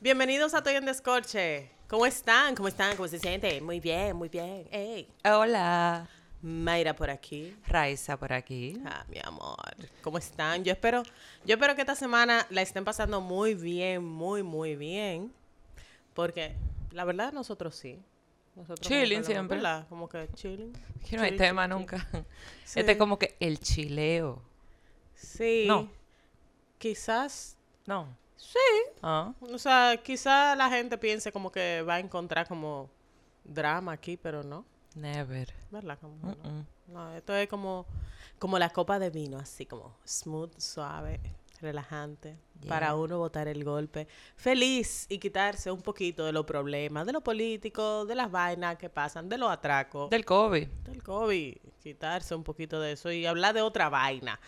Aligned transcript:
Bienvenidos 0.00 0.54
a 0.54 0.62
Toy 0.62 0.74
en 0.76 0.84
Descorche. 0.84 1.70
¿Cómo 1.88 2.06
están? 2.06 2.54
¿Cómo 2.54 2.68
están? 2.68 2.96
¿Cómo 2.96 3.08
se 3.08 3.18
sienten? 3.18 3.64
Muy 3.64 3.80
bien, 3.80 4.14
muy 4.14 4.28
bien. 4.28 4.68
Hey. 4.70 5.08
Hola. 5.24 6.08
Mayra 6.40 6.94
por 6.94 7.10
aquí. 7.10 7.56
Raiza 7.66 8.16
por 8.16 8.32
aquí. 8.32 8.80
Ah, 8.86 9.04
mi 9.08 9.18
amor. 9.24 9.56
¿Cómo 10.02 10.18
están? 10.18 10.62
Yo 10.62 10.70
espero, 10.70 11.02
yo 11.44 11.56
espero 11.56 11.74
que 11.74 11.80
esta 11.80 11.96
semana 11.96 12.46
la 12.50 12.62
estén 12.62 12.84
pasando 12.84 13.20
muy 13.20 13.54
bien, 13.54 14.04
muy, 14.04 14.44
muy 14.44 14.76
bien. 14.76 15.32
Porque 16.14 16.54
la 16.92 17.04
verdad 17.04 17.32
nosotros 17.32 17.74
sí. 17.74 17.98
Nosotros 18.54 18.86
Chilling 18.86 19.24
siempre. 19.24 19.56
¿verdad? 19.56 19.88
Como 19.88 20.08
que 20.08 20.28
chilling. 20.34 20.72
Que 21.10 21.16
no 21.16 21.24
hay 21.24 21.36
tema 21.36 21.66
nunca. 21.66 22.06
Sí. 22.64 22.78
Este 22.80 22.92
es 22.92 22.98
como 22.98 23.18
que 23.18 23.34
el 23.40 23.58
chileo. 23.58 24.42
Sí. 25.14 25.64
No. 25.66 25.90
Quizás 26.78 27.56
No. 27.84 28.06
Sí. 28.38 28.58
Ah. 29.02 29.32
O 29.40 29.58
sea, 29.58 30.00
quizás 30.02 30.56
la 30.56 30.70
gente 30.70 30.96
piense 30.96 31.30
como 31.32 31.52
que 31.52 31.82
va 31.82 31.94
a 31.94 32.00
encontrar 32.00 32.48
como 32.48 32.88
drama 33.44 33.92
aquí, 33.92 34.16
pero 34.16 34.42
no. 34.42 34.64
Never. 34.94 35.52
¿Verdad? 35.70 35.98
Como 36.00 36.16
no. 36.86 37.14
Esto 37.14 37.34
es 37.36 37.48
como, 37.48 37.86
como 38.38 38.58
la 38.58 38.70
copa 38.70 38.98
de 38.98 39.10
vino, 39.10 39.38
así 39.38 39.66
como 39.66 39.94
smooth, 40.06 40.58
suave, 40.58 41.20
relajante, 41.60 42.38
para 42.66 42.94
uno 42.94 43.18
botar 43.18 43.46
el 43.46 43.62
golpe 43.62 44.08
feliz 44.36 45.06
y 45.08 45.18
quitarse 45.18 45.70
un 45.70 45.82
poquito 45.82 46.24
de 46.24 46.32
los 46.32 46.46
problemas, 46.46 47.04
de 47.06 47.12
lo 47.12 47.20
político, 47.20 48.06
de 48.06 48.14
las 48.14 48.30
vainas 48.30 48.78
que 48.78 48.88
pasan, 48.88 49.28
de 49.28 49.36
los 49.38 49.50
atracos, 49.50 50.08
Del 50.08 50.24
COVID. 50.24 50.66
del 50.66 51.02
COVID, 51.02 51.56
quitarse 51.82 52.34
un 52.34 52.42
poquito 52.42 52.80
de 52.80 52.92
eso 52.92 53.12
y 53.12 53.26
hablar 53.26 53.54
de 53.54 53.62
otra 53.62 53.88
vaina, 53.90 54.40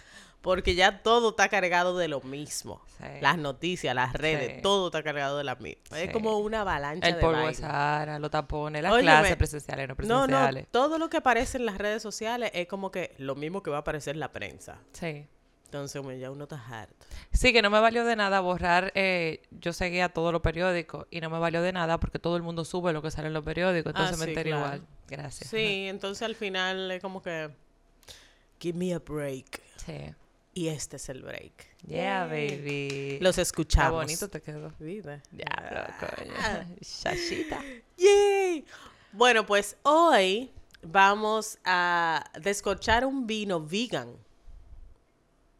porque 0.43 0.75
ya 0.75 1.03
todo 1.03 1.31
está 1.31 1.49
cargado 1.49 1.97
de 1.99 2.09
lo 2.09 2.21
mismo. 2.23 2.83
Sí. 2.99 3.05
Las 3.21 3.37
noticias, 3.39 3.95
las 3.95 4.13
redes, 4.15 4.57
Sí. 4.57 4.63
todo 4.63 4.87
está 4.89 5.03
cargado 5.03 5.37
de 5.39 5.45
la 5.45 5.55
misma. 5.57 6.01
Es 6.01 6.11
como 6.13 6.39
una 6.39 6.63
avalancha 6.63 7.09
El 7.09 7.15
de 7.17 7.21
polvo 7.21 7.47
de. 7.47 7.55
Sahara, 7.55 8.19
los 8.19 8.31
tapones, 8.31 8.83
las 8.83 8.93
Óyeme, 8.93 9.11
clases 9.11 9.37
presenciales, 9.37 9.89
no 9.89 9.95
No, 9.99 10.21
no, 10.21 10.27
presenciales. 10.27 10.67
todo 10.71 10.99
lo 10.99 11.11
que 11.11 11.19
aparece 11.19 11.59
en 11.59 11.67
las 11.67 11.77
redes 11.79 12.03
sociales 12.03 12.51
es 12.55 12.67
como 12.69 12.91
que 12.91 13.15
lo 13.19 13.35
mismo 13.35 13.63
que 13.63 13.71
va 13.71 13.79
a 13.79 13.81
aparecer 13.81 14.15
en 14.17 14.21
la 14.21 14.33
prensa. 14.33 14.79
Sí. 14.93 15.27
Entonces, 15.67 16.03
ya 16.19 16.33
uno 16.33 16.45
está 16.45 16.57
harto. 16.69 17.07
Sí, 17.33 17.53
que 17.53 17.63
no 17.63 17.71
me 17.71 17.79
valió 17.79 18.05
de 18.05 18.17
nada 18.17 18.41
borrar. 18.41 18.91
eh, 18.97 19.41
yo 19.53 19.73
seguía 19.73 20.09
todos 20.09 20.33
los 20.33 20.43
periódicos 20.43 21.07
y 21.13 21.21
no 21.21 21.31
me 21.31 21.39
valió 21.39 21.63
de 21.63 21.73
nada 21.73 22.01
porque 22.01 22.19
todo 22.19 22.37
el 22.37 22.43
mundo 22.43 22.65
sube 22.65 22.93
lo 22.93 23.03
que 23.03 23.13
sale 23.13 23.29
en 23.29 23.35
los 23.35 23.45
periódicos. 23.45 23.91
Entonces 23.91 24.19
me 24.19 24.25
Ah, 24.25 24.27
sí, 24.27 24.31
enteré 24.31 24.51
claro. 24.51 24.65
igual. 24.67 24.83
Gracias. 25.07 25.49
Sí, 25.49 25.87
entonces 25.89 26.23
al 26.23 26.35
final 26.35 26.91
es 26.91 27.01
como 27.01 27.23
que 27.23 27.51
give 28.59 28.77
me 28.77 28.95
a 28.95 28.99
break. 28.99 29.61
Sí. 29.77 30.13
Y 30.53 30.69
este 30.69 30.97
es 30.97 31.09
el 31.09 31.23
break. 31.23 31.53
Yeah, 31.87 32.27
baby. 32.27 33.19
Los 33.21 33.37
Qué 33.37 33.43
escuchamos. 33.43 33.93
bonito 34.03 34.29
te 34.29 34.41
quedó. 34.43 34.73
Diablo, 34.79 35.21
coño. 36.01 36.33
Ah. 36.39 36.65
Shashita. 36.81 37.61
Yay. 37.97 38.65
Bueno, 39.13 39.47
pues 39.47 39.77
hoy 39.83 40.51
vamos 40.83 41.59
a 41.65 42.25
descorchar 42.41 43.07
un 43.07 43.27
vino 43.27 43.65
vegan. 43.65 44.13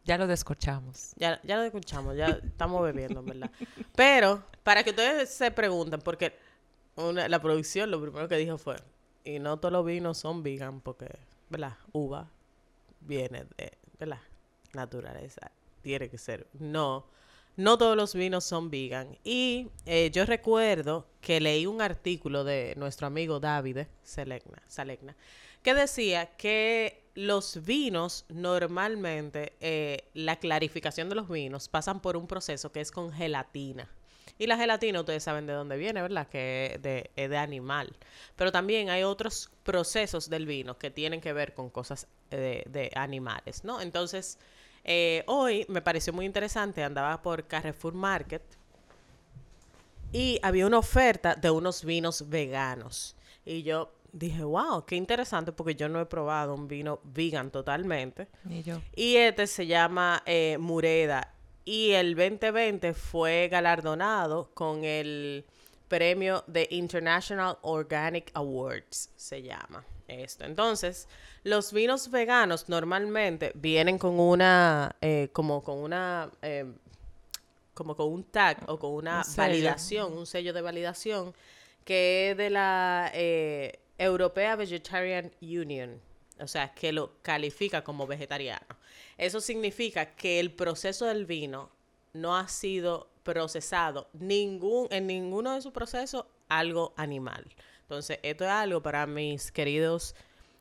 Ya 0.05 0.19
lo 0.19 0.27
descorchamos. 0.27 1.13
Ya, 1.17 1.41
ya 1.45 1.57
lo 1.57 1.63
escuchamos, 1.63 2.17
ya 2.17 2.27
estamos 2.43 2.83
bebiendo, 2.83 3.21
en 3.21 3.27
¿verdad? 3.27 3.51
Pero, 3.95 4.43
para 4.65 4.83
que 4.83 4.91
ustedes 4.91 5.29
se 5.31 5.51
pregunten, 5.53 6.01
porque 6.01 6.37
una- 6.97 7.29
la 7.29 7.41
producción 7.41 7.91
lo 7.91 8.01
primero 8.01 8.27
que 8.29 8.37
dijo 8.37 8.59
fue, 8.59 8.77
y 9.25 9.39
no 9.39 9.59
todos 9.59 9.71
los 9.73 9.85
vinos 9.87 10.19
son 10.19 10.43
vegan, 10.43 10.81
porque, 10.81 11.07
¿verdad? 11.49 11.77
Uva 11.93 12.29
viene 13.03 13.45
de, 13.57 13.73
¿verdad? 13.99 14.19
Naturaleza, 14.73 15.51
tiene 15.83 16.09
que 16.09 16.19
ser. 16.19 16.47
No, 16.59 17.07
no 17.57 17.79
todos 17.79 17.97
los 17.97 18.15
vinos 18.15 18.45
son 18.45 18.71
vegan. 18.71 19.19
Y 19.25 19.69
eh, 19.87 20.11
yo 20.13 20.25
recuerdo 20.25 21.07
que 21.21 21.41
leí 21.41 21.67
un 21.67 21.83
artículo 21.83 22.45
de 22.45 22.75
nuestro 22.77 23.07
amigo 23.07 23.41
David 23.41 23.79
Selegna, 24.03 24.63
Salegna, 24.67 25.17
que 25.63 25.75
decía 25.75 26.27
que 26.37 27.05
los 27.15 27.63
vinos 27.65 28.25
normalmente, 28.29 29.57
eh, 29.61 30.09
la 30.15 30.37
clarificación 30.37 31.09
de 31.09 31.17
los 31.17 31.29
vinos 31.29 31.69
pasan 31.69 32.01
por 32.01 32.17
un 32.17 32.27
proceso 32.27 32.73
que 32.73 32.81
es 32.81 32.91
con 32.91 33.13
gelatina. 33.13 33.89
Y 34.39 34.47
la 34.47 34.57
gelatina, 34.57 35.01
ustedes 35.01 35.23
saben 35.23 35.47
de 35.47 35.53
dónde 35.53 35.77
viene, 35.77 36.01
¿verdad? 36.01 36.27
Que 36.29 36.73
es 36.75 36.83
de, 36.83 37.11
de 37.15 37.37
animal. 37.37 37.95
Pero 38.37 38.51
también 38.51 38.89
hay 38.89 39.03
otros 39.03 39.51
procesos 39.65 40.31
del 40.31 40.47
vino 40.47 40.79
que 40.79 40.91
tienen 40.91 41.21
que 41.21 41.35
ver 41.35 41.53
con 41.53 41.69
cosas 41.69 42.07
eh, 42.31 42.63
de, 42.65 42.81
de 42.81 42.91
animales, 42.95 43.65
¿no? 43.65 43.83
Entonces, 43.83 44.39
eh, 44.85 45.25
hoy 45.27 45.67
me 45.69 45.83
pareció 45.83 46.13
muy 46.13 46.27
interesante, 46.27 46.83
andaba 46.83 47.21
por 47.23 47.47
Carrefour 47.47 47.95
Market 47.95 48.43
y 50.13 50.39
había 50.43 50.67
una 50.67 50.79
oferta 50.79 51.35
de 51.35 51.51
unos 51.51 51.85
vinos 51.85 52.29
veganos. 52.29 53.17
Y 53.45 53.63
yo 53.63 53.93
dije, 54.13 54.43
wow, 54.43 54.85
qué 54.85 54.97
interesante 54.97 55.53
porque 55.53 55.75
yo 55.75 55.89
no 55.89 56.01
he 56.01 56.07
probado 56.07 56.55
un 56.55 56.67
vino 56.67 57.01
vegan 57.05 57.51
totalmente. 57.51 58.29
Y 58.49 58.63
yo. 58.63 58.81
Y 58.97 59.17
este 59.17 59.47
se 59.47 59.67
llama 59.67 60.23
eh, 60.27 60.57
Mureda. 60.59 61.35
Y 61.65 61.91
el 61.93 62.17
2020 62.17 62.95
fue 62.95 63.49
galardonado 63.49 64.51
con 64.55 64.85
el 64.85 65.45
premio 65.89 66.43
de 66.47 66.67
International 66.71 67.59
Organic 67.63 68.31
Awards, 68.35 69.11
se 69.17 69.43
llama 69.43 69.85
esto. 70.11 70.45
Entonces, 70.45 71.09
los 71.45 71.73
vinos 71.73 72.11
veganos 72.11 72.69
normalmente 72.69 73.53
vienen 73.55 73.99
con 73.99 74.19
una, 74.19 74.97
eh, 75.01 75.29
como 75.33 75.63
con 75.63 75.79
una, 75.79 76.31
eh, 76.43 76.67
como 77.75 77.97
con 77.97 78.13
un 78.13 78.25
tag 78.25 78.59
o 78.69 78.79
con 78.79 78.93
una 78.93 79.23
Un 79.27 79.37
validación, 79.37 80.17
un 80.17 80.27
sello 80.27 80.53
de 80.53 80.63
validación 80.63 81.35
que 81.85 82.31
es 82.31 82.37
de 82.37 82.51
la 82.51 83.11
eh, 83.15 83.79
Europea 83.99 84.57
Vegetarian 84.57 85.33
Union, 85.41 86.01
o 86.39 86.47
sea, 86.47 86.73
que 86.75 86.93
lo 86.93 87.13
califica 87.23 87.83
como 87.83 88.07
vegetariano. 88.07 88.77
Eso 89.19 89.41
significa 89.41 90.15
que 90.15 90.41
el 90.41 90.53
proceso 90.53 91.07
del 91.07 91.27
vino 91.27 91.71
no 92.13 92.37
ha 92.37 92.49
sido 92.49 93.09
procesado 93.23 94.09
ningún, 94.13 94.89
en 94.91 95.07
ninguno 95.07 95.55
de 95.55 95.63
sus 95.63 95.73
procesos 95.73 96.25
algo 96.49 96.93
animal. 96.97 97.45
Entonces, 97.91 98.21
esto 98.23 98.45
es 98.45 98.51
algo 98.51 98.81
para 98.81 99.05
mis 99.09 99.51
queridos 99.51 100.15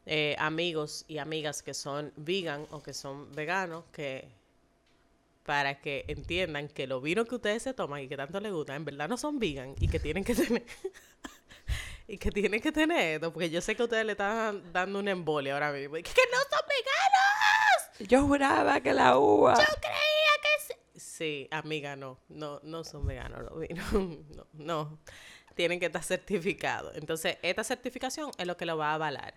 eh, 0.07 0.35
amigos 0.40 1.06
y 1.07 1.19
amigas 1.19 1.62
que 1.62 1.75
son 1.75 2.12
vegan 2.16 2.66
o 2.72 2.81
que 2.81 2.91
son 2.91 3.31
veganos, 3.34 3.84
que 3.91 4.28
para 5.45 5.79
que 5.79 6.06
entiendan 6.07 6.67
que 6.69 6.88
los 6.88 7.03
vinos 7.03 7.28
que 7.28 7.35
ustedes 7.35 7.62
se 7.62 7.75
toman 7.75 8.01
y 8.01 8.07
que 8.07 8.17
tanto 8.17 8.40
les 8.40 8.51
gustan, 8.51 8.78
en 8.78 8.85
verdad 8.85 9.07
no 9.07 9.16
son 9.16 9.38
vegan 9.38 9.75
y 9.79 9.90
que 9.90 10.00
tienen 10.00 10.23
que 10.23 10.34
tener 10.35 10.66
y 12.07 12.17
que 12.17 12.31
tienen 12.31 12.62
que 12.62 12.72
tener 12.72 13.17
esto, 13.17 13.31
porque 13.31 13.51
yo 13.51 13.61
sé 13.61 13.75
que 13.75 13.84
ustedes 13.84 14.07
le 14.07 14.13
están 14.13 14.73
dando 14.73 14.97
una 14.97 15.11
embolia 15.11 15.53
ahora 15.53 15.72
mismo. 15.72 15.97
que 15.97 16.01
no 16.01 16.40
son 16.50 16.67
veganos. 16.67 18.09
Yo 18.09 18.23
juraba 18.23 18.81
que 18.81 18.91
la 18.91 19.19
uva. 19.19 19.53
Yo 19.53 19.75
creía 19.79 20.34
que 20.41 20.63
sí. 20.66 20.73
Sí, 20.96 21.47
amiga, 21.51 21.96
no, 21.96 22.17
no, 22.28 22.59
no 22.63 22.84
son 22.84 23.06
veganos 23.06 23.44
los 23.44 23.59
vinos, 23.59 23.94
no, 23.94 24.47
no. 24.53 25.00
Tienen 25.59 25.78
que 25.78 25.88
estar 25.88 26.02
certificados. 26.02 26.96
Entonces, 26.96 27.38
esta 27.42 27.66
certificación 27.66 28.31
es 28.38 28.47
lo 28.47 28.56
que 28.56 28.66
lo 28.66 28.78
va 28.78 28.92
a 28.92 28.94
avalar. 28.94 29.34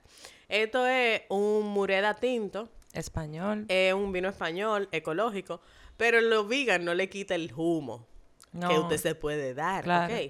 Esto 0.49 0.87
es 0.87 1.23
un 1.29 1.67
Mureda 1.67 2.15
tinto, 2.15 2.69
Español. 2.93 3.65
es 3.67 3.93
un 3.93 4.13
vino 4.13 4.29
español, 4.29 4.89
ecológico, 4.93 5.61
pero 5.97 6.21
los 6.21 6.47
vegan 6.47 6.85
no 6.85 6.95
le 6.95 7.09
quita 7.09 7.35
el 7.35 7.53
humo 7.53 8.07
No. 8.53 8.69
que 8.69 8.79
usted 8.79 8.99
se 8.99 9.15
puede 9.17 9.53
dar. 9.53 9.85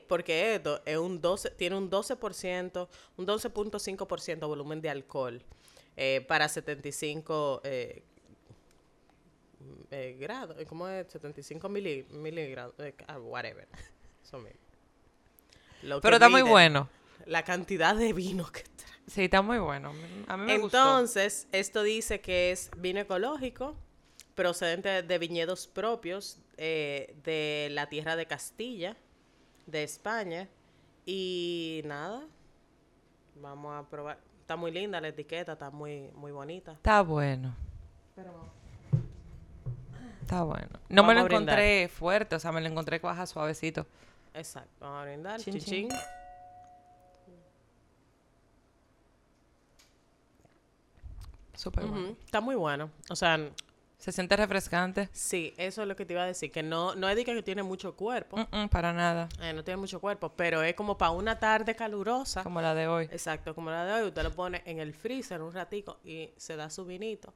Porque 0.09 0.55
esto 0.55 0.81
es 0.87 0.97
un 0.97 1.21
12, 1.21 1.51
tiene 1.51 1.77
un 1.77 1.91
12%, 1.91 2.89
un 3.19 3.27
12.5% 3.27 4.47
volumen 4.49 4.81
de 4.81 4.89
alcohol 4.89 5.45
eh, 5.99 6.25
para 6.27 6.49
75 6.49 7.61
eh, 7.65 8.03
eh, 9.91 10.17
grados, 10.19 10.56
¿cómo 10.71 10.88
es? 10.88 11.06
75 11.12 11.69
mili, 11.69 12.06
miligrados, 12.12 12.75
eh, 12.79 12.95
whatever. 13.21 13.69
Eso 14.25 14.38
mismo. 14.38 14.62
Lo 15.82 15.96
que 15.96 16.02
Pero 16.02 16.17
está 16.17 16.29
muy 16.29 16.43
bueno. 16.43 16.88
La 17.26 17.44
cantidad 17.44 17.94
de 17.94 18.12
vino 18.12 18.46
que 18.50 18.62
trae. 18.62 18.93
Sí, 19.06 19.25
está 19.25 19.43
muy 19.43 19.58
bueno. 19.58 19.93
A 20.29 20.37
mí 20.37 20.46
me 20.46 20.58
gustó. 20.58 20.79
Entonces, 20.79 21.49
esto 21.52 21.82
dice 21.82 22.20
que 22.20 22.50
es 22.52 22.70
vino 22.76 23.00
ecológico, 23.00 23.76
procedente 24.34 25.02
de 25.02 25.19
viñedos 25.19 25.67
propios 25.67 26.38
eh, 26.56 27.14
de 27.25 27.69
la 27.73 27.88
tierra 27.88 28.17
de 28.17 28.26
Castilla, 28.26 28.96
de 29.67 29.82
España. 29.82 30.49
Y 31.05 31.82
nada, 31.85 32.23
vamos 33.40 33.75
a 33.75 33.88
probar. 33.88 34.19
Está 34.40 34.56
muy 34.56 34.70
linda 34.70 35.00
la 35.00 35.08
etiqueta, 35.08 35.52
está 35.52 35.70
muy, 35.70 36.11
muy 36.14 36.32
bonita. 36.32 36.73
Está 36.73 37.02
bueno. 37.02 37.55
Pero 38.14 38.52
Está 40.23 40.44
bueno. 40.44 40.69
No 40.88 41.05
me 41.05 41.14
lo 41.14 41.26
encontré 41.26 41.88
fuerte, 41.88 42.37
o 42.37 42.38
sea, 42.38 42.52
me 42.52 42.61
lo 42.61 42.67
encontré 42.67 43.00
que 43.00 43.06
baja 43.06 43.26
suavecito. 43.26 43.87
Exacto, 44.34 44.70
vamos 44.81 45.00
a 45.02 45.05
brindar. 45.05 45.40
Chin, 45.40 45.55
Chin, 45.58 45.88
chin. 45.88 45.88
Súper 51.55 51.84
bueno. 51.87 52.17
Está 52.25 52.40
muy 52.40 52.55
bueno. 52.55 52.90
O 53.11 53.17
sea, 53.17 53.38
Se 53.99 54.11
siente 54.11 54.37
refrescante. 54.37 55.08
Sí, 55.12 55.55
eso 55.56 55.82
es 55.82 55.87
lo 55.88 55.94
que 55.94 56.05
te 56.05 56.14
iba 56.14 56.23
a 56.25 56.26
decir, 56.26 56.50
que 56.50 56.61
no, 56.64 56.96
no 56.96 57.08
es 57.08 57.14
de 57.14 57.25
que 57.25 57.40
tiene 57.44 57.62
mucho 57.62 57.94
cuerpo, 57.94 58.37
Mm, 58.37 58.62
mm, 58.64 58.69
para 58.69 58.93
nada. 58.93 59.29
eh, 59.40 59.52
no 59.52 59.62
tiene 59.62 59.76
mucho 59.76 60.00
cuerpo, 60.00 60.32
pero 60.35 60.61
es 60.62 60.75
como 60.75 60.99
para 60.99 61.12
una 61.12 61.38
tarde 61.38 61.76
calurosa. 61.76 62.43
Como 62.43 62.61
la 62.61 62.75
de 62.75 62.88
hoy. 62.88 63.05
Exacto, 63.12 63.55
como 63.55 63.70
la 63.70 63.85
de 63.85 63.93
hoy, 63.93 64.08
usted 64.08 64.25
lo 64.25 64.32
pone 64.32 64.61
en 64.64 64.81
el 64.81 64.93
freezer 64.93 65.40
un 65.40 65.52
ratico 65.52 65.99
y 66.05 66.31
se 66.37 66.56
da 66.56 66.69
su 66.69 66.85
vinito 66.85 67.32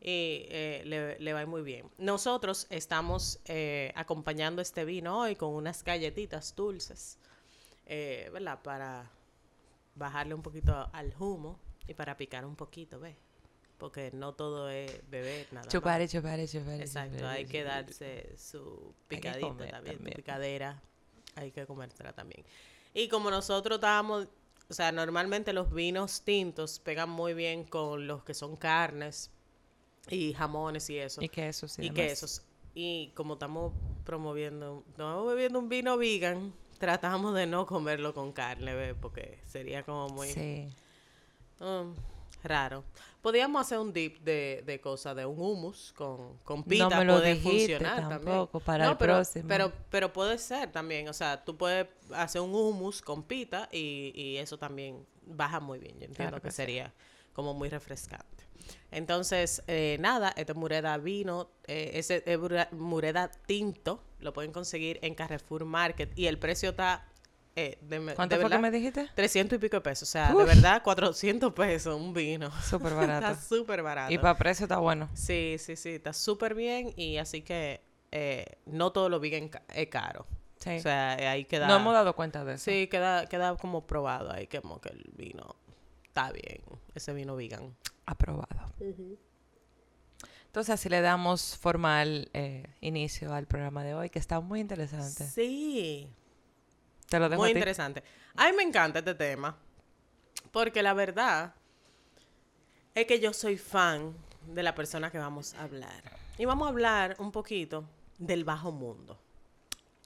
y 0.00 0.46
eh, 0.48 0.82
le, 0.84 1.18
le 1.18 1.32
va 1.32 1.44
muy 1.46 1.62
bien. 1.62 1.90
Nosotros 1.98 2.66
estamos 2.70 3.40
eh, 3.46 3.92
acompañando 3.96 4.62
este 4.62 4.84
vino 4.84 5.18
hoy 5.20 5.34
con 5.34 5.50
unas 5.50 5.82
galletitas 5.82 6.54
dulces, 6.54 7.18
eh, 7.86 8.30
¿verdad? 8.32 8.60
Para 8.62 9.10
bajarle 9.96 10.34
un 10.34 10.42
poquito 10.42 10.88
al 10.92 11.12
humo 11.18 11.58
y 11.88 11.94
para 11.94 12.16
picar 12.16 12.44
un 12.44 12.54
poquito, 12.54 13.00
¿ves? 13.00 13.16
Porque 13.76 14.10
no 14.12 14.34
todo 14.34 14.70
es 14.70 15.02
beber, 15.08 15.46
nada 15.52 15.64
más. 15.64 15.72
Chupar 15.72 16.00
y 16.02 16.08
chupar 16.08 16.38
y 16.38 16.46
chupar. 16.46 16.78
y 16.78 16.82
Exacto, 16.82 17.26
hay 17.26 17.46
que 17.46 17.64
darse 17.64 18.36
su 18.36 18.94
picadita 19.08 19.68
también, 19.68 19.98
su 19.98 20.04
picadera, 20.04 20.80
hay 21.34 21.50
que 21.50 21.66
comértela 21.66 22.12
también. 22.12 22.44
Y 22.94 23.08
como 23.08 23.30
nosotros 23.30 23.76
estábamos, 23.76 24.28
o 24.68 24.74
sea, 24.74 24.92
normalmente 24.92 25.52
los 25.52 25.72
vinos 25.72 26.22
tintos 26.22 26.78
pegan 26.78 27.10
muy 27.10 27.34
bien 27.34 27.64
con 27.64 28.06
los 28.06 28.22
que 28.22 28.34
son 28.34 28.56
carnes 28.56 29.30
y 30.08 30.32
jamones 30.32 30.88
y 30.90 30.98
eso. 30.98 31.22
Y 31.22 31.28
quesos 31.28 31.78
y, 31.78 31.86
y 31.86 31.90
quesos. 31.90 32.42
Y 32.74 33.12
como 33.14 33.34
estamos 33.34 33.72
promoviendo, 34.04 34.84
estamos 34.90 35.26
bebiendo 35.26 35.58
un 35.58 35.68
vino 35.68 35.96
vegan, 35.96 36.52
tratamos 36.78 37.34
de 37.34 37.46
no 37.46 37.66
comerlo 37.66 38.14
con 38.14 38.32
carne, 38.32 38.74
¿ves? 38.74 38.94
porque 39.00 39.40
sería 39.46 39.82
como 39.82 40.08
muy... 40.10 40.28
Sí. 40.28 40.68
Mm, 41.60 41.92
raro. 42.44 42.84
Podríamos 43.20 43.60
hacer 43.62 43.78
un 43.78 43.92
dip 43.92 44.20
de, 44.20 44.62
de 44.64 44.80
cosas, 44.80 45.16
de 45.16 45.26
un 45.26 45.40
hummus 45.40 45.92
con, 45.96 46.38
con 46.44 46.62
pita. 46.62 46.88
me 46.98 47.04
lo 47.04 47.18
puede 47.18 47.34
funcionar 47.36 47.96
también. 47.96 48.20
tampoco, 48.20 48.60
para 48.60 48.90
el 48.90 48.96
pero, 48.96 49.14
próximo. 49.14 49.44
Pero, 49.48 49.72
pero 49.90 50.12
puede 50.12 50.38
ser 50.38 50.70
también. 50.70 51.08
O 51.08 51.12
sea, 51.12 51.44
tú 51.44 51.56
puedes 51.56 51.88
hacer 52.14 52.40
un 52.40 52.54
hummus 52.54 53.02
con 53.02 53.24
pita 53.24 53.68
y, 53.72 54.12
y 54.14 54.36
eso 54.36 54.56
también 54.56 55.04
baja 55.26 55.58
muy 55.58 55.78
bien. 55.80 55.98
Yo 55.98 56.06
entiendo 56.06 56.16
Claro 56.16 56.36
que, 56.36 56.42
que 56.48 56.52
sí. 56.52 56.56
sería 56.56 56.94
como 57.32 57.54
muy 57.54 57.68
refrescante. 57.68 58.44
Entonces, 58.90 59.62
eh, 59.66 59.96
nada, 60.00 60.32
este 60.36 60.54
Mureda 60.54 60.96
vino, 60.98 61.50
eh, 61.66 61.90
ese 61.94 62.22
es 62.26 62.38
Mure- 62.38 62.70
Mureda 62.72 63.30
tinto, 63.46 64.02
lo 64.20 64.32
pueden 64.32 64.52
conseguir 64.52 64.98
en 65.02 65.14
Carrefour 65.14 65.64
Market 65.64 66.10
y 66.18 66.26
el 66.26 66.38
precio 66.38 66.70
está... 66.70 67.06
eh, 67.56 67.78
de, 67.82 68.14
¿Cuánto 68.14 68.36
de 68.36 68.40
fue 68.40 68.50
que 68.50 68.56
verdad, 68.56 68.60
me 68.60 68.70
dijiste? 68.70 69.08
300 69.14 69.56
y 69.56 69.60
pico 69.60 69.76
de 69.76 69.80
pesos. 69.82 70.08
O 70.08 70.12
sea, 70.12 70.32
de 70.32 70.44
verdad, 70.44 70.82
400 70.82 71.52
pesos 71.52 71.94
un 72.00 72.12
vino. 72.14 72.50
Súper 72.62 72.92
Está 72.92 73.06
barato. 73.06 73.40
súper 73.40 73.82
barato. 73.82 74.12
y 74.12 74.18
para 74.18 74.36
precio 74.38 74.64
está 74.64 74.78
bueno. 74.78 75.08
Sí, 75.14 75.56
sí, 75.58 75.76
sí, 75.76 75.90
está 75.90 76.12
súper 76.12 76.54
bien 76.54 76.92
y 76.96 77.18
así 77.18 77.42
que 77.42 77.80
eh, 78.10 78.46
no 78.66 78.90
todo 78.92 79.08
lo 79.10 79.20
vegan 79.20 79.48
ca- 79.48 79.62
es 79.74 79.88
caro. 79.88 80.26
Sí. 80.60 80.70
O 80.76 80.80
sea, 80.80 81.14
eh, 81.16 81.28
ahí 81.28 81.44
queda... 81.44 81.68
no 81.68 81.76
hemos 81.76 81.92
dado 81.94 82.16
cuenta 82.16 82.44
de 82.44 82.54
eso. 82.54 82.64
Sí, 82.64 82.88
queda, 82.88 83.26
queda 83.26 83.54
como 83.56 83.86
probado 83.86 84.32
ahí, 84.32 84.46
que 84.48 84.60
como 84.60 84.80
que 84.80 84.88
el 84.88 85.04
vino 85.14 85.54
está 86.18 86.32
bien, 86.32 86.62
ese 86.94 87.12
vino 87.12 87.36
vegan. 87.36 87.76
Aprobado. 88.06 88.72
Entonces 90.46 90.70
así 90.74 90.88
le 90.88 91.00
damos 91.00 91.56
formal 91.56 92.28
eh, 92.32 92.66
inicio 92.80 93.32
al 93.34 93.46
programa 93.46 93.84
de 93.84 93.94
hoy, 93.94 94.10
que 94.10 94.18
está 94.18 94.40
muy 94.40 94.60
interesante. 94.60 95.26
Sí, 95.28 96.10
Te 97.08 97.18
lo 97.18 97.28
dejo 97.28 97.42
muy 97.42 97.50
a 97.50 97.52
ti. 97.52 97.58
interesante. 97.58 98.02
A 98.34 98.46
mí 98.50 98.56
me 98.56 98.62
encanta 98.64 98.98
este 99.00 99.14
tema, 99.14 99.56
porque 100.50 100.82
la 100.82 100.94
verdad 100.94 101.54
es 102.94 103.06
que 103.06 103.20
yo 103.20 103.32
soy 103.32 103.56
fan 103.58 104.14
de 104.46 104.62
la 104.62 104.74
persona 104.74 105.10
que 105.10 105.18
vamos 105.18 105.54
a 105.54 105.62
hablar. 105.64 106.02
Y 106.38 106.44
vamos 106.46 106.66
a 106.66 106.70
hablar 106.70 107.16
un 107.18 107.30
poquito 107.30 107.84
del 108.18 108.44
bajo 108.44 108.72
mundo. 108.72 109.18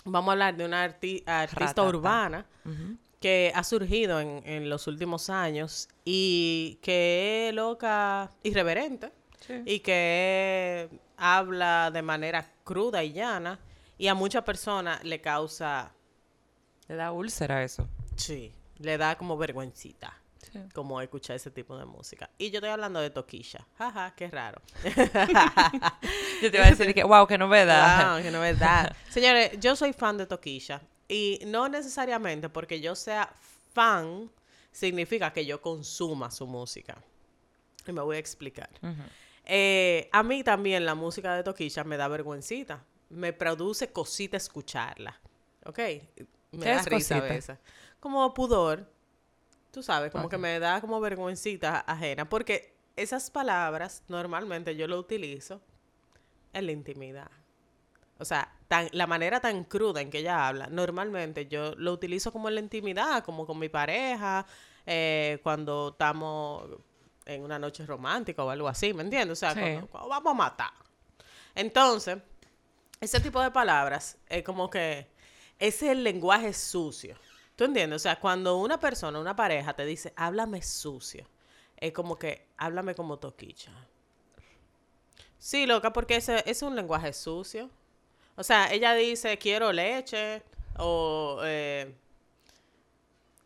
Vamos 0.05 0.29
a 0.31 0.33
hablar 0.33 0.57
de 0.57 0.65
una 0.65 0.85
arti- 0.85 1.23
artista 1.27 1.61
Ratata. 1.67 1.83
urbana 1.85 2.47
Ujú. 2.65 2.97
Que 3.23 3.51
ha 3.55 3.65
surgido 3.65 4.21
en, 4.21 4.43
en 4.45 4.69
los 4.69 4.87
últimos 4.87 5.31
años 5.31 5.89
y 6.05 6.79
que 6.83 7.49
es 7.49 7.55
loca, 7.55 8.31
irreverente 8.43 9.11
Sí. 9.47 9.55
y 9.67 9.81
que 9.81 10.89
habla 11.17 11.91
de 11.91 12.03
manera 12.03 12.47
cruda 12.63 13.03
y 13.03 13.13
llana 13.13 13.59
y 13.99 14.07
a 14.09 14.15
muchas 14.15 14.45
personas 14.45 15.03
le 15.05 15.21
causa, 15.21 15.93
Le 16.89 16.95
da 16.97 17.11
úlcera 17.13 17.65
eso. 17.65 17.89
sí, 18.17 18.53
le 18.79 18.99
da 18.99 19.17
como 19.17 19.37
vergüencita 19.39 20.13
Sí. 20.53 20.59
como 20.75 21.01
escuchar 21.01 21.37
ese 21.37 21.51
tipo 21.51 21.79
de 21.79 21.85
música. 21.87 22.29
Y 22.37 22.51
yo 22.51 22.59
estoy 22.59 22.71
hablando 22.71 23.01
de 23.01 23.11
Toquilla. 23.11 23.67
Jaja, 23.79 24.13
qué 24.17 24.29
raro. 24.29 24.61
Yo 26.43 26.51
te 26.51 26.57
iba 26.57 26.67
a 26.67 26.71
decir 26.71 26.93
que, 26.95 27.05
wow, 27.05 27.27
qué 27.27 27.39
novedad. 27.39 28.15
Wow, 28.15 28.23
qué 28.23 28.31
novedad. 28.31 28.95
Señores, 29.09 29.53
yo 29.61 29.77
soy 29.77 29.93
fan 29.93 30.19
de 30.19 30.27
Toquilla. 30.27 30.81
Y 31.13 31.41
no 31.45 31.69
necesariamente 31.69 32.49
porque 32.49 32.81
yo 32.81 32.95
sea 32.95 33.31
fan 33.75 34.31
significa 34.71 35.31
que 35.33 35.45
yo 35.45 35.61
consuma 35.61 36.31
su 36.31 36.47
música. 36.47 36.97
Y 37.87 37.93
me 37.93 38.01
voy 38.01 38.17
a 38.17 38.19
explicar. 38.19 38.71
Eh, 39.45 40.09
a 40.11 40.23
mí 40.23 40.43
también 40.43 40.87
la 40.87 40.95
música 40.95 41.37
de 41.37 41.43
Toquilla 41.43 41.85
me 41.85 41.99
da 41.99 42.09
vergüencita. 42.09 42.83
Me 43.11 43.35
produce 43.35 43.93
cosita 43.93 44.39
escucharla. 44.39 45.21
¿Ok? 45.67 45.79
Me 45.79 46.61
¿Qué 46.61 46.69
da 46.71 46.81
es 46.81 46.87
risa 46.87 47.17
a 47.17 47.21
veces. 47.21 47.59
Como 48.01 48.33
pudor. 48.33 48.91
Tú 49.71 49.83
sabes, 49.83 50.13
como 50.13 50.29
que 50.29 50.39
me 50.39 50.59
da 50.59 50.81
como 50.81 50.99
vergüencita 51.01 51.81
ajena. 51.81 52.27
Porque 52.27 52.75
esas 52.97 53.31
palabras 53.31 54.03
normalmente 54.09 54.77
yo 54.77 54.87
lo 54.87 54.99
utilizo 54.99 55.61
en 56.55 56.67
la 56.67 56.73
intimidad. 56.73 57.31
O 58.19 58.25
sea, 58.25 58.55
tan, 58.73 58.89
la 58.93 59.07
manera 59.07 59.39
tan 59.39 59.65
cruda 59.65 60.01
en 60.01 60.09
que 60.09 60.21
ella 60.21 60.49
habla, 60.49 60.67
normalmente 60.69 61.47
yo 61.47 61.75
lo 61.77 61.93
utilizo 61.93 62.33
como 62.33 62.49
en 62.49 62.55
la 62.55 62.63
intimidad, 62.63 63.23
como 63.23 63.45
con 63.45 63.59
mi 63.59 63.69
pareja, 63.69 64.47
eh, 64.87 65.39
cuando 65.43 65.91
estamos 65.91 66.71
en 67.27 67.43
una 67.43 67.59
noche 67.59 67.85
romántica 67.85 68.43
o 68.43 68.49
algo 68.49 68.67
así, 68.69 68.95
¿me 68.95 69.03
entiendes? 69.03 69.37
O 69.37 69.41
sea, 69.41 69.53
Sí. 69.53 69.61
cuando, 69.61 69.87
cuando 69.89 70.09
vamos 70.09 70.31
a 70.31 70.35
matar. 70.35 70.73
Entonces, 71.55 72.17
ese 72.99 73.21
tipo 73.21 73.43
de 73.43 73.51
palabras 73.51 74.17
es 74.27 74.43
como 74.43 74.71
que 74.71 75.07
ese 75.59 75.87
es 75.87 75.93
el 75.93 76.03
lenguaje 76.03 76.55
sucio. 76.55 77.15
¿Tú 77.55 77.65
entiendes? 77.65 77.97
O 77.97 78.03
sea, 78.03 78.19
cuando 78.19 78.57
una 78.57 78.81
persona, 78.81 79.21
una 79.21 79.37
pareja 79.37 79.75
te 79.75 79.85
dice, 79.85 80.15
háblame 80.17 80.63
sucio, 80.63 81.29
es 81.77 81.93
como 81.93 82.19
que 82.19 82.49
háblame 82.57 82.95
como 82.95 83.19
toquicha. 83.19 83.71
Sí, 85.37 85.67
loca, 85.67 85.93
porque 85.93 86.17
ese 86.17 86.43
es 86.47 86.63
un 86.63 86.75
lenguaje 86.75 87.13
sucio. 87.13 87.69
O 88.37 88.43
sea, 88.43 88.73
ella 88.73 88.95
dice, 88.95 89.39
quiero 89.39 89.73
leche, 89.73 90.43
o 90.79 91.41
eh, 91.45 91.95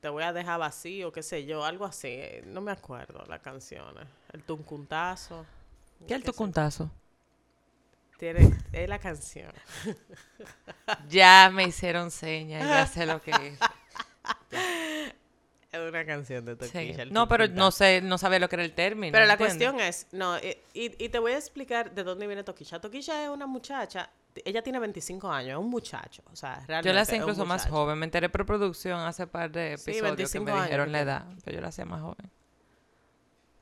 te 0.00 0.09
voy 0.09 0.23
a 0.23 0.33
dejar 0.33 0.59
vacío, 0.61 1.11
qué 1.12 1.23
sé 1.23 1.45
yo, 1.45 1.64
algo 1.64 1.85
así. 1.85 2.09
eh, 2.09 2.43
No 2.47 2.61
me 2.61 2.71
acuerdo 2.73 3.25
las 3.28 3.40
canciones. 3.40 4.07
El 4.33 4.43
tuncuntazo. 4.45 5.45
¿Qué 6.07 6.14
es 6.14 6.21
el 6.21 6.25
tucuntazo? 6.25 6.90
Tiene, 8.19 8.50
es 8.73 8.88
la 8.88 8.99
canción. 8.99 9.52
Ya 11.09 11.50
me 11.52 11.64
hicieron 11.64 12.11
señas, 12.11 12.66
ya 12.66 12.87
sé 12.87 13.07
lo 13.07 13.21
que 13.21 13.31
es. 13.33 13.59
Es 15.73 15.81
una 15.88 16.05
canción 16.07 16.45
de. 16.45 16.57
Toquilla. 16.57 17.05
No, 17.07 17.28
pero 17.28 17.45
no 17.45 17.71
tuncuntazo. 17.71 17.71
sé, 17.73 18.00
no 18.02 18.19
sabía 18.19 18.38
lo 18.38 18.49
que 18.49 18.57
era 18.57 18.64
el 18.64 18.73
término. 18.75 19.12
Pero 19.12 19.26
la 19.26 19.35
¿entiendes? 19.35 19.59
cuestión 19.59 19.81
es, 19.81 20.07
no, 20.12 20.37
eh, 20.38 20.62
y, 20.75 21.05
y 21.05 21.09
te 21.09 21.19
voy 21.19 21.33
a 21.33 21.38
explicar 21.38 21.93
de 21.93 22.05
dónde 22.05 22.26
viene 22.26 22.45
Toquilla. 22.45 22.81
Toquilla 22.81 23.25
es 23.25 23.28
una 23.31 23.47
muchacha, 23.47 24.09
ella 24.45 24.62
tiene 24.62 24.78
25 24.78 25.31
años, 25.31 25.50
es 25.50 25.57
un 25.57 25.71
muchacho, 25.71 26.23
o 26.33 26.37
sea, 26.37 26.64
realmente 26.66 26.88
Yo 26.88 26.93
la 26.93 27.02
hacía 27.02 27.16
incluso 27.16 27.45
más 27.47 27.66
joven. 27.69 27.99
Me 27.99 28.05
enteré 28.07 28.28
por 28.28 28.45
producción 28.47 29.00
hace 29.00 29.26
par 29.26 29.50
de 29.50 29.76
Sí, 29.78 29.90
episodios 29.90 30.31
que 30.33 30.38
25 30.38 30.45
me 30.45 30.52
años 30.52 30.64
dijeron 30.64 30.87
que 30.87 30.93
la 30.93 31.00
edad. 31.00 31.26
Pero 31.45 31.55
yo 31.57 31.61
la 31.61 31.69
hacía 31.69 31.85
más 31.85 32.00
joven. 32.00 32.31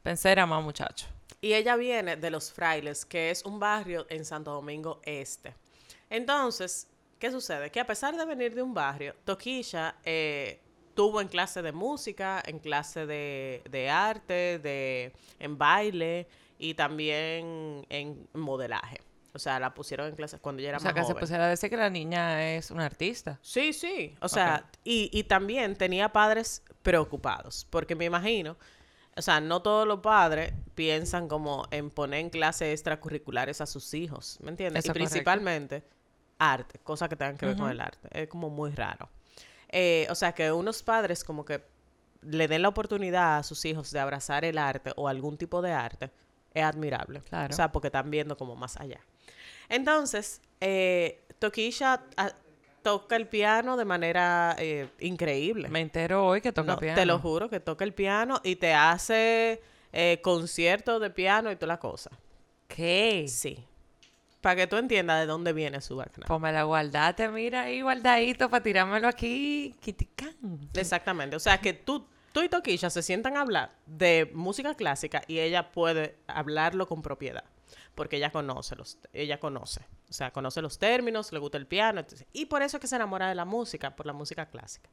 Pensé 0.02 0.32
era 0.32 0.46
más 0.46 0.62
muchacho. 0.62 1.06
Y 1.40 1.54
ella 1.54 1.76
viene 1.76 2.16
de 2.16 2.30
Los 2.30 2.52
Frailes, 2.52 3.04
que 3.04 3.30
es 3.30 3.44
un 3.44 3.58
barrio 3.58 4.06
en 4.08 4.24
Santo 4.24 4.52
Domingo 4.52 5.00
Este. 5.02 5.54
Entonces, 6.10 6.88
¿qué 7.18 7.30
sucede? 7.30 7.70
Que 7.70 7.80
a 7.80 7.86
pesar 7.86 8.16
de 8.16 8.24
venir 8.24 8.54
de 8.54 8.62
un 8.62 8.74
barrio, 8.74 9.14
Toquilla 9.24 9.96
eh, 10.04 10.60
tuvo 10.94 11.20
en 11.20 11.28
clase 11.28 11.62
de 11.62 11.72
música, 11.72 12.42
en 12.46 12.58
clase 12.58 13.06
de, 13.06 13.62
de 13.70 13.90
arte, 13.90 14.58
de, 14.58 15.12
en 15.38 15.58
baile 15.58 16.26
y 16.58 16.74
también 16.74 17.86
en 17.88 18.28
modelaje. 18.32 19.00
O 19.34 19.38
sea, 19.38 19.58
la 19.58 19.74
pusieron 19.74 20.06
en 20.08 20.14
clases 20.14 20.40
cuando 20.40 20.60
ella 20.60 20.70
era 20.70 20.78
O 20.78 20.80
sea, 20.80 20.92
más 20.92 20.94
que 20.94 21.00
se 21.00 21.12
joven. 21.12 21.20
pusiera 21.20 21.48
decir 21.48 21.68
que 21.68 21.76
la 21.76 21.90
niña 21.90 22.54
es 22.54 22.70
una 22.70 22.86
artista. 22.86 23.38
Sí, 23.42 23.72
sí. 23.72 24.14
O 24.20 24.28
sea, 24.28 24.70
y, 24.84 25.10
y 25.12 25.24
también 25.24 25.74
tenía 25.76 26.12
padres 26.12 26.62
preocupados, 26.82 27.66
porque 27.68 27.96
me 27.96 28.04
imagino, 28.04 28.56
o 29.16 29.22
sea, 29.22 29.40
no 29.40 29.60
todos 29.60 29.86
los 29.88 30.00
padres 30.00 30.52
piensan 30.74 31.26
como 31.28 31.66
en 31.70 31.90
poner 31.90 32.20
en 32.20 32.30
clases 32.30 32.72
extracurriculares 32.72 33.60
a 33.60 33.66
sus 33.66 33.92
hijos, 33.94 34.38
¿me 34.40 34.50
entiendes? 34.50 34.84
Eso 34.84 34.92
y 34.92 34.94
correcto. 34.94 35.10
principalmente 35.10 35.84
arte, 36.38 36.78
cosas 36.80 37.08
que 37.08 37.16
tengan 37.16 37.36
que 37.36 37.46
ver 37.46 37.56
con 37.56 37.70
el 37.70 37.80
arte. 37.80 38.08
Es 38.12 38.28
como 38.28 38.50
muy 38.50 38.70
raro. 38.70 39.08
Eh, 39.68 40.06
o 40.10 40.14
sea, 40.14 40.32
que 40.32 40.52
unos 40.52 40.82
padres 40.82 41.24
como 41.24 41.44
que 41.44 41.64
le 42.22 42.48
den 42.48 42.62
la 42.62 42.68
oportunidad 42.68 43.38
a 43.38 43.42
sus 43.42 43.64
hijos 43.64 43.90
de 43.90 43.98
abrazar 44.00 44.44
el 44.44 44.58
arte 44.58 44.92
o 44.96 45.08
algún 45.08 45.36
tipo 45.36 45.60
de 45.62 45.72
arte, 45.72 46.10
es 46.52 46.62
admirable. 46.62 47.20
Claro. 47.22 47.52
O 47.52 47.56
sea, 47.56 47.72
porque 47.72 47.88
están 47.88 48.10
viendo 48.10 48.36
como 48.36 48.54
más 48.56 48.76
allá. 48.76 49.00
Entonces, 49.68 50.40
eh, 50.60 51.24
Toquilla 51.38 52.02
ah, 52.16 52.32
toca 52.82 53.16
el 53.16 53.26
piano 53.26 53.76
de 53.76 53.84
manera 53.84 54.54
eh, 54.58 54.88
increíble. 55.00 55.68
Me 55.68 55.80
entero 55.80 56.26
hoy 56.26 56.40
que 56.40 56.52
toca 56.52 56.72
No, 56.72 56.78
piano. 56.78 56.94
Te 56.94 57.06
lo 57.06 57.18
juro, 57.18 57.48
que 57.48 57.58
toca 57.58 57.84
el 57.84 57.94
piano 57.94 58.40
y 58.44 58.56
te 58.56 58.74
hace 58.74 59.62
eh, 59.92 60.20
conciertos 60.22 61.00
de 61.00 61.10
piano 61.10 61.50
y 61.50 61.56
toda 61.56 61.68
la 61.68 61.80
cosa. 61.80 62.10
¿Qué? 62.68 63.26
Sí. 63.26 63.64
Para 64.40 64.56
que 64.56 64.66
tú 64.66 64.76
entiendas 64.76 65.20
de 65.20 65.26
dónde 65.26 65.54
viene 65.54 65.80
su 65.80 65.96
background. 65.96 66.28
Pues 66.28 66.40
me 66.40 66.52
la 66.52 66.64
guardaste, 66.64 67.28
mira 67.30 67.62
ahí 67.62 67.80
guardadito 67.80 68.50
para 68.50 68.62
tirármelo 68.62 69.08
aquí. 69.08 69.74
Kiticán. 69.80 70.34
Exactamente. 70.74 71.36
O 71.36 71.40
sea, 71.40 71.58
que 71.58 71.72
tú, 71.72 72.06
tú 72.32 72.42
y 72.42 72.50
Toquilla 72.50 72.90
se 72.90 73.02
sientan 73.02 73.38
a 73.38 73.40
hablar 73.40 73.72
de 73.86 74.30
música 74.34 74.74
clásica 74.74 75.22
y 75.26 75.38
ella 75.38 75.72
puede 75.72 76.18
hablarlo 76.26 76.86
con 76.86 77.00
propiedad. 77.00 77.44
Porque 77.94 78.16
ella 78.16 78.30
conoce 78.30 78.74
los, 78.76 78.98
ella 79.12 79.38
conoce. 79.38 79.82
O 80.10 80.12
sea, 80.12 80.32
conoce 80.32 80.60
los 80.60 80.78
términos, 80.78 81.32
le 81.32 81.38
gusta 81.38 81.58
el 81.58 81.66
piano. 81.66 82.00
entonces- 82.00 82.26
y 82.32 82.46
por 82.46 82.62
eso 82.62 82.76
es 82.76 82.80
que 82.80 82.86
se 82.86 82.96
enamora 82.96 83.28
de 83.28 83.34
la 83.34 83.44
música, 83.44 83.94
por 83.94 84.06
la 84.06 84.12
música 84.12 84.46
clásica. 84.46 84.90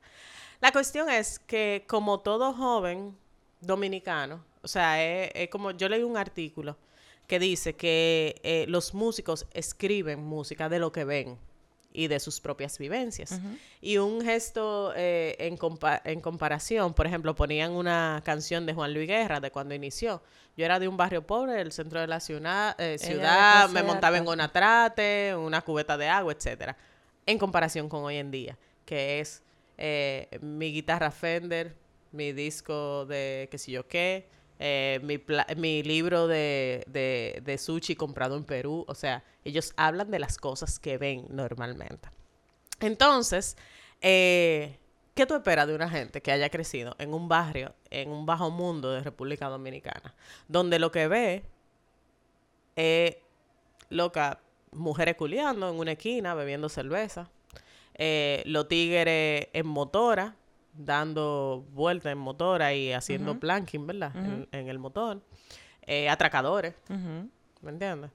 La 0.59 0.71
cuestión 0.71 1.09
es 1.09 1.39
que 1.39 1.85
como 1.87 2.19
todo 2.19 2.53
joven 2.53 3.17
dominicano, 3.59 4.43
o 4.61 4.67
sea, 4.67 5.03
es, 5.03 5.31
es 5.33 5.49
como 5.49 5.71
yo 5.71 5.89
leí 5.89 6.03
un 6.03 6.17
artículo 6.17 6.77
que 7.27 7.39
dice 7.39 7.75
que 7.75 8.39
eh, 8.43 8.65
los 8.67 8.93
músicos 8.93 9.47
escriben 9.53 10.23
música 10.23 10.69
de 10.69 10.79
lo 10.79 10.91
que 10.91 11.03
ven 11.05 11.39
y 11.93 12.07
de 12.07 12.19
sus 12.19 12.39
propias 12.39 12.77
vivencias. 12.77 13.39
Y 13.81 13.97
un 13.97 14.21
gesto 14.21 14.93
eh, 14.95 15.35
en, 15.39 15.57
compa- 15.57 16.01
en 16.05 16.21
comparación, 16.21 16.93
por 16.93 17.05
ejemplo, 17.07 17.35
ponían 17.35 17.71
una 17.71 18.21
canción 18.23 18.65
de 18.65 18.73
Juan 18.73 18.93
Luis 18.93 19.07
Guerra 19.07 19.39
de 19.39 19.51
cuando 19.51 19.75
inició. 19.75 20.21
Yo 20.57 20.65
era 20.65 20.79
de 20.79 20.87
un 20.87 20.97
barrio 20.97 21.25
pobre, 21.25 21.53
del 21.53 21.71
centro 21.71 21.99
de 21.99 22.07
la 22.07 22.19
ciudad, 22.19 22.75
eh, 22.79 22.97
ciudad 22.97 23.69
me 23.69 23.81
montaba 23.83 24.17
en 24.17 24.27
una 24.27 24.51
trate, 24.51 25.35
una 25.35 25.61
cubeta 25.61 25.97
de 25.97 26.07
agua, 26.07 26.33
etcétera. 26.33 26.75
En 27.25 27.37
comparación 27.37 27.87
con 27.87 28.03
hoy 28.03 28.17
en 28.17 28.31
día, 28.31 28.57
que 28.85 29.19
es 29.19 29.43
eh, 29.77 30.27
mi 30.41 30.71
guitarra 30.73 31.11
Fender, 31.11 31.75
mi 32.11 32.33
disco 32.33 33.05
de 33.05 33.47
qué 33.51 33.57
sé 33.57 33.71
yo 33.71 33.87
qué, 33.87 34.27
eh, 34.63 34.99
mi, 35.57 35.81
libro 35.81 36.27
de 36.27 37.55
sushi 37.59 37.95
comprado 37.95 38.37
en 38.37 38.43
Perú. 38.43 38.85
O 38.87 38.93
sea, 38.93 39.23
ellos 39.43 39.73
hablan 39.75 40.11
de 40.11 40.19
las 40.19 40.37
cosas 40.37 40.77
que 40.77 40.97
ven 40.99 41.25
normalmente. 41.29 42.09
Entonces, 42.79 43.57
eh, 44.01 44.77
¿qué 45.15 45.25
tú 45.25 45.35
esperas 45.35 45.67
de 45.67 45.75
una 45.75 45.89
gente 45.89 46.21
que 46.21 46.31
haya 46.31 46.49
crecido 46.49 46.95
en 46.99 47.13
un 47.13 47.27
barrio, 47.27 47.73
en 47.89 48.09
un 48.09 48.25
bajo 48.25 48.51
mundo 48.51 48.91
de 48.91 49.01
República 49.01 49.47
Dominicana, 49.47 50.13
donde 50.47 50.79
lo 50.79 50.91
que 50.91 51.07
ve 51.07 51.43
es, 52.75 53.17
loca, 53.89 54.41
mujeres 54.71 55.15
culiando 55.15 55.69
en 55.69 55.79
una 55.79 55.93
esquina, 55.93 56.33
bebiendo 56.33 56.69
cerveza, 56.69 57.29
eh, 57.95 58.41
los 58.45 58.67
tigres 58.67 59.47
en 59.53 59.67
motora, 59.67 60.35
dando 60.73 61.65
vueltas 61.71 62.11
en 62.11 62.17
motora 62.17 62.73
y 62.73 62.91
haciendo 62.93 63.39
planking, 63.39 63.85
¿verdad? 63.87 64.11
en, 64.15 64.47
en 64.51 64.67
el 64.69 64.79
motor, 64.79 65.21
eh, 65.83 66.09
atracadores. 66.09 66.73
¿me 66.89 67.69
entiendes? 67.71 68.11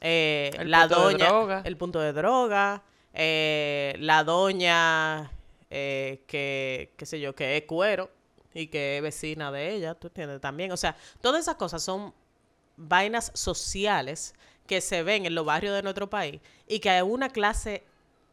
Eh, 0.00 0.50
El 0.58 0.70
la 0.70 0.80
punto 0.88 1.08
de 1.08 1.12
doña, 1.12 1.28
droga. 1.28 1.62
el 1.64 1.76
punto 1.76 2.00
de 2.00 2.12
droga, 2.12 2.82
eh, 3.12 3.94
la 3.98 4.24
doña 4.24 5.30
eh, 5.68 6.24
que, 6.26 6.94
qué 6.96 7.06
sé 7.06 7.20
yo, 7.20 7.34
que 7.34 7.56
es 7.58 7.64
cuero 7.64 8.10
y 8.54 8.68
que 8.68 8.96
es 8.96 9.02
vecina 9.02 9.52
de 9.52 9.74
ella, 9.74 9.94
¿tú 9.94 10.08
entiendes? 10.08 10.40
También, 10.40 10.72
o 10.72 10.76
sea, 10.76 10.96
todas 11.20 11.42
esas 11.42 11.56
cosas 11.56 11.82
son 11.82 12.14
vainas 12.76 13.30
sociales 13.34 14.34
que 14.66 14.80
se 14.80 15.02
ven 15.02 15.26
en 15.26 15.34
los 15.34 15.44
barrios 15.44 15.74
de 15.74 15.82
nuestro 15.82 16.08
país 16.08 16.40
y 16.66 16.80
que 16.80 16.90
a 16.90 17.04
una 17.04 17.28
clase 17.28 17.84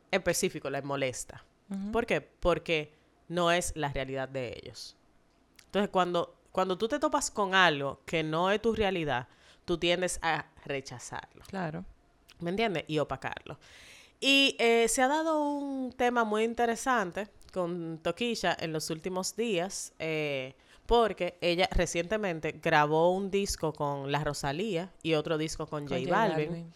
específica 0.09 0.69
les 0.69 0.83
molesta. 0.83 1.43
¿Por 1.91 2.05
qué? 2.05 2.21
Porque 2.21 2.93
no 3.27 3.51
es 3.51 3.74
la 3.75 3.89
realidad 3.89 4.29
de 4.29 4.60
ellos. 4.62 4.96
Entonces, 5.65 5.89
cuando, 5.89 6.36
cuando 6.51 6.77
tú 6.77 6.88
te 6.88 7.00
topas 7.00 7.29
con 7.29 7.53
algo 7.53 8.01
que 8.05 8.24
no 8.24 8.51
es 8.51 8.62
tu 8.62 8.74
realidad, 8.74 9.27
tú 9.65 9.77
tiendes 9.77 10.19
a 10.22 10.46
rechazarlo. 10.65 11.43
Claro. 11.48 11.86
¿Me 12.39 12.50
entiendes? 12.51 12.86
Y 12.88 13.00
opacarlo. 13.00 13.60
Y 14.19 14.55
eh, 14.60 14.88
se 14.88 15.01
ha 15.01 15.07
dado 15.07 15.39
un 15.39 15.91
tema 15.93 16.24
muy 16.24 16.43
interesante 16.43 17.27
con 17.53 18.00
Toquilla 18.01 18.55
en 18.60 18.74
los 18.74 18.89
últimos 18.89 19.36
días, 19.36 19.93
eh, 20.00 20.55
porque 20.86 21.38
ella 21.41 21.67
recientemente 21.72 22.53
grabó 22.53 23.12
un 23.12 23.29
disco 23.29 23.74
con 23.74 24.12
La 24.12 24.24
Rosalía 24.24 24.91
y 25.03 25.13
otro 25.13 25.38
disco 25.38 25.67
con, 25.67 25.86
Con 25.86 26.00
J 26.00 26.10
Balvin. 26.10 26.50
Balvin. 26.50 26.74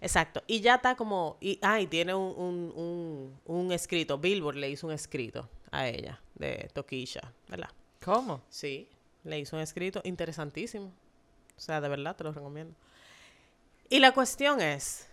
Exacto. 0.00 0.42
Y 0.48 0.60
ya 0.60 0.76
está 0.76 0.96
como. 0.96 1.36
Y, 1.40 1.58
ah, 1.62 1.80
y 1.80 1.86
tiene 1.86 2.12
un, 2.12 2.34
un, 2.36 2.72
un, 2.74 3.40
un 3.46 3.72
escrito. 3.72 4.18
Billboard 4.18 4.56
le 4.56 4.68
hizo 4.68 4.88
un 4.88 4.92
escrito 4.92 5.48
a 5.72 5.88
ella 5.88 6.20
de 6.36 6.70
Toquilla, 6.72 7.32
¿verdad? 7.48 7.70
¿Cómo? 8.04 8.42
Sí, 8.48 8.88
le 9.24 9.40
hizo 9.40 9.56
un 9.56 9.62
escrito 9.62 10.00
interesantísimo. 10.04 10.92
O 11.56 11.60
sea, 11.60 11.80
de 11.80 11.88
verdad 11.88 12.14
te 12.14 12.24
lo 12.24 12.32
recomiendo. 12.32 12.74
Y 13.88 13.98
la 13.98 14.12
cuestión 14.12 14.60
es 14.60 15.08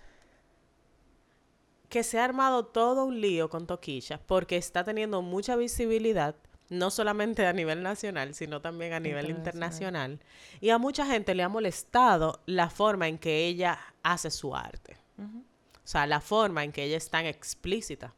que 1.90 2.04
se 2.04 2.20
ha 2.20 2.26
armado 2.26 2.66
todo 2.66 3.06
un 3.06 3.20
lío 3.20 3.50
con 3.50 3.68
Toquilla 3.68 4.20
porque 4.26 4.58
está 4.58 4.84
teniendo 4.84 5.22
mucha 5.22 5.56
visibilidad, 5.56 6.36
no 6.70 6.92
solamente 6.92 7.46
a 7.48 7.54
nivel 7.54 7.82
nacional, 7.82 8.36
sino 8.36 8.62
también 8.62 8.94
a 8.94 9.00
nivel 9.00 9.30
Internacional. 9.30 10.12
internacional. 10.12 10.60
Y 10.62 10.70
a 10.70 10.78
mucha 10.78 11.06
gente 11.06 11.34
le 11.36 11.44
ha 11.44 11.50
molestado 11.50 12.42
la 12.46 12.70
forma 12.70 13.08
en 13.08 13.18
que 13.18 13.48
ella 13.48 13.80
hace 14.04 14.30
su 14.30 14.56
arte. 14.56 14.98
O 15.20 15.88
sea, 15.92 16.06
la 16.06 16.22
forma 16.22 16.64
en 16.64 16.72
que 16.72 16.84
ella 16.84 16.98
es 16.98 17.10
tan 17.10 17.26
explícita. 17.26 18.14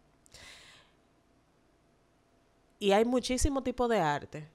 Y 2.81 2.93
hay 2.93 3.05
muchísimo 3.05 3.61
tipo 3.61 3.87
de 3.87 3.99
arte 3.99 4.47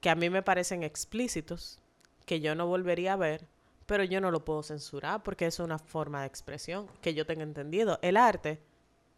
que 0.00 0.08
a 0.08 0.14
mí 0.14 0.30
me 0.30 0.42
parecen 0.42 0.82
explícitos, 0.82 1.78
que 2.24 2.40
yo 2.40 2.54
no 2.54 2.66
volvería 2.66 3.12
a 3.12 3.16
ver, 3.16 3.46
pero 3.84 4.04
yo 4.04 4.22
no 4.22 4.30
lo 4.30 4.42
puedo 4.42 4.62
censurar 4.62 5.22
porque 5.22 5.44
es 5.44 5.58
una 5.58 5.78
forma 5.78 6.22
de 6.22 6.28
expresión 6.28 6.88
que 7.02 7.12
yo 7.12 7.26
tenga 7.26 7.42
entendido. 7.42 7.98
El 8.00 8.16
arte, 8.16 8.62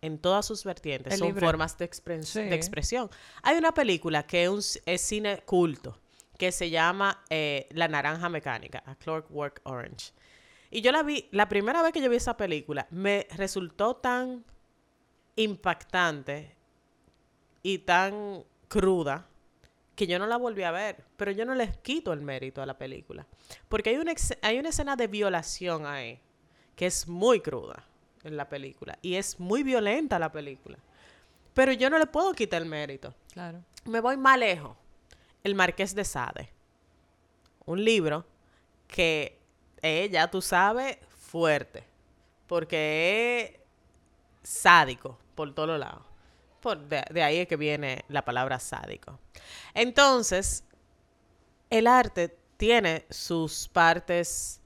en 0.02 0.18
todas 0.18 0.44
sus 0.46 0.64
vertientes, 0.64 1.12
Es 1.12 1.20
son 1.20 1.28
libre. 1.28 1.46
formas 1.46 1.78
de, 1.78 1.88
expre- 1.88 2.24
Sí. 2.24 2.40
de 2.42 2.56
expresión. 2.56 3.08
Hay 3.44 3.56
una 3.56 3.72
película 3.72 4.26
que 4.26 4.42
es, 4.44 4.50
un 4.50 4.58
es 4.84 5.00
cine 5.00 5.42
culto, 5.46 5.96
que 6.36 6.50
se 6.50 6.70
llama 6.70 7.22
eh, 7.30 7.68
La 7.70 7.86
Naranja 7.86 8.28
Mecánica, 8.28 8.82
A 8.84 8.96
Clockwork 8.96 9.60
Orange. 9.62 10.12
Y 10.72 10.80
yo 10.80 10.90
la 10.90 11.04
vi, 11.04 11.28
la 11.30 11.48
primera 11.48 11.82
vez 11.82 11.92
que 11.92 12.00
yo 12.02 12.10
vi 12.10 12.16
esa 12.16 12.36
película, 12.36 12.88
me 12.90 13.28
resultó 13.36 13.94
tan 13.94 14.44
impactante 15.36 16.56
y 17.62 17.78
tan 17.78 18.44
cruda 18.68 19.26
que 19.94 20.06
yo 20.06 20.18
no 20.18 20.26
la 20.26 20.36
volví 20.36 20.62
a 20.62 20.70
ver, 20.70 21.04
pero 21.16 21.32
yo 21.32 21.44
no 21.44 21.54
les 21.54 21.76
quito 21.78 22.12
el 22.12 22.20
mérito 22.20 22.62
a 22.62 22.66
la 22.66 22.78
película, 22.78 23.26
porque 23.68 23.90
hay 23.90 23.96
una, 23.96 24.12
hay 24.42 24.58
una 24.58 24.68
escena 24.68 24.94
de 24.96 25.08
violación 25.08 25.86
ahí 25.86 26.20
que 26.76 26.86
es 26.86 27.08
muy 27.08 27.40
cruda 27.40 27.84
en 28.22 28.36
la 28.36 28.48
película 28.48 28.98
y 29.02 29.14
es 29.14 29.40
muy 29.40 29.62
violenta 29.62 30.18
la 30.18 30.30
película, 30.30 30.78
pero 31.58 31.72
yo 31.72 31.90
no 31.90 31.98
le 31.98 32.06
puedo 32.06 32.32
quitar 32.34 32.62
el 32.62 32.68
mérito. 32.68 33.12
Claro. 33.32 33.64
Me 33.84 34.00
voy 34.00 34.16
más 34.16 34.38
lejos. 34.38 34.76
El 35.42 35.56
Marqués 35.56 35.92
de 35.94 36.04
Sade. 36.04 36.52
Un 37.66 37.84
libro 37.84 38.24
que 38.86 39.38
es, 39.82 40.10
ya 40.10 40.30
tú 40.30 40.40
sabes, 40.40 40.98
fuerte. 41.08 41.82
Porque 42.46 43.60
es 44.42 44.48
sádico 44.48 45.18
por 45.34 45.52
todos 45.54 45.78
lados. 45.78 46.02
Por, 46.60 46.78
de, 46.88 47.04
de 47.10 47.22
ahí 47.22 47.38
es 47.38 47.48
que 47.48 47.56
viene 47.56 48.04
la 48.08 48.24
palabra 48.24 48.58
sádico. 48.58 49.18
Entonces, 49.74 50.64
el 51.70 51.86
arte 51.86 52.36
tiene 52.56 53.06
sus 53.10 53.68
partes 53.68 54.60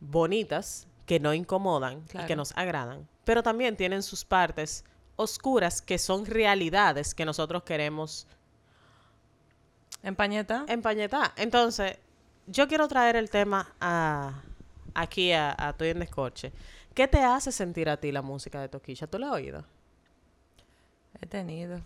bonitas 0.00 0.86
que 1.06 1.20
no 1.20 1.34
incomodan 1.34 2.04
y 2.12 2.26
que 2.26 2.36
nos 2.36 2.52
agradan, 2.56 3.08
pero 3.24 3.42
también 3.42 3.76
tienen 3.76 4.02
sus 4.02 4.24
partes 4.24 4.84
oscuras 5.16 5.80
que 5.80 5.98
son 5.98 6.26
realidades 6.26 7.14
que 7.14 7.24
nosotros 7.24 7.62
queremos 7.62 8.26
¿Empañeta? 10.02 10.64
empañetar. 10.68 11.32
Entonces, 11.36 11.98
yo 12.46 12.68
quiero 12.68 12.88
traer 12.88 13.16
el 13.16 13.30
tema 13.30 13.74
a, 13.80 14.42
aquí 14.94 15.32
a, 15.32 15.54
a 15.56 15.70
Estoy 15.70 15.88
en 15.88 16.00
Descorche. 16.00 16.52
¿Qué 16.94 17.08
te 17.08 17.22
hace 17.22 17.52
sentir 17.52 17.88
a 17.88 17.96
ti 17.96 18.12
la 18.12 18.22
música 18.22 18.60
de 18.60 18.68
Toquilla? 18.68 19.06
¿Tú 19.06 19.18
la 19.18 19.28
has 19.28 19.32
oído? 19.32 19.64
He 21.24 21.26
tenido. 21.26 21.80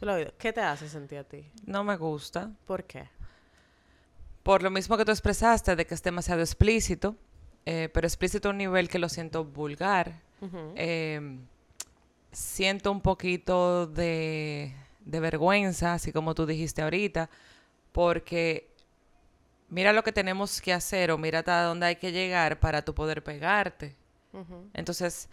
¿Tú 0.00 0.06
la 0.06 0.12
has 0.14 0.18
oído? 0.18 0.32
¿Qué 0.36 0.52
te 0.52 0.60
hace 0.60 0.88
sentir 0.88 1.18
a 1.18 1.22
ti? 1.24 1.46
No 1.66 1.84
me 1.84 1.96
gusta. 1.96 2.50
¿Por 2.66 2.82
qué? 2.82 3.08
Por 4.42 4.64
lo 4.64 4.72
mismo 4.72 4.96
que 4.96 5.04
tú 5.04 5.12
expresaste 5.12 5.76
de 5.76 5.86
que 5.86 5.94
es 5.94 6.02
demasiado 6.02 6.40
explícito, 6.40 7.14
eh, 7.64 7.88
pero 7.94 8.08
explícito 8.08 8.48
a 8.48 8.50
un 8.50 8.58
nivel 8.58 8.88
que 8.88 8.98
lo 8.98 9.08
siento 9.08 9.44
vulgar. 9.44 10.20
Eh, 10.74 11.38
siento 12.32 12.90
un 12.90 13.00
poquito 13.00 13.86
de, 13.86 14.74
de 14.98 15.20
vergüenza, 15.20 15.94
así 15.94 16.10
como 16.10 16.34
tú 16.34 16.44
dijiste 16.44 16.82
ahorita, 16.82 17.30
porque 17.92 18.68
mira 19.68 19.92
lo 19.92 20.02
que 20.02 20.10
tenemos 20.10 20.60
que 20.60 20.72
hacer 20.72 21.12
o 21.12 21.18
mira 21.18 21.38
hasta 21.38 21.62
dónde 21.62 21.86
hay 21.86 21.96
que 21.96 22.10
llegar 22.10 22.58
para 22.58 22.84
tú 22.84 22.96
poder 22.96 23.22
pegarte. 23.22 23.94
Entonces, 24.74 25.28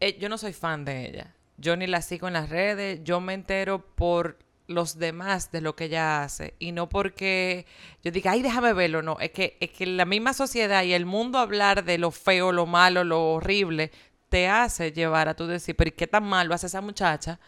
eh, 0.00 0.18
yo 0.18 0.28
no 0.28 0.36
soy 0.36 0.52
fan 0.52 0.84
de 0.84 1.06
ella. 1.06 1.34
Yo 1.62 1.76
ni 1.76 1.86
la 1.86 2.02
sigo 2.02 2.26
en 2.26 2.34
las 2.34 2.50
redes, 2.50 3.02
yo 3.04 3.20
me 3.20 3.34
entero 3.34 3.86
por 3.94 4.36
los 4.66 4.98
demás 4.98 5.52
de 5.52 5.60
lo 5.60 5.76
que 5.76 5.84
ella 5.84 6.24
hace 6.24 6.54
y 6.58 6.72
no 6.72 6.88
porque 6.88 7.66
yo 8.02 8.10
diga, 8.10 8.32
ay, 8.32 8.42
déjame 8.42 8.72
verlo, 8.72 9.00
no, 9.00 9.16
es 9.20 9.30
que, 9.30 9.58
es 9.60 9.70
que 9.70 9.86
la 9.86 10.04
misma 10.04 10.34
sociedad 10.34 10.82
y 10.82 10.92
el 10.92 11.06
mundo 11.06 11.38
hablar 11.38 11.84
de 11.84 11.98
lo 11.98 12.10
feo, 12.10 12.50
lo 12.50 12.66
malo, 12.66 13.04
lo 13.04 13.34
horrible, 13.34 13.92
te 14.28 14.48
hace 14.48 14.90
llevar 14.90 15.28
a 15.28 15.34
tú 15.34 15.46
decir, 15.46 15.76
pero 15.76 15.88
¿y 15.88 15.92
qué 15.92 16.08
tan 16.08 16.24
malo 16.24 16.52
hace 16.52 16.66
esa 16.66 16.80
muchacha? 16.80 17.38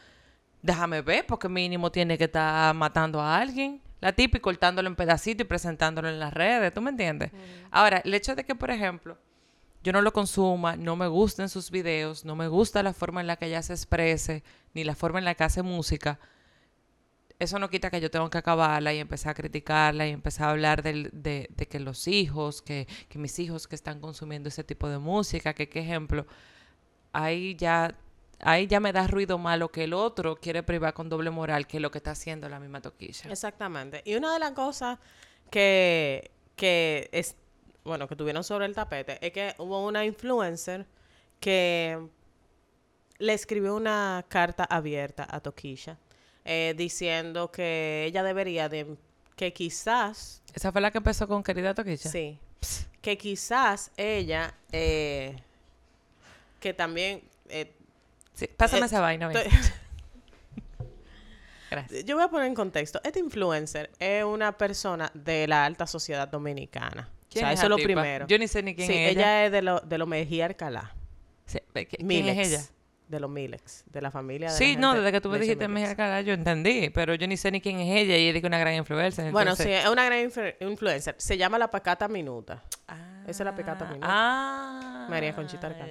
Déjame 0.62 1.02
ver, 1.02 1.26
porque 1.26 1.48
mínimo 1.48 1.90
tiene 1.90 2.16
que 2.16 2.24
estar 2.24 2.72
matando 2.72 3.20
a 3.20 3.36
alguien. 3.36 3.82
La 4.00 4.12
tipa 4.12 4.38
y 4.38 4.40
cortándolo 4.40 4.88
en 4.88 4.94
pedacitos 4.94 5.44
y 5.44 5.48
presentándolo 5.48 6.08
en 6.08 6.20
las 6.20 6.32
redes, 6.32 6.72
¿tú 6.72 6.80
me 6.80 6.90
entiendes? 6.90 7.32
Ahora, 7.72 8.00
el 8.04 8.14
hecho 8.14 8.36
de 8.36 8.44
que, 8.44 8.54
por 8.54 8.70
ejemplo, 8.70 9.18
yo 9.84 9.92
no 9.92 10.02
lo 10.02 10.12
consuma, 10.12 10.76
no 10.76 10.96
me 10.96 11.06
gusten 11.06 11.48
sus 11.48 11.70
videos, 11.70 12.24
no 12.24 12.34
me 12.34 12.48
gusta 12.48 12.82
la 12.82 12.94
forma 12.94 13.20
en 13.20 13.28
la 13.28 13.36
que 13.36 13.46
ella 13.46 13.62
se 13.62 13.74
exprese, 13.74 14.42
ni 14.72 14.82
la 14.82 14.96
forma 14.96 15.18
en 15.20 15.26
la 15.26 15.34
que 15.34 15.44
hace 15.44 15.62
música, 15.62 16.18
eso 17.38 17.58
no 17.58 17.68
quita 17.68 17.90
que 17.90 18.00
yo 18.00 18.10
tengo 18.10 18.30
que 18.30 18.38
acabarla 18.38 18.92
y 18.92 18.98
empezar 18.98 19.32
a 19.32 19.34
criticarla 19.34 20.06
y 20.06 20.10
empezar 20.10 20.48
a 20.48 20.50
hablar 20.52 20.82
de, 20.82 21.10
de 21.12 21.66
que 21.68 21.80
los 21.80 22.08
hijos, 22.08 22.62
que, 22.62 22.86
que 23.08 23.18
mis 23.18 23.38
hijos 23.38 23.66
que 23.66 23.74
están 23.74 24.00
consumiendo 24.00 24.48
ese 24.48 24.64
tipo 24.64 24.88
de 24.88 24.98
música, 24.98 25.52
que 25.52 25.68
qué 25.68 25.80
ejemplo, 25.80 26.26
ahí 27.12 27.54
ya, 27.56 27.94
ahí 28.40 28.66
ya 28.66 28.80
me 28.80 28.92
da 28.92 29.06
ruido 29.06 29.38
malo 29.38 29.70
que 29.70 29.84
el 29.84 29.94
otro 29.94 30.36
quiere 30.36 30.62
privar 30.62 30.94
con 30.94 31.08
doble 31.08 31.30
moral, 31.30 31.66
que 31.66 31.80
lo 31.80 31.90
que 31.90 31.98
está 31.98 32.12
haciendo 32.12 32.48
la 32.48 32.60
misma 32.60 32.80
toquilla. 32.80 33.30
Exactamente. 33.30 34.02
Y 34.04 34.14
una 34.14 34.32
de 34.32 34.38
las 34.38 34.52
cosas 34.52 34.98
que, 35.50 36.30
que 36.56 37.08
es, 37.12 37.36
bueno, 37.84 38.08
que 38.08 38.16
tuvieron 38.16 38.44
sobre 38.44 38.66
el 38.66 38.74
tapete 38.74 39.18
es 39.24 39.32
que 39.32 39.54
hubo 39.58 39.84
una 39.86 40.04
influencer 40.04 40.86
que 41.40 41.98
le 43.18 43.32
escribió 43.32 43.74
una 43.76 44.24
carta 44.28 44.64
abierta 44.64 45.26
a 45.30 45.40
Toquilla 45.40 45.98
eh, 46.44 46.74
diciendo 46.76 47.50
que 47.50 48.04
ella 48.06 48.22
debería 48.22 48.68
de, 48.68 48.96
que 49.36 49.52
quizás, 49.52 50.42
Esa 50.52 50.72
fue 50.72 50.80
la 50.80 50.90
que 50.90 50.98
empezó 50.98 51.26
con 51.28 51.42
querida 51.42 51.74
toquilla. 51.74 52.10
sí, 52.10 52.38
que 53.00 53.16
quizás 53.18 53.90
ella, 53.96 54.54
eh, 54.72 55.36
que 56.60 56.72
también, 56.74 57.22
eh, 57.48 57.72
Sí, 58.34 58.48
pásame 58.48 58.82
Eh, 58.82 58.86
esa 58.86 59.00
vaina. 59.00 59.28
Gracias. 61.70 62.04
Yo 62.04 62.16
voy 62.16 62.24
a 62.24 62.28
poner 62.28 62.46
en 62.46 62.54
contexto. 62.54 63.00
Este 63.04 63.18
influencer 63.20 63.90
es 63.98 64.24
una 64.24 64.56
persona 64.56 65.10
de 65.14 65.46
la 65.48 65.64
alta 65.64 65.86
sociedad 65.86 66.28
dominicana. 66.28 67.08
O 67.34 67.36
¿Quién 67.36 67.44
sea, 67.44 67.52
es 67.52 67.58
eso 67.60 67.66
es 67.66 67.70
lo 67.70 67.76
tipa? 67.76 67.86
primero. 67.86 68.26
Yo 68.26 68.38
ni 68.38 68.48
sé 68.48 68.62
ni 68.62 68.74
quién 68.74 68.86
sí, 68.86 68.94
es 68.94 69.10
ella. 69.12 69.46
es 69.46 69.52
de 69.52 69.62
lo, 69.62 69.80
de 69.80 69.98
los 69.98 70.06
Mejía 70.08 70.46
Alcalá. 70.46 70.94
Sí, 71.46 71.58
¿qui- 71.74 71.86
¿Quién 71.88 72.06
Milex. 72.06 72.38
es 72.38 72.48
ella? 72.48 72.64
De 73.08 73.20
los 73.20 73.30
Milex. 73.30 73.84
De 73.86 74.00
la 74.00 74.10
familia 74.10 74.50
de 74.50 74.56
Sí, 74.56 74.74
la 74.74 74.80
no, 74.80 74.94
desde 74.94 75.12
que 75.12 75.20
tú 75.20 75.28
me 75.28 75.38
dijiste. 75.38 75.68
Mejía 75.68 75.94
Cala, 75.94 76.22
yo 76.22 76.32
entendí, 76.32 76.88
pero 76.90 77.14
yo 77.14 77.26
ni 77.26 77.36
sé 77.36 77.50
ni 77.50 77.60
quién 77.60 77.78
es 77.80 78.00
ella 78.00 78.16
y 78.16 78.28
ella 78.28 78.38
es 78.38 78.44
una 78.44 78.58
gran 78.58 78.74
influencer. 78.74 79.30
Bueno, 79.30 79.50
entonces- 79.52 79.66
sí, 79.66 79.72
es 79.84 79.88
una 79.88 80.04
gran 80.06 80.20
influ- 80.30 80.54
influencer. 80.60 81.14
Se 81.18 81.36
llama 81.36 81.58
La 81.58 81.70
Pacata 81.70 82.08
Minuta. 82.08 82.62
Esa 83.26 83.42
es 83.42 83.46
la 83.46 83.54
pecata 83.54 83.86
minuta. 83.86 84.06
Ah. 84.10 85.06
María 85.08 85.34
Conchita 85.34 85.66
Alcalá. 85.68 85.88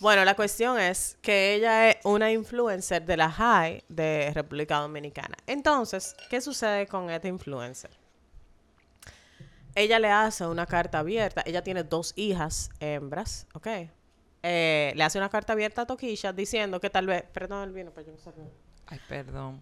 Bueno, 0.00 0.24
la 0.24 0.34
cuestión 0.34 0.78
es 0.80 1.18
que 1.20 1.54
ella 1.56 1.90
es 1.90 1.96
una 2.04 2.32
influencer 2.32 3.04
de 3.04 3.18
la 3.18 3.30
High 3.30 3.84
de 3.88 4.32
República 4.34 4.78
Dominicana. 4.78 5.36
Entonces, 5.46 6.16
¿qué 6.30 6.40
sucede 6.40 6.86
con 6.86 7.10
esta 7.10 7.28
influencer? 7.28 7.90
Ella 9.74 9.98
le 9.98 10.10
hace 10.10 10.46
una 10.46 10.66
carta 10.66 11.00
abierta. 11.00 11.42
Ella 11.46 11.62
tiene 11.62 11.82
dos 11.84 12.12
hijas 12.16 12.70
hembras, 12.80 13.46
¿ok? 13.54 13.66
Eh, 14.42 14.92
le 14.94 15.02
hace 15.02 15.18
una 15.18 15.28
carta 15.28 15.54
abierta 15.54 15.82
a 15.82 15.86
Toquilla 15.86 16.32
diciendo 16.32 16.80
que 16.80 16.90
tal 16.90 17.06
vez... 17.06 17.24
Perdón 17.32 17.64
el 17.64 17.72
vino, 17.72 17.90
pero 17.92 18.06
yo 18.06 18.12
no 18.12 18.18
sé. 18.18 18.30
Ay, 18.86 19.00
perdón. 19.08 19.60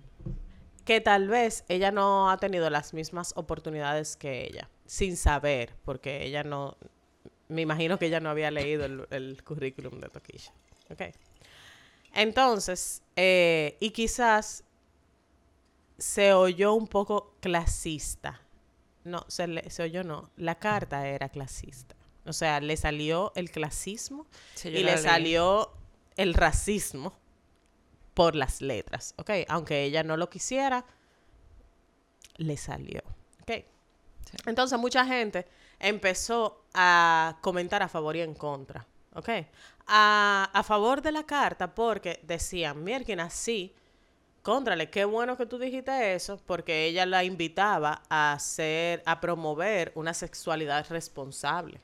Que 0.85 1.01
tal 1.01 1.29
vez 1.29 1.65
ella 1.69 1.93
no 1.93 2.31
ha 2.31 2.37
tenido 2.39 2.69
las 2.69 2.93
mismas 2.93 3.33
oportunidades 3.37 4.17
que 4.17 4.45
ella. 4.45 4.69
Sin 4.87 5.17
saber, 5.17 5.75
porque 5.85 6.25
ella 6.25 6.43
no... 6.43 6.77
Me 7.49 7.63
imagino 7.63 7.99
que 7.99 8.07
ella 8.07 8.21
no 8.21 8.31
había 8.31 8.51
leído 8.51 8.85
el, 8.85 9.07
el 9.11 9.43
currículum 9.45 10.01
de 10.01 10.09
Toquilla. 10.09 10.53
¿Ok? 10.91 11.03
Entonces, 12.15 13.03
eh, 13.17 13.77
y 13.81 13.91
quizás 13.91 14.65
se 15.99 16.33
oyó 16.33 16.75
un 16.75 16.89
poco 16.89 17.37
clasista. 17.41 18.41
No, 19.05 19.25
se, 19.29 19.47
le- 19.49 19.69
se 19.71 19.83
oyó 19.83 20.05
no. 20.05 20.31
La 20.37 20.55
carta 20.57 21.07
era 21.09 21.29
clasista. 21.29 21.95
O 22.25 22.33
sea, 22.33 22.61
le 22.61 22.77
salió 22.77 23.33
el 23.35 23.51
clasismo 23.51 24.27
Sí, 24.55 24.69
y 24.69 24.73
le 24.85 24.95
leí. 24.95 24.99
salió 25.03 25.73
el 26.17 26.35
racismo 26.35 27.13
por 28.15 28.37
las 28.37 28.61
letras, 28.61 29.15
¿ok? 29.19 29.31
Aunque 29.49 29.83
ella 29.85 30.03
no 30.05 30.17
lo 30.17 30.29
quisiera, 30.31 30.85
le 32.37 32.57
salió, 32.57 33.03
¿ok? 33.43 33.65
Entonces 34.47 34.79
mucha 34.79 35.05
gente 35.05 35.47
empezó 35.81 36.65
a 36.75 37.39
comentar 37.41 37.83
a 37.83 37.89
favor 37.89 38.15
y 38.17 38.21
en 38.21 38.35
contra, 38.35 38.87
¿ok? 39.15 39.29
A, 39.89 40.49
a 40.53 40.63
favor 40.63 41.03
de 41.03 41.13
la 41.13 41.25
carta 41.25 41.75
porque 41.75 42.21
decían, 42.23 42.85
mierda, 42.85 43.29
sí, 43.31 43.75
contrale, 44.43 44.91
qué 44.91 45.05
bueno 45.05 45.37
que 45.37 45.47
tú 45.47 45.59
dijiste 45.59 46.15
eso, 46.15 46.41
porque 46.47 46.85
ella 46.87 47.07
la 47.07 47.25
invitaba 47.25 48.03
a 48.09 48.33
hacer, 48.33 49.03
a 49.07 49.21
promover 49.21 49.93
una 49.95 50.15
sexualidad 50.15 50.87
responsable. 50.91 51.81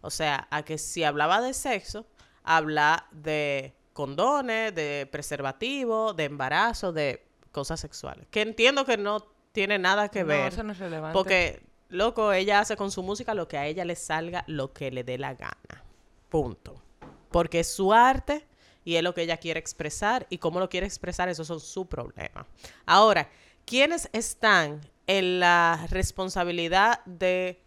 O 0.00 0.10
sea, 0.10 0.48
a 0.50 0.62
que 0.64 0.76
si 0.76 1.04
hablaba 1.04 1.40
de 1.40 1.54
sexo, 1.54 2.06
habla 2.42 3.06
de 3.12 3.74
condones, 3.92 4.74
de 4.74 5.08
preservativo, 5.10 6.12
de 6.12 6.24
embarazo, 6.24 6.92
de 6.92 7.24
cosas 7.52 7.80
sexuales. 7.80 8.26
Que 8.30 8.42
entiendo 8.42 8.84
que 8.84 8.96
no 8.96 9.20
tiene 9.52 9.78
nada 9.78 10.08
que 10.08 10.20
No, 10.22 10.26
ver. 10.26 10.52
eso 10.52 10.62
no 10.62 10.72
es 10.72 10.78
relevante. 10.78 11.14
Porque, 11.14 11.62
loco, 11.88 12.32
ella 12.32 12.58
hace 12.58 12.76
con 12.76 12.90
su 12.90 13.02
música 13.02 13.32
lo 13.34 13.48
que 13.48 13.56
a 13.56 13.66
ella 13.66 13.84
le 13.84 13.94
salga, 13.96 14.44
lo 14.46 14.72
que 14.72 14.90
le 14.90 15.04
dé 15.04 15.16
la 15.16 15.34
gana. 15.34 15.84
Punto. 16.28 16.82
Porque 17.30 17.60
es 17.60 17.72
su 17.72 17.92
arte 17.92 18.46
y 18.84 18.96
es 18.96 19.02
lo 19.02 19.14
que 19.14 19.22
ella 19.22 19.38
quiere 19.38 19.60
expresar 19.60 20.26
y 20.30 20.38
cómo 20.38 20.60
lo 20.60 20.68
quiere 20.68 20.86
expresar, 20.86 21.28
esos 21.28 21.46
son 21.46 21.60
su 21.60 21.86
problema. 21.86 22.46
Ahora, 22.86 23.28
¿quiénes 23.64 24.08
están 24.12 24.80
en 25.06 25.40
la 25.40 25.86
responsabilidad 25.90 27.04
de 27.04 27.60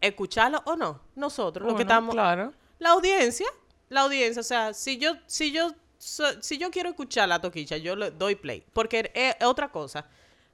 escucharlo 0.00 0.62
o 0.66 0.76
no? 0.76 1.00
Nosotros, 1.14 1.66
lo 1.68 1.76
que 1.76 1.82
estamos... 1.82 2.14
Claro. 2.14 2.52
La 2.78 2.90
audiencia, 2.90 3.46
la 3.90 4.02
audiencia, 4.02 4.40
o 4.40 4.44
sea, 4.44 4.72
si 4.72 4.96
yo, 4.96 5.12
si 5.26 5.52
yo, 5.52 5.70
si 5.98 6.56
yo 6.56 6.70
quiero 6.70 6.88
escuchar 6.88 7.28
la 7.28 7.40
toquicha, 7.40 7.76
yo 7.76 7.94
le 7.94 8.10
doy 8.10 8.36
play. 8.36 8.64
Porque 8.72 9.12
es 9.14 9.36
otra 9.44 9.70
cosa, 9.70 10.06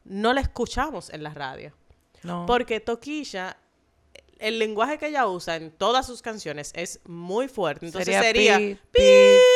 no 0.04 0.32
la 0.32 0.40
escuchamos 0.40 1.10
en 1.10 1.22
la 1.22 1.32
radio. 1.32 1.72
No. 2.24 2.44
Porque 2.46 2.80
Toquilla, 2.80 3.56
el 4.38 4.58
lenguaje 4.58 4.98
que 4.98 5.08
ella 5.08 5.26
usa 5.26 5.56
en 5.56 5.70
todas 5.70 6.06
sus 6.06 6.22
canciones 6.22 6.72
es 6.74 7.00
muy 7.04 7.48
fuerte. 7.48 7.86
Entonces 7.86 8.16
sería, 8.16 8.58
pi, 8.58 8.78
pi, 8.92 9.02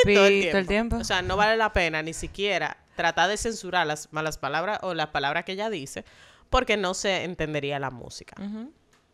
pi, 0.05 0.15
todo, 0.15 0.27
el 0.27 0.49
todo 0.49 0.59
el 0.59 0.67
tiempo. 0.67 0.97
O 0.97 1.05
sea, 1.05 1.23
no 1.23 1.37
vale 1.37 1.57
la 1.57 1.73
pena 1.73 2.03
ni 2.03 2.13
siquiera 2.13 2.77
tratar 2.97 3.31
de 3.31 3.37
censurar 3.37 3.87
las 3.87 4.13
malas 4.13 4.39
palabras 4.39 4.81
o 4.83 4.95
las 4.95 5.09
palabras 5.09 5.45
que 5.45 5.53
ella 5.53 5.71
dice, 5.71 6.05
porque 6.51 6.77
no 6.77 6.95
se 6.95 7.25
entendería 7.25 7.79
la 7.79 7.91
música. 7.91 8.37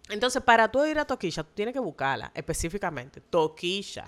Entonces, 0.08 0.42
para 0.42 0.70
tú 0.70 0.84
ir 0.84 0.98
a 0.98 1.04
Toquilla, 1.04 1.42
tú 1.42 1.50
tienes 1.54 1.72
que 1.72 1.80
buscarla 1.80 2.30
específicamente. 2.34 3.20
Toquilla. 3.20 4.06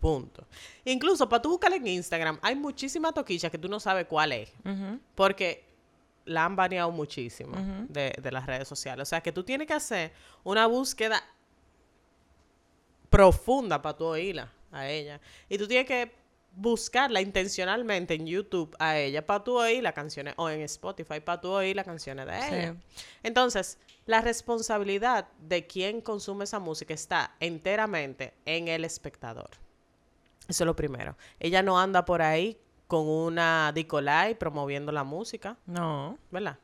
Punto. 0.00 0.46
Incluso 0.84 1.28
para 1.28 1.42
tú 1.42 1.50
buscarla 1.50 1.76
en 1.76 1.86
Instagram, 1.86 2.38
hay 2.42 2.54
muchísimas 2.54 3.14
toquillas 3.14 3.50
que 3.50 3.58
tú 3.58 3.68
no 3.68 3.80
sabes 3.80 4.06
cuál 4.06 4.32
es. 4.32 4.52
Porque 5.14 5.65
la 6.26 6.44
han 6.44 6.54
baneado 6.56 6.90
muchísimo 6.90 7.56
de, 7.88 8.12
de 8.20 8.32
las 8.32 8.46
redes 8.46 8.68
sociales. 8.68 9.08
O 9.08 9.08
sea, 9.08 9.22
que 9.22 9.32
tú 9.32 9.42
tienes 9.42 9.66
que 9.66 9.74
hacer 9.74 10.12
una 10.44 10.66
búsqueda 10.66 11.22
profunda 13.08 13.80
para 13.80 13.96
tú 13.96 14.04
oírla 14.04 14.52
a 14.70 14.88
ella. 14.88 15.20
Y 15.48 15.56
tú 15.56 15.66
tienes 15.66 15.86
que 15.86 16.12
buscarla 16.56 17.20
intencionalmente 17.20 18.14
en 18.14 18.26
YouTube 18.26 18.74
a 18.78 18.98
ella 18.98 19.24
para 19.24 19.44
tú 19.44 19.58
oír 19.58 19.82
las 19.82 19.92
canciones 19.92 20.34
o 20.38 20.48
en 20.48 20.62
Spotify 20.62 21.20
para 21.20 21.40
tú 21.40 21.50
oír 21.50 21.76
las 21.76 21.84
canciones 21.84 22.26
de 22.26 22.36
ella. 22.36 22.72
Sí. 22.72 23.04
Entonces, 23.22 23.78
la 24.06 24.22
responsabilidad 24.22 25.28
de 25.38 25.66
quien 25.66 26.00
consume 26.00 26.44
esa 26.44 26.58
música 26.58 26.94
está 26.94 27.34
enteramente 27.40 28.32
en 28.46 28.68
el 28.68 28.84
espectador. 28.84 29.50
Eso 30.48 30.64
es 30.64 30.66
lo 30.66 30.76
primero. 30.76 31.16
Ella 31.40 31.62
no 31.62 31.78
anda 31.78 32.04
por 32.04 32.22
ahí 32.22 32.58
con 32.86 33.06
una 33.08 33.72
Dicolai 33.74 34.34
promoviendo 34.36 34.92
la 34.92 35.04
música, 35.04 35.56
No. 35.66 36.18
¿verdad? 36.30 36.58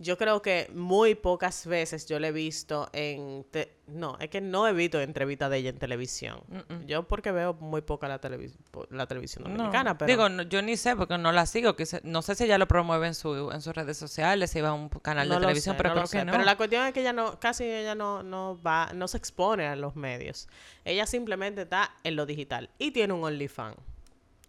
yo 0.00 0.18
creo 0.18 0.42
que 0.42 0.68
muy 0.74 1.14
pocas 1.14 1.66
veces 1.68 2.06
yo 2.06 2.18
le 2.18 2.28
he 2.28 2.32
visto 2.32 2.90
en... 2.92 3.46
te- 3.52 3.76
no, 3.86 4.16
es 4.18 4.28
que 4.28 4.40
no 4.40 4.66
he 4.66 4.72
visto 4.72 5.00
entrevistas 5.00 5.48
de 5.50 5.58
ella 5.58 5.70
en 5.70 5.78
televisión. 5.78 6.40
Yo 6.86 7.04
porque 7.06 7.30
veo 7.30 7.54
muy 7.54 7.80
poca 7.80 8.08
la, 8.08 8.20
televis- 8.20 8.56
la 8.90 9.06
televisión 9.06 9.44
No, 9.44 9.50
dominicana, 9.50 9.96
pero... 9.96 10.08
Digo, 10.08 10.28
no- 10.28 10.42
yo 10.42 10.62
ni 10.62 10.76
sé 10.76 10.96
porque 10.96 11.16
no 11.16 11.30
la 11.30 11.46
sigo. 11.46 11.76
quizá- 11.76 12.00
no 12.02 12.22
sé 12.22 12.34
si 12.34 12.42
ella 12.44 12.58
lo 12.58 12.66
promueve 12.66 13.06
en, 13.06 13.14
su, 13.14 13.52
en 13.52 13.62
sus 13.62 13.72
redes 13.72 13.96
sociales, 13.96 14.50
si 14.50 14.60
va 14.60 14.70
a 14.70 14.72
un 14.74 14.88
canal 14.88 15.28
no 15.28 15.36
de 15.36 15.40
televisión, 15.42 15.74
sé, 15.74 15.76
pero 15.76 15.90
no 15.90 15.94
creo 15.94 16.06
sé. 16.08 16.18
que 16.18 16.24
no. 16.24 16.32
Pero 16.32 16.44
la 16.44 16.56
cuestión 16.56 16.84
es 16.86 16.92
que 16.92 17.00
ella 17.00 17.12
no, 17.12 17.38
casi 17.38 17.62
ella 17.64 17.94
no, 17.94 18.24
no 18.24 18.60
va, 18.66 18.90
no 18.94 19.06
se 19.06 19.16
expone 19.16 19.68
a 19.68 19.76
los 19.76 19.94
medios. 19.94 20.48
Ella 20.84 21.06
simplemente 21.06 21.62
está 21.62 21.94
en 22.02 22.16
lo 22.16 22.26
digital 22.26 22.68
y 22.78 22.90
tiene 22.90 23.12
un 23.14 23.22
OnlyFans. 23.22 23.76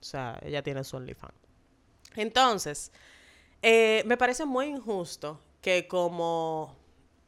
O 0.05 0.07
sea, 0.07 0.39
ella 0.43 0.61
tiene 0.61 0.83
su 0.83 0.97
OnlyFans. 0.97 1.33
Entonces, 2.15 2.91
eh, 3.63 4.03
me 4.05 4.17
parece 4.17 4.45
muy 4.45 4.67
injusto 4.67 5.39
que 5.61 5.87
como 5.87 6.75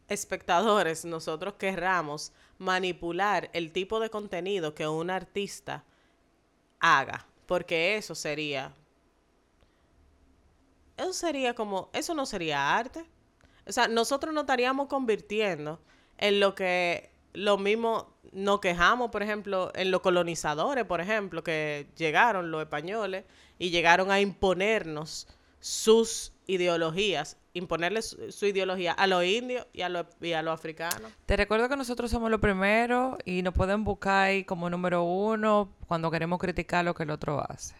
espectadores 0.07 1.03
nosotros 1.03 1.55
querramos 1.55 2.31
manipular 2.59 3.49
el 3.53 3.71
tipo 3.71 3.99
de 3.99 4.11
contenido 4.11 4.75
que 4.75 4.87
un 4.87 5.09
artista 5.09 5.83
haga, 6.79 7.25
porque 7.47 7.97
eso 7.97 8.13
sería 8.13 8.71
eso 10.97 11.13
sería 11.13 11.55
como, 11.55 11.89
eso 11.93 12.13
no 12.13 12.27
sería 12.27 12.77
arte. 12.77 13.05
O 13.65 13.71
sea, 13.71 13.87
nosotros 13.87 14.35
nos 14.35 14.43
estaríamos 14.43 14.87
convirtiendo 14.87 15.79
en 16.19 16.39
lo 16.39 16.53
que 16.53 17.09
lo 17.33 17.57
mismo 17.57 18.16
nos 18.31 18.59
quejamos, 18.59 19.11
por 19.11 19.23
ejemplo, 19.23 19.71
en 19.75 19.91
los 19.91 20.01
colonizadores, 20.01 20.85
por 20.85 21.01
ejemplo, 21.01 21.43
que 21.43 21.87
llegaron 21.95 22.51
los 22.51 22.61
españoles 22.61 23.25
y 23.59 23.69
llegaron 23.69 24.11
a 24.11 24.19
imponernos 24.19 25.27
sus 25.59 26.33
ideologías, 26.45 27.37
imponerle 27.53 28.01
su, 28.01 28.31
su 28.31 28.45
ideología 28.45 28.93
a 28.93 29.07
los 29.07 29.23
indios 29.23 29.67
y 29.73 29.81
a 29.81 29.89
los, 29.89 30.05
y 30.21 30.33
a 30.33 30.41
los 30.41 30.53
africanos. 30.53 31.11
Te 31.25 31.35
recuerdo 31.35 31.67
que 31.67 31.75
nosotros 31.75 32.09
somos 32.11 32.31
los 32.31 32.39
primeros 32.39 33.17
y 33.25 33.41
nos 33.41 33.53
pueden 33.53 33.83
buscar 33.83 34.27
ahí 34.27 34.43
como 34.43 34.69
número 34.69 35.03
uno 35.03 35.73
cuando 35.87 36.09
queremos 36.11 36.39
criticar 36.39 36.85
lo 36.85 36.93
que 36.93 37.03
el 37.03 37.09
otro 37.09 37.43
hace. 37.49 37.75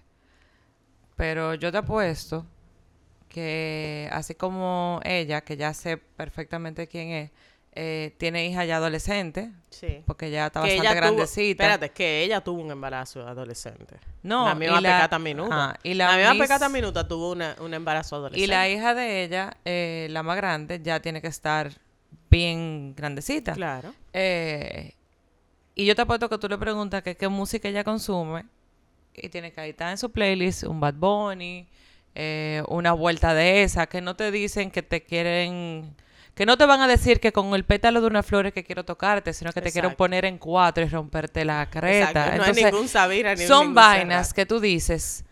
Pero 1.15 1.55
yo 1.55 1.71
te 1.71 1.79
apuesto 1.79 2.45
que 3.29 4.10
así 4.12 4.36
como 4.36 4.99
ella, 5.03 5.41
que 5.41 5.57
ya 5.57 5.73
sé 5.73 5.97
perfectamente 5.97 6.88
quién 6.88 7.10
es, 7.10 7.31
eh, 7.80 8.16
tiene 8.18 8.48
hija 8.48 8.66
ya 8.66 8.78
adolescente, 8.78 9.52
Sí. 9.70 10.02
porque 10.08 10.32
ya 10.32 10.48
está 10.48 10.62
Que 10.63 10.70
bastante 10.70 10.82
ella 10.88 10.90
tuvo, 11.00 11.02
grandecita. 11.16 11.63
espérate, 11.63 11.90
que 11.92 12.24
ella 12.24 12.42
tuvo 12.42 12.60
un 12.62 12.72
embarazo 12.72 13.28
adolescente. 13.28 13.98
No, 14.24 14.46
la 14.46 14.56
misma 14.56 14.80
y 14.80 14.82
la- 14.82 14.96
pecata 14.98 15.20
minuta. 15.20 15.56
ajá, 15.70 15.80
y 15.84 15.94
la, 15.94 16.18
la 16.18 16.18
misma 16.34 16.44
pecata 16.44 16.70
minuta 16.70 17.08
tuvo 17.08 17.32
una- 17.34 17.56
un 17.60 17.74
embarazo 17.76 18.16
adolescente. 18.16 18.44
Y 18.44 18.48
la 18.48 18.68
hija 18.68 18.96
de 18.96 19.24
ella, 19.24 19.58
eh, 19.63 20.08
la 20.10 20.24
más 20.24 20.38
grande, 20.38 20.82
ya 20.82 21.00
tiene 21.02 21.22
que 21.22 21.28
estar 21.28 21.72
bien 22.32 22.96
grandecita. 22.96 23.54
Claro. 23.54 23.94
Eh, 24.12 24.94
y 25.76 25.86
yo 25.86 25.96
te 25.96 26.02
apuesto 26.02 26.30
que 26.30 26.38
tú 26.40 26.50
le 26.50 26.58
preguntas 26.58 27.04
que 27.04 27.16
qué 27.16 27.28
música 27.28 27.68
ella 27.70 27.84
consume 27.84 28.46
y 29.13 29.30
tiene 29.30 29.52
que 29.52 29.62
ahí 29.62 29.70
está 29.70 29.92
en 29.92 30.00
su 30.00 30.12
playlist 30.12 30.63
un 30.63 30.80
Bad 30.80 30.96
Bunny, 30.96 31.68
eh, 32.16 32.63
una 32.70 32.94
vuelta 32.94 33.36
de 33.36 33.62
esa, 33.62 33.86
que 33.86 34.02
no 34.02 34.16
te 34.16 34.32
dicen 34.32 34.72
que 34.72 34.82
te 34.82 35.04
quieren, 35.04 35.96
que 36.38 36.45
no 36.45 36.56
te 36.56 36.67
van 36.67 36.82
a 36.82 36.88
decir 36.88 37.19
que 37.19 37.34
con 37.34 37.56
el 37.56 37.65
pétalo 37.65 38.00
de 38.00 38.06
una 38.06 38.21
flor 38.21 38.45
es 38.45 38.54
que 38.54 38.63
quiero 38.63 38.86
tocarte, 38.86 39.34
sino 39.34 39.52
que 39.52 39.60
te 39.60 39.69
Exacto. 39.69 39.97
poner 39.97 40.23
en 40.23 40.38
cuatro 40.38 40.84
y 40.84 40.88
romperte 40.88 41.43
la 41.43 41.67
creta. 41.67 42.10
Exacto, 42.10 42.19
No 42.19 42.43
Entonces, 42.43 42.63
hay 42.63 42.71
ningún 42.71 42.88
son 43.47 43.73
vainas 43.73 44.36
que 44.36 44.45
tú 44.45 44.60
dices, 44.60 45.26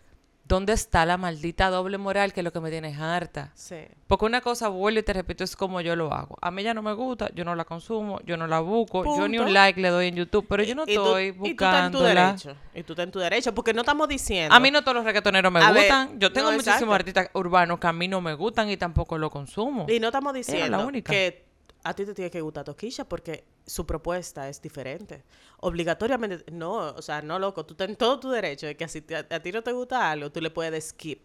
¿dónde 0.46 0.72
está 0.72 1.04
la 1.06 1.16
maldita 1.16 1.70
doble 1.70 1.98
moral 1.98 2.32
que 2.32 2.40
es 2.40 2.44
lo 2.44 2.52
que 2.52 2.60
me 2.60 2.70
tienes 2.70 2.98
harta? 2.98 3.50
Sí. 3.54 3.76
Porque 4.06 4.24
una 4.24 4.40
cosa, 4.40 4.68
vuelvo 4.68 5.00
y 5.00 5.02
te 5.02 5.12
repito, 5.12 5.42
es 5.42 5.56
como 5.56 5.80
yo 5.80 5.96
lo 5.96 6.12
hago. 6.12 6.36
A 6.40 6.50
mí 6.50 6.62
ya 6.62 6.72
no 6.74 6.82
me 6.82 6.92
gusta, 6.92 7.30
yo 7.34 7.44
no 7.44 7.54
la 7.54 7.64
consumo, 7.64 8.20
yo 8.24 8.36
no 8.36 8.46
la 8.46 8.60
busco, 8.60 9.04
yo 9.16 9.28
ni 9.28 9.38
un 9.38 9.52
like 9.52 9.80
le 9.80 9.88
doy 9.88 10.08
en 10.08 10.16
YouTube, 10.16 10.46
pero 10.48 10.62
yo 10.62 10.74
no 10.74 10.84
estoy 10.84 11.34
Y 11.42 11.54
tú 11.54 11.64
estás 11.64 11.86
en 11.86 11.92
tu 11.92 12.00
derecho. 12.00 12.56
Y 12.74 12.82
tú 12.84 12.92
estás 12.92 13.04
en 13.04 13.10
tu 13.10 13.18
derecho. 13.18 13.54
Porque 13.54 13.74
no 13.74 13.80
estamos 13.80 14.08
diciendo. 14.08 14.54
A 14.54 14.60
mí 14.60 14.70
no 14.70 14.82
todos 14.82 14.96
los 14.96 15.04
reggaetoneros 15.04 15.50
me 15.52 15.60
A 15.60 15.72
ver, 15.72 15.82
gustan. 15.82 16.20
yo 16.20 16.32
tengo 16.32 16.50
no, 16.50 16.56
muchísimos 16.56 16.74
exacto. 16.76 16.94
artistas 16.94 17.30
urbanos 17.34 17.78
que 17.80 17.86
a 17.86 17.92
mí 17.92 18.06
no 18.06 18.20
me 18.20 18.34
gustan 18.34 18.70
y 18.70 18.76
tampoco 18.76 19.18
lo 19.18 19.30
consumo. 19.30 19.86
Y 19.88 19.98
no 19.98 20.08
estamos 20.08 20.32
la 20.32 20.38
diciendo 20.38 20.86
única. 20.86 21.12
que 21.12 21.44
a 21.82 21.94
ti 21.94 22.04
te 22.04 22.14
tiene 22.14 22.30
que 22.30 22.40
gustar 22.40 22.64
Toquilla 22.64 23.04
porque 23.04 23.44
su 23.66 23.84
propuesta 23.86 24.48
es 24.48 24.62
diferente. 24.62 25.24
Obligatoriamente, 25.58 26.50
no, 26.52 26.72
o 26.76 27.02
sea, 27.02 27.20
no 27.22 27.38
loco, 27.38 27.66
tú 27.66 27.74
en 27.82 27.96
todo 27.96 28.20
tu 28.20 28.30
derecho 28.30 28.66
de 28.66 28.76
que 28.76 28.88
si 28.88 29.00
te- 29.02 29.16
a, 29.16 29.24
ti 29.42 29.52
no 29.52 29.62
te 29.62 29.72
gusta 29.72 30.10
algo, 30.10 30.30
tú 30.30 30.40
le 30.40 30.50
puedes 30.50 30.88
skip 30.90 31.22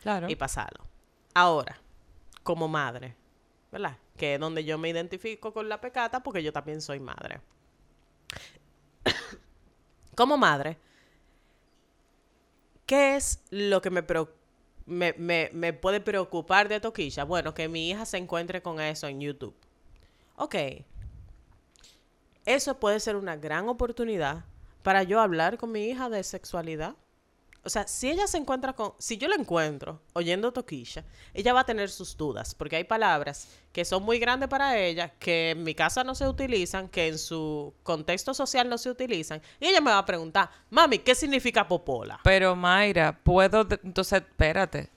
Claro. 0.00 0.28
y 0.28 0.34
pasarlo. 0.36 0.86
Ahora, 1.34 1.78
como 2.42 2.66
madre, 2.68 3.14
¿verdad? 3.70 3.98
Que 4.16 4.34
es 4.34 4.40
donde 4.40 4.64
yo 4.64 4.78
me 4.78 4.88
identifico 4.88 5.52
con 5.52 5.68
la 5.68 5.80
pecata 5.80 6.22
porque 6.22 6.42
yo 6.42 6.52
también 6.52 6.80
soy 6.80 6.98
madre. 7.00 7.40
como 10.16 10.36
madre, 10.36 10.78
¿qué 12.86 13.16
es 13.16 13.42
lo 13.50 13.80
que 13.80 13.90
me, 13.90 14.06
preo- 14.06 14.30
me, 14.86 15.14
me- 15.18 15.50
me 15.52 15.72
puede 15.72 16.00
preocupar 16.00 16.68
de 16.68 16.80
Toquilla? 16.80 17.24
Bueno, 17.24 17.54
que 17.54 17.68
mi 17.68 17.90
hija 17.90 18.04
se 18.04 18.18
encuentre 18.18 18.62
con 18.62 18.80
eso 18.80 19.06
en 19.08 19.20
YouTube. 19.20 19.54
Ok. 20.36 20.54
Eso 22.44 22.78
puede 22.78 23.00
ser 23.00 23.16
una 23.16 23.36
gran 23.36 23.68
oportunidad 23.68 24.44
para 24.82 25.02
yo 25.02 25.20
hablar 25.20 25.58
con 25.58 25.72
mi 25.72 25.84
hija 25.84 26.08
de 26.08 26.22
sexualidad. 26.24 26.96
O 27.64 27.70
sea, 27.70 27.86
si 27.86 28.10
ella 28.10 28.26
se 28.26 28.38
encuentra 28.38 28.72
con, 28.72 28.94
si 28.98 29.16
yo 29.18 29.28
la 29.28 29.36
encuentro 29.36 30.00
oyendo 30.14 30.52
toquilla, 30.52 31.04
ella 31.32 31.52
va 31.52 31.60
a 31.60 31.66
tener 31.66 31.90
sus 31.90 32.16
dudas, 32.16 32.56
porque 32.56 32.74
hay 32.74 32.82
palabras 32.82 33.46
que 33.72 33.84
son 33.84 34.02
muy 34.02 34.18
grandes 34.18 34.48
para 34.48 34.76
ella, 34.76 35.10
que 35.20 35.50
en 35.50 35.62
mi 35.62 35.72
casa 35.72 36.02
no 36.02 36.16
se 36.16 36.26
utilizan, 36.26 36.88
que 36.88 37.06
en 37.06 37.18
su 37.18 37.72
contexto 37.84 38.34
social 38.34 38.68
no 38.68 38.78
se 38.78 38.90
utilizan, 38.90 39.40
y 39.60 39.66
ella 39.66 39.80
me 39.80 39.92
va 39.92 39.98
a 39.98 40.04
preguntar, 40.04 40.50
mami, 40.70 40.98
¿qué 40.98 41.14
significa 41.14 41.68
popola? 41.68 42.18
Pero 42.24 42.56
Mayra, 42.56 43.20
puedo, 43.22 43.64
entonces, 43.84 44.22
espérate. 44.22 44.90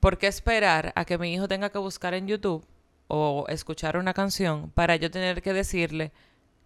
¿Por 0.00 0.16
qué 0.16 0.26
esperar 0.26 0.90
a 0.96 1.04
que 1.04 1.18
mi 1.18 1.34
hijo 1.34 1.48
tenga 1.48 1.68
que 1.68 1.78
buscar 1.78 2.14
en 2.14 2.26
YouTube 2.26 2.64
o 3.08 3.44
escuchar 3.48 3.98
una 3.98 4.14
canción 4.14 4.70
para 4.70 4.96
yo 4.96 5.10
tener 5.10 5.42
que 5.42 5.52
decirle 5.52 6.12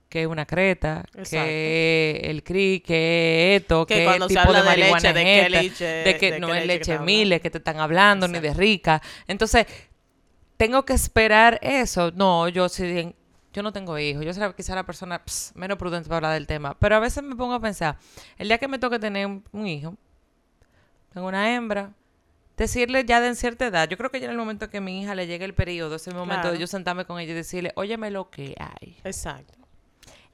que 0.09 0.23
es 0.23 0.27
una 0.27 0.47
creta, 0.47 1.05
Exacto. 1.15 1.29
que 1.47 2.21
el 2.25 2.43
cri, 2.43 2.81
que 2.81 3.57
esto, 3.57 3.85
Que 3.87 3.97
que 4.07 4.27
tipo 4.29 4.53
de 4.53 4.63
de 4.63 4.65
leche, 4.65 4.65
marihuana 4.65 5.13
de 5.13 5.23
qué 5.25 5.39
esta, 5.41 5.49
leche- 5.63 6.05
de 6.05 6.17
que 6.19 6.31
de 6.33 6.41
no 6.41 6.49
es 6.49 6.55
leche 6.55 6.61
que 6.63 6.67
leche 6.79 6.93
están 6.93 7.05
mile, 7.05 7.41
que 7.41 7.51
te 7.51 7.59
están 7.59 7.79
hablando, 7.81 8.27
ni 8.29 8.39
de 8.41 8.55
rica. 8.55 9.03
Entonces, 9.27 9.67
tengo 10.57 10.85
que 10.85 10.95
esperar 10.95 11.59
eso. 11.63 12.11
No, 12.13 12.49
yo 12.49 12.69
sí, 12.71 13.15
yo 13.53 13.63
no 13.63 13.73
tengo 13.73 13.99
hijos. 13.99 14.25
Yo 14.25 14.33
seré 14.33 14.53
quizá 14.55 14.75
la 14.75 14.85
persona 14.87 15.23
ps, 15.25 15.53
menos 15.55 15.77
prudente 15.79 16.09
para 16.09 16.17
hablar 16.19 16.33
del 16.35 16.47
tema. 16.47 16.75
Pero 16.79 16.97
a 16.97 17.01
veces 17.01 17.23
me 17.23 17.37
pongo 17.37 17.55
a 17.55 17.61
pensar, 17.61 17.99
el 18.39 18.49
día 18.49 18.57
que 18.59 18.67
me 18.69 18.79
toque 18.79 18.99
tener 18.99 19.27
un, 19.27 19.45
un 19.53 19.67
hijo, 19.67 19.95
tengo 21.13 21.27
una 21.29 21.55
hembra, 21.55 21.93
decirle 22.57 23.05
ya 23.05 23.21
de 23.21 23.29
en 23.29 23.37
cierta 23.37 23.67
edad, 23.67 23.89
yo 23.89 23.97
creo 23.99 24.11
que 24.11 24.21
ya 24.21 24.25
en 24.27 24.33
el 24.33 24.39
momento 24.39 24.69
que 24.71 24.81
mi 24.81 25.03
hija 25.03 25.15
le 25.15 25.27
llegue 25.27 25.45
el 25.45 25.55
periodo, 25.55 25.97
es 25.97 26.07
el 26.09 26.15
momento 26.15 26.41
Claro. 26.43 26.53
de 26.55 26.59
yo 26.61 26.67
sentarme 26.67 27.05
con 27.05 27.21
ella 27.21 27.33
y 27.33 27.35
decirle, 27.37 27.73
óyeme 27.77 28.11
lo 28.11 28.31
que 28.31 28.55
hay. 28.59 28.97
Exacto. 29.05 29.58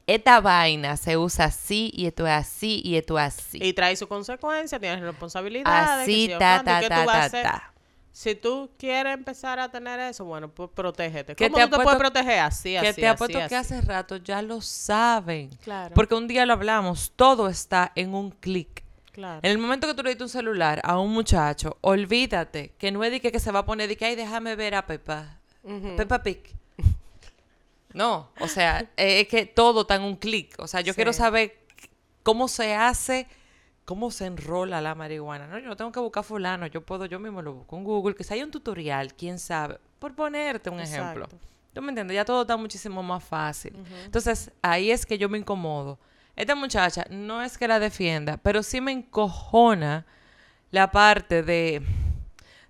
Esta 0.06 0.40
vaina 0.40 0.96
se 0.96 1.16
usa 1.16 1.46
así 1.46 1.90
y 1.94 2.06
esto 2.06 2.26
es 2.26 2.32
así 2.32 2.82
y 2.84 2.96
esto 2.96 3.18
es 3.18 3.24
así. 3.24 3.58
Y 3.62 3.72
trae 3.72 3.96
su 3.96 4.06
consecuencia, 4.06 4.78
tienes 4.78 5.00
responsabilidades. 5.00 6.02
así, 6.02 6.28
que 6.28 6.36
ta, 6.36 6.62
cuánto, 6.62 6.86
¿y 6.86 6.88
ta, 6.88 7.04
ta, 7.06 7.30
ta, 7.30 7.42
ta. 7.42 7.74
Si 8.12 8.36
tú 8.36 8.70
quieres 8.78 9.12
empezar 9.12 9.58
a 9.58 9.68
tener 9.70 9.98
eso, 9.98 10.24
bueno, 10.24 10.48
pues 10.48 10.70
protégete. 10.72 11.34
Que 11.34 11.46
¿Cómo 11.50 11.56
te 11.56 11.64
tú 11.64 11.78
te 11.78 11.82
puedes 11.82 11.98
proteger? 11.98 12.38
Así, 12.40 12.70
que 12.70 12.78
así, 12.78 13.00
te 13.00 13.06
así, 13.08 13.14
apuesto 13.14 13.48
que 13.48 13.56
hace 13.56 13.80
rato 13.80 14.16
ya 14.18 14.40
lo 14.40 14.60
saben. 14.60 15.50
Claro, 15.64 15.94
Porque 15.96 16.14
un 16.14 16.28
día 16.28 16.46
lo 16.46 16.52
hablamos, 16.52 17.12
todo 17.16 17.48
está 17.48 17.90
en 17.96 18.14
un 18.14 18.30
clic. 18.30 18.84
claro. 19.10 19.40
En 19.42 19.50
el 19.50 19.58
momento 19.58 19.88
que 19.88 19.94
tú 19.94 20.04
le 20.04 20.10
diste 20.10 20.22
un 20.22 20.28
celular 20.28 20.80
a 20.84 20.98
un 21.00 21.12
muchacho, 21.12 21.76
olvídate 21.80 22.74
que 22.78 22.92
no 22.92 23.02
es 23.02 23.10
de 23.10 23.20
que, 23.20 23.32
que 23.32 23.40
se 23.40 23.50
va 23.50 23.60
a 23.60 23.64
poner 23.66 23.88
de 23.88 23.96
que, 23.96 24.04
ay, 24.04 24.14
déjame 24.14 24.54
ver 24.54 24.76
a 24.76 24.86
Pepa. 24.86 25.40
Ujú. 25.64 25.96
Peppa 25.96 26.22
Pig. 26.22 26.54
No, 27.94 28.30
o 28.40 28.48
sea, 28.48 28.80
eh, 28.96 29.20
es 29.20 29.28
que 29.28 29.46
todo 29.46 29.82
está 29.82 29.94
en 29.94 30.02
un 30.02 30.16
clic. 30.16 30.54
O 30.58 30.66
sea, 30.66 30.80
yo 30.82 30.92
Sí. 30.92 30.96
quiero 30.96 31.12
saber 31.12 31.56
cómo 32.22 32.48
se 32.48 32.74
hace, 32.74 33.26
cómo 33.84 34.10
se 34.10 34.26
enrola 34.26 34.80
la 34.80 34.94
marihuana. 34.94 35.46
No, 35.46 35.58
yo 35.58 35.68
no 35.68 35.76
tengo 35.76 35.92
que 35.92 36.00
buscar 36.00 36.24
fulano, 36.24 36.66
yo 36.66 36.80
puedo, 36.84 37.06
yo 37.06 37.18
mismo 37.20 37.40
lo 37.40 37.54
busco 37.54 37.76
en 37.76 37.84
Google, 37.84 38.14
que 38.14 38.24
si 38.24 38.34
hay 38.34 38.42
un 38.42 38.50
tutorial, 38.50 39.14
quién 39.14 39.38
sabe, 39.38 39.78
por 39.98 40.14
ponerte 40.14 40.68
un 40.70 40.80
ejemplo. 40.80 41.28
¿Tú 41.72 41.82
me 41.82 41.88
entiendes? 41.90 42.14
Ya 42.14 42.24
todo 42.24 42.42
está 42.42 42.56
muchísimo 42.56 43.02
más 43.02 43.22
fácil. 43.24 43.74
Entonces, 44.04 44.50
ahí 44.62 44.90
es 44.90 45.06
que 45.06 45.16
yo 45.18 45.28
me 45.28 45.38
incomodo. 45.38 45.98
Esta 46.36 46.54
muchacha 46.54 47.06
no 47.10 47.42
es 47.42 47.56
que 47.58 47.68
la 47.68 47.78
defienda, 47.78 48.36
pero 48.38 48.62
sí 48.62 48.80
me 48.80 48.92
encojona 48.92 50.04
la 50.70 50.90
parte 50.90 51.42
de, 51.42 51.82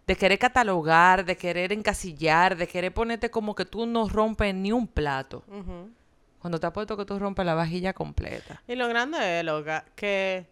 de 0.07 0.17
querer 0.17 0.39
catalogar, 0.39 1.25
de 1.25 1.37
querer 1.37 1.73
encasillar, 1.73 2.57
de 2.57 2.67
querer 2.67 2.93
ponerte 2.93 3.31
como 3.31 3.55
que 3.55 3.65
tú 3.65 3.87
no 3.87 4.09
rompes 4.09 4.55
ni 4.55 4.71
un 4.71 4.87
plato. 4.87 5.45
Cuando 6.39 6.61
te 6.61 6.67
apuesto 6.67 6.97
que 6.97 7.07
tú 7.07 7.19
rompes 7.19 7.47
la 7.47 7.55
vajilla 7.55 7.95
completa. 7.95 8.63
Y 8.69 8.75
lo 8.75 8.87
grande 8.89 9.41
es, 9.41 9.45
loca, 9.45 9.87
que 9.95 10.47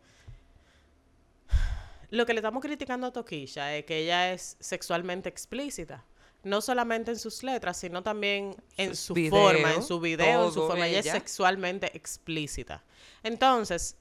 lo 2.11 2.25
que 2.25 2.33
le 2.33 2.41
estamos 2.41 2.63
criticando 2.63 3.07
a 3.07 3.13
Toquilla 3.13 3.77
es 3.77 3.85
que 3.85 3.99
ella 3.99 4.33
es 4.33 4.57
sexualmente 4.61 5.29
explícita. 5.29 6.05
no 6.45 6.61
solamente 6.61 7.11
en 7.13 7.19
sus 7.19 7.43
letras, 7.43 7.77
sino 7.77 8.03
también 8.03 8.57
en 8.77 8.97
su 8.97 9.15
forma, 9.31 9.75
en 9.75 9.83
su 9.83 10.01
video, 10.01 10.47
en 10.47 10.53
su 10.53 10.67
forma. 10.67 10.87
Ella 10.89 11.01
es 11.01 11.11
sexualmente 11.11 11.97
explícita. 11.97 12.83
Entonces, 13.23 13.97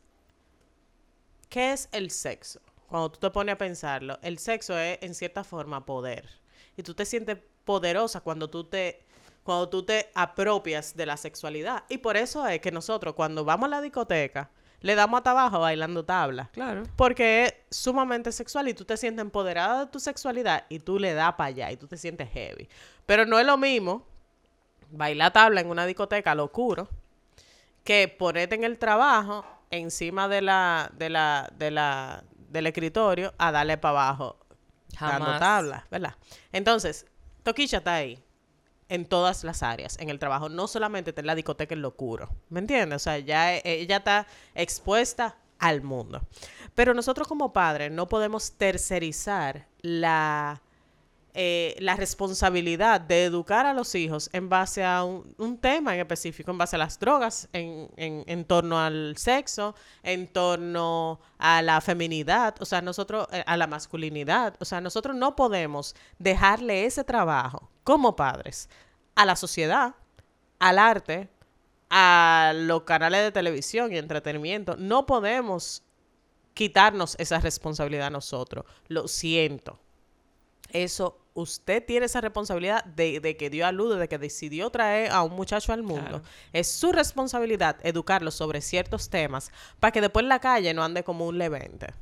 ¿qué 1.50 1.74
es 1.74 1.88
el 1.92 2.10
sexo? 2.10 2.60
Cuando 2.92 3.10
tú 3.10 3.22
te 3.22 3.32
pones 3.32 3.54
a 3.54 3.58
pensarlo, 3.58 4.20
el 4.22 4.38
sexo 4.38 4.78
es 4.78 5.00
en 5.02 5.16
cierta 5.16 5.46
forma 5.46 5.86
poder. 5.86 6.28
Y 6.76 6.84
tú 6.84 6.94
te 6.94 7.06
sientes 7.06 7.38
poderosa 7.64 8.20
cuando 8.20 8.50
tú 8.50 8.66
te 8.66 9.06
cuando 9.44 9.70
tú 9.70 9.84
te 9.84 10.12
apropias 10.14 10.94
de 10.94 11.06
la 11.06 11.16
sexualidad. 11.16 11.86
Y 11.88 12.00
por 12.00 12.18
eso 12.18 12.46
es 12.46 12.60
que 12.60 12.70
nosotros 12.70 13.16
cuando 13.16 13.46
vamos 13.46 13.68
a 13.68 13.70
la 13.70 13.82
discoteca 13.82 14.50
le 14.82 14.96
damos 14.96 15.20
hasta 15.20 15.32
abajo 15.32 15.60
bailando 15.60 16.04
tabla. 16.04 16.50
Claro. 16.52 16.84
Porque 16.98 17.46
es 17.46 17.54
sumamente 17.70 18.34
sexual 18.34 18.68
y 18.68 18.74
tú 18.74 18.84
te 18.84 18.98
sientes 18.98 19.22
empoderada 19.22 19.86
de 19.86 19.88
tu 19.90 20.02
sexualidad 20.02 20.66
y 20.68 20.80
tú 20.80 21.00
le 21.00 21.14
das 21.14 21.36
para 21.36 21.48
allá 21.48 21.72
y 21.72 21.78
tú 21.78 21.88
te 21.88 21.96
sientes 21.96 22.30
heavy. 22.30 22.68
Pero 23.06 23.26
no 23.26 23.40
es 23.40 23.46
lo 23.46 23.58
mismo 23.58 24.06
bailar 24.92 25.32
tabla 25.32 25.62
en 25.62 25.70
una 25.70 25.86
discoteca 25.86 26.36
locuro 26.36 26.90
que 27.86 28.10
ponerte 28.10 28.56
en 28.56 28.66
el 28.66 28.78
trabajo 28.78 29.46
encima 29.70 30.28
de 30.28 30.42
la, 30.42 30.92
de 30.98 31.10
la, 31.10 31.50
de 31.58 31.72
la, 31.72 32.24
del 32.52 32.68
escritorio 32.68 33.34
a 33.38 33.52
darle 33.52 33.78
para 33.78 34.00
abajo 34.12 34.38
dando 35.00 35.26
Jamás. 35.26 35.40
tabla, 35.40 35.88
¿verdad? 35.90 36.16
Entonces, 36.52 37.06
Toquilla 37.44 37.80
está 37.80 37.96
ahí 37.96 38.24
en 38.90 39.06
todas 39.06 39.44
las 39.46 39.64
áreas, 39.64 39.98
en 40.00 40.10
el 40.10 40.20
trabajo, 40.20 40.50
no 40.50 40.68
solamente 40.68 41.12
está 41.12 41.22
en 41.22 41.28
la 41.28 41.36
discoteca 41.36 41.74
en 41.74 41.82
locuro, 41.82 42.30
¿me 42.50 42.60
entiendes? 42.60 42.98
O 42.98 43.00
sea, 43.00 43.18
ya 43.20 43.56
e- 43.56 43.62
ella 43.64 43.98
está 43.98 44.28
expuesta 44.54 45.38
al 45.60 45.82
mundo. 45.82 46.22
Pero 46.76 46.94
nosotros 46.94 47.28
como 47.28 47.54
padres 47.54 47.90
no 47.92 48.08
podemos 48.10 48.52
tercerizar 48.58 49.68
la, 49.82 50.62
eh, 51.34 51.76
la 51.80 51.96
responsabilidad 51.96 53.00
de 53.00 53.26
educar 53.26 53.66
a 53.66 53.74
los 53.74 53.96
hijos 53.96 54.30
en 54.34 54.50
base 54.50 54.84
a 54.84 55.04
un, 55.04 55.58
tema 55.60 55.94
en 55.94 56.02
específico, 56.02 56.52
en 56.52 56.58
base 56.58 56.76
a 56.76 56.80
las 56.80 57.00
drogas, 57.00 57.48
en, 57.54 57.90
en, 57.96 58.46
torno 58.46 58.80
al 58.80 59.16
sexo, 59.18 59.76
en 60.04 60.28
torno 60.28 61.20
a 61.38 61.62
la 61.62 61.80
feminidad, 61.80 62.56
o 62.60 62.66
sea, 62.66 62.82
nosotros, 62.82 63.28
eh, 63.32 63.44
a 63.46 63.56
la 63.56 63.68
masculinidad. 63.68 64.56
O 64.60 64.66
sea, 64.66 64.82
nosotros 64.82 65.16
no 65.16 65.36
podemos 65.36 65.96
dejarle 66.20 66.86
ese 66.86 67.04
trabajo 67.04 67.70
como 67.84 68.16
padres 68.16 68.70
a 69.16 69.26
la 69.26 69.36
sociedad, 69.36 69.96
al 70.60 70.80
arte, 70.80 71.30
a 71.90 72.54
los 72.56 72.84
canales 72.84 73.22
de 73.22 73.32
televisión 73.32 73.92
y 73.94 73.98
entretenimiento. 73.98 74.76
No 74.78 75.06
podemos 75.06 75.84
quitarnos 76.54 77.16
esa 77.20 77.40
responsabilidad 77.40 78.12
nosotros. 78.12 78.66
Lo 78.88 79.08
siento. 79.08 79.80
Eso, 80.72 81.18
usted 81.34 81.84
tiene 81.86 82.06
esa 82.06 82.22
responsabilidad 82.22 82.84
de, 82.86 83.20
de 83.20 83.38
que 83.38 83.50
dio 83.50 83.66
a 83.66 83.72
luz, 83.72 83.98
de 83.98 84.08
que 84.08 84.18
decidió 84.18 84.70
traer 84.70 85.12
a 85.12 85.24
un 85.24 85.34
muchacho 85.34 85.74
al 85.74 85.84
mundo. 85.84 86.22
Claro. 86.22 86.24
Es 86.54 86.72
su 86.72 86.92
responsabilidad 86.92 87.78
educarlo 87.84 88.32
sobre 88.32 88.62
ciertos 88.62 89.10
temas 89.10 89.52
para 89.80 89.92
que 89.92 90.02
después 90.02 90.24
en 90.24 90.30
la 90.30 90.40
calle 90.40 90.74
no 90.74 90.84
ande 90.84 91.04
como 91.04 91.28
un 91.28 91.38
levente. 91.38 91.94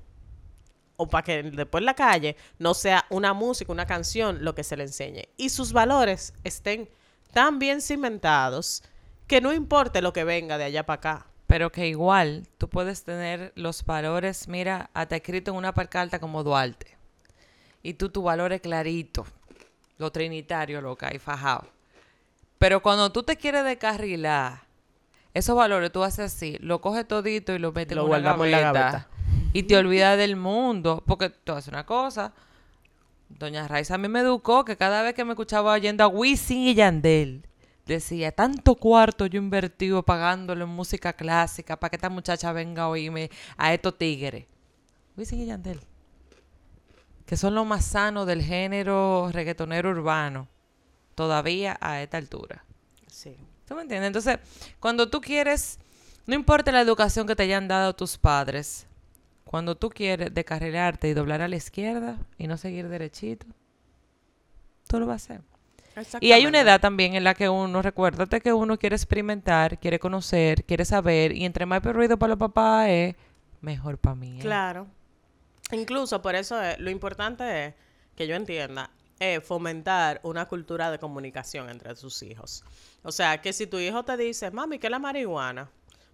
O 0.98 1.08
para 1.08 1.24
que 1.24 1.44
después 1.44 1.82
en 1.82 1.86
la 1.86 1.94
calle 1.94 2.36
no 2.58 2.74
sea 2.74 3.06
una 3.10 3.34
música, 3.34 3.72
una 3.72 3.86
canción 3.86 4.44
lo 4.44 4.54
que 4.56 4.64
se 4.64 4.76
le 4.76 4.84
enseñe. 4.84 5.30
Y 5.38 5.50
sus 5.50 5.72
valores 5.72 6.34
estén 6.44 6.90
tan 7.32 7.60
bien 7.60 7.82
cimentados 7.82 8.84
que 9.28 9.42
no 9.42 9.54
importe 9.54 10.02
lo 10.02 10.12
que 10.12 10.24
venga 10.24 10.58
de 10.58 10.66
allá 10.66 10.86
para 10.86 10.98
acá. 10.98 11.26
Pero 11.48 11.72
que 11.72 11.88
igual 11.88 12.48
tú 12.58 12.70
puedes 12.70 13.04
tener 13.04 13.54
los 13.56 13.84
valores, 13.86 14.48
mira, 14.48 14.92
hasta 14.94 15.16
escrito 15.16 15.52
en 15.52 15.58
una 15.58 15.74
palcarta 15.74 16.20
como 16.20 16.44
Duarte. 16.44 16.99
Y 17.82 17.94
tú 17.94 18.10
tu 18.10 18.22
valor 18.24 18.54
es 18.54 18.62
clarito. 18.62 19.26
Lo 19.98 20.12
trinitario, 20.12 20.82
loca, 20.82 21.14
y 21.14 21.20
fajado. 21.20 21.68
Pero 22.58 22.82
cuando 22.82 23.12
tú 23.12 23.24
te 23.24 23.38
quieres 23.38 23.64
descarrilar, 23.64 24.62
esos 25.34 25.56
valores 25.56 25.92
tú 25.92 26.04
haces 26.04 26.34
así, 26.34 26.58
lo 26.60 26.82
coges 26.82 27.08
todito 27.08 27.54
y 27.54 27.60
lo 27.60 27.72
metes 27.72 27.96
Lo 27.96 28.04
en 28.04 28.26
una 28.26 28.38
la 28.38 28.60
gaveta. 28.60 29.08
Y 29.54 29.64
te 29.64 29.78
olvidas 29.78 30.18
del 30.18 30.36
mundo. 30.36 31.04
Porque 31.06 31.30
tú 31.30 31.54
haces 31.54 31.70
una 31.70 31.86
cosa. 31.86 32.34
Doña 33.30 33.68
Raiza 33.68 33.96
a 33.96 33.98
mí 33.98 34.08
me 34.08 34.20
educó 34.22 34.66
que 34.66 34.76
cada 34.76 35.02
vez 35.02 35.14
que 35.14 35.24
me 35.24 35.32
escuchaba 35.32 35.74
oyendo 35.74 36.04
a 36.04 36.08
Wisin 36.08 36.60
y 36.60 36.74
Yandel, 36.74 37.46
decía, 37.86 38.32
tanto 38.32 38.76
cuarto 38.76 39.28
yo 39.28 39.38
invertido 39.38 40.04
pagándole 40.04 40.64
en 40.64 40.70
música 40.70 41.14
clásica 41.14 41.80
para 41.80 41.90
que 41.92 41.96
esta 41.98 42.10
muchacha 42.10 42.52
venga 42.52 42.84
a 42.84 42.90
oírme 42.90 43.30
a 43.56 43.74
estos 43.74 43.98
tigres. 43.98 44.46
Wisin 45.16 45.42
y 45.42 45.46
Yandel. 45.46 45.80
Que 47.30 47.38
son 47.38 47.54
lo 47.54 47.64
más 47.64 47.86
sano 47.86 48.26
del 48.26 48.42
género 48.42 49.30
reggaetonero 49.32 49.92
urbano. 49.92 50.48
Todavía 51.14 51.78
a 51.80 52.02
esta 52.02 52.18
altura. 52.18 52.66
Sí. 53.06 53.38
¿Tú 53.68 53.76
me 53.76 53.84
entiendes? 53.84 54.08
Entonces, 54.08 54.40
cuando 54.80 55.12
tú 55.12 55.22
quieres, 55.22 55.78
no 56.26 56.34
importa 56.34 56.72
la 56.72 56.82
educación 56.82 57.28
que 57.28 57.36
te 57.36 57.44
hayan 57.44 57.68
dado 57.68 57.96
tus 57.96 58.18
padres, 58.18 58.88
cuando 59.44 59.78
tú 59.78 59.90
quieres 59.90 60.34
descarrilarte 60.34 61.08
y 61.08 61.14
doblar 61.14 61.44
a 61.44 61.48
la 61.48 61.56
izquierda 61.56 62.18
y 62.40 62.48
no 62.48 62.58
seguir 62.58 62.90
derechito, 62.90 63.46
tú 64.88 65.00
lo 65.00 65.06
vas 65.06 65.30
a 65.30 65.36
hacer. 65.36 65.42
Y 66.22 66.32
hay 66.32 66.48
una 66.48 66.62
edad 66.62 66.82
también 66.82 67.14
en 67.14 67.24
la 67.24 67.36
que 67.36 67.48
uno, 67.48 67.84
recuérdate 67.84 68.42
que 68.42 68.54
uno 68.54 68.80
quiere 68.80 68.96
experimentar, 68.96 69.78
quiere 69.78 70.00
conocer, 70.00 70.64
quiere 70.64 70.84
saber, 70.84 71.32
y 71.34 71.46
entre 71.46 71.68
más 71.68 71.84
ruido 71.84 72.18
para 72.18 72.30
los 72.30 72.40
papás 72.40 72.88
es, 72.90 73.16
mejor 73.62 74.00
para 74.00 74.16
mí. 74.16 74.40
¿eh? 74.40 74.42
Claro. 74.42 74.88
Incluso 75.72 76.22
por 76.22 76.36
eso 76.36 76.62
es- 76.62 76.80
lo 76.80 76.90
importante 76.90 77.66
es 77.66 77.74
que 78.16 78.28
yo 78.28 78.36
entienda 78.36 78.92
es 79.20 79.44
fomentar 79.44 80.20
una 80.24 80.48
cultura 80.48 80.90
de 80.92 80.98
comunicación 80.98 81.70
entre 81.70 81.96
sus 81.96 82.24
hijos. 82.24 82.64
O 83.04 83.12
sea, 83.12 83.42
que 83.42 83.52
si 83.54 83.68
tu 83.68 83.78
hijo 83.78 84.04
te 84.04 84.16
dice, 84.18 84.50
mami, 84.52 84.80
¿qué 84.80 84.88
es 84.88 84.92
la 84.92 85.00
marihuana? 85.00 85.70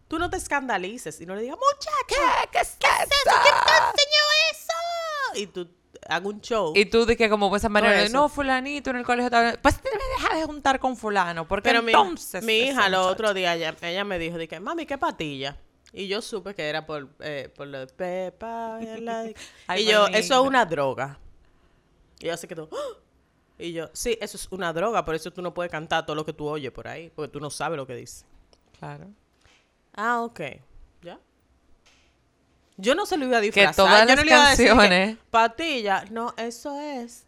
Tú 0.08 0.20
no 0.20 0.30
te 0.30 0.38
escandalices 0.38 1.20
y 1.22 1.26
no 1.26 1.36
le 1.36 1.44
digas, 1.44 1.58
muchacha, 1.58 2.48
¿Qué 2.52 2.60
es 2.60 2.78
¿qué 2.80 2.88
es 2.88 3.10
eso? 3.10 3.38
¿Quién 3.44 3.56
te 3.65 3.72
enseñó 3.72 4.24
eso? 4.52 5.39
Y 5.39 5.48
tú 5.48 5.70
hagas 6.08 6.26
un 6.28 6.41
show. 6.41 6.74
Y 6.76 6.86
tú 6.86 7.06
de 7.06 7.18
que 7.18 7.30
como 7.30 7.56
esa 7.56 7.70
manera 7.70 8.08
no, 8.10 8.30
fulanito 8.30 8.89
en 8.91 8.98
el 8.98 9.04
colegio. 9.06 9.32
Pues 9.62 9.82
te 9.82 9.89
me 9.91 10.04
deja 10.22 10.36
de 10.36 10.46
juntar 10.46 10.80
con 10.80 10.96
fulano, 10.96 11.48
porque 11.48 11.70
Pero 11.70 11.80
entonces... 11.80 12.44
mi 12.44 12.58
hija, 12.60 12.89
lo 12.89 13.08
otro 13.08 13.34
día, 13.34 13.56
ella, 13.56 13.76
ella 13.82 14.04
me 14.04 14.20
dijo, 14.20 14.38
que, 14.48 14.60
mami, 14.60 14.86
¿qué 14.86 14.98
patilla? 14.98 15.58
Y 15.97 16.08
yo 16.10 16.21
supe 16.21 16.53
que 16.53 16.67
era 16.67 16.86
por, 16.86 17.08
eh, 17.21 17.49
por 17.55 17.67
lo 17.67 17.79
de 17.79 17.88
Pepa. 17.88 18.79
y 19.77 19.86
yo, 19.86 20.08
eso 20.08 20.41
es 20.41 20.47
una 20.47 20.65
droga. 20.65 21.17
Y 22.19 22.25
ella 22.25 22.36
se 22.36 22.47
quedó, 22.49 22.67
"¡Ah!". 22.73 22.99
Y 23.58 23.71
yo, 23.71 23.89
sí, 23.93 24.17
eso 24.19 24.36
es 24.36 24.47
una 24.51 24.73
droga, 24.73 25.05
por 25.05 25.15
eso 25.15 25.31
tú 25.31 25.41
no 25.41 25.53
puedes 25.53 25.71
cantar 25.71 26.05
todo 26.05 26.13
lo 26.17 26.25
que 26.25 26.34
tú 26.34 26.45
oyes 26.49 26.71
por 26.73 26.89
ahí, 26.89 27.10
porque 27.15 27.31
tú 27.31 27.39
no 27.39 27.49
sabes 27.49 27.77
lo 27.77 27.88
que 27.88 27.95
dice. 27.95 28.25
Claro. 28.77 29.08
Ah, 29.93 30.21
ok. 30.23 30.41
¿Ya? 31.01 31.17
Yo 32.75 32.93
no 32.95 33.05
se 33.05 33.15
lo 33.15 33.25
iba 33.25 33.38
a 33.38 33.41
disfrazar. 33.41 33.75
todas 33.75 34.01
yo 34.01 34.05
las 34.08 34.17
no 34.17 34.23
que, 34.23 34.29
canciones- 34.29 35.17
patilla. 35.31 36.03
No, 36.12 36.34
eso 36.36 36.77
es, 36.81 37.25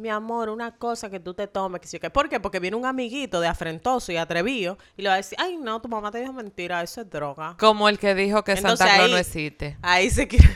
mi 0.00 0.08
amor, 0.08 0.48
una 0.48 0.74
cosa 0.76 1.10
que 1.10 1.20
tú 1.20 1.34
te 1.34 1.46
tomes. 1.46 1.80
Que 1.80 1.86
sí, 1.88 1.98
que- 2.00 2.10
¿Por 2.10 2.28
qué? 2.28 2.40
Porque 2.40 2.58
viene 2.58 2.76
un 2.76 2.86
amiguito 2.86 3.40
de 3.40 3.48
afrentoso 3.48 4.10
y 4.10 4.16
atrevido 4.16 4.78
y 4.96 5.02
le 5.02 5.08
va 5.08 5.14
a 5.14 5.18
decir, 5.18 5.36
ay, 5.40 5.56
no, 5.56 5.80
tu 5.80 5.88
mamá 5.88 6.10
te 6.10 6.18
dijo 6.18 6.32
mentira, 6.32 6.82
eso 6.82 7.02
es 7.02 7.10
droga. 7.10 7.56
Como 7.58 7.88
el 7.88 7.98
que 7.98 8.14
dijo 8.14 8.42
que 8.42 8.52
Entonces 8.52 8.78
Santa 8.78 8.94
Claus 8.96 9.10
no 9.10 9.16
existe. 9.18 9.76
Ahí 9.82 10.10
se 10.10 10.26
quiere... 10.26 10.48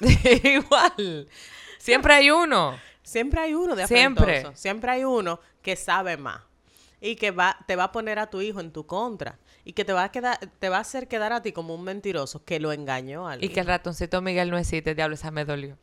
Igual. 0.44 1.28
Siempre 1.78 2.14
hay 2.14 2.30
uno. 2.30 2.78
Siempre 3.02 3.40
hay 3.40 3.54
uno 3.54 3.74
de 3.74 3.86
Siempre. 3.86 4.22
afrentoso. 4.22 4.56
Siempre 4.56 4.90
hay 4.92 5.04
uno 5.04 5.40
que 5.62 5.76
sabe 5.76 6.16
más. 6.16 6.42
Y 7.00 7.16
que 7.16 7.30
va, 7.30 7.56
te 7.66 7.76
va 7.76 7.84
a 7.84 7.92
poner 7.92 8.18
a 8.18 8.28
tu 8.28 8.42
hijo 8.42 8.60
en 8.60 8.72
tu 8.72 8.86
contra. 8.86 9.38
Y 9.64 9.72
que 9.72 9.84
te 9.84 9.92
va 9.92 10.04
a 10.04 10.12
quedar, 10.12 10.38
te 10.58 10.68
va 10.68 10.76
a 10.76 10.80
hacer 10.80 11.08
quedar 11.08 11.32
a 11.32 11.42
ti 11.42 11.52
como 11.52 11.74
un 11.74 11.82
mentiroso 11.82 12.44
que 12.44 12.60
lo 12.60 12.72
engañó 12.72 13.26
a 13.28 13.36
Y 13.36 13.48
que 13.48 13.60
el 13.60 13.66
ratoncito 13.66 14.20
Miguel 14.20 14.50
no 14.50 14.58
existe. 14.58 14.94
Diablo, 14.94 15.14
esa 15.14 15.30
me 15.30 15.44
dolió. 15.44 15.78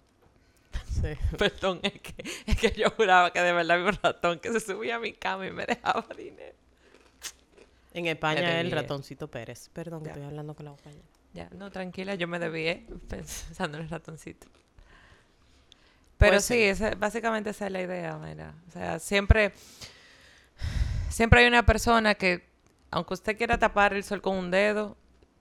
Perdón, 1.38 1.80
es 1.84 1.94
que, 2.02 2.16
es 2.46 2.58
que 2.58 2.72
yo 2.72 2.90
juraba 2.92 3.32
que 3.32 3.40
de 3.42 3.52
verdad 3.54 3.78
había 3.78 3.90
un 3.90 3.98
ratón 4.02 4.40
que 4.40 4.52
se 4.52 4.60
subía 4.60 4.96
a 4.96 5.00
mi 5.00 5.14
cama 5.14 5.48
y 5.48 5.52
me 5.52 5.66
dejaba 5.66 6.06
dinero. 6.18 6.56
En 7.94 8.06
España 8.06 8.60
es 8.60 8.66
el 8.66 8.72
ratoncito 8.72 9.28
Pérez. 9.28 9.70
Perdón, 9.74 10.04
que 10.04 10.10
estoy 10.10 10.24
hablando 10.24 10.54
con 10.56 10.66
la 10.66 10.72
compañera. 10.72 11.04
Ya, 11.34 11.50
no, 11.52 11.70
tranquila, 11.72 12.16
yo 12.16 12.28
me 12.28 12.40
desvié 12.40 12.86
pensando 13.10 13.78
en 13.78 13.84
el 13.86 13.90
ratoncito. 13.90 14.48
Pero 16.18 16.32
Pues 16.34 16.46
sí, 16.46 16.56
sí. 16.56 16.64
esa- 16.64 16.96
básicamente 16.96 17.52
esa 17.52 17.68
es 17.68 17.72
la 17.72 17.82
idea, 17.82 18.18
mira. 18.18 18.54
O 18.68 18.72
sea, 18.72 19.00
siempre, 19.00 19.54
siempre 21.10 21.42
hay 21.42 21.48
una 21.48 21.66
persona 21.66 22.16
que, 22.16 22.44
aunque 22.92 23.14
usted 23.14 23.38
quiera 23.38 23.58
tapar 23.58 23.94
el 23.94 24.04
sol 24.04 24.22
con 24.22 24.36
un 24.36 24.52
dedo, 24.52 24.98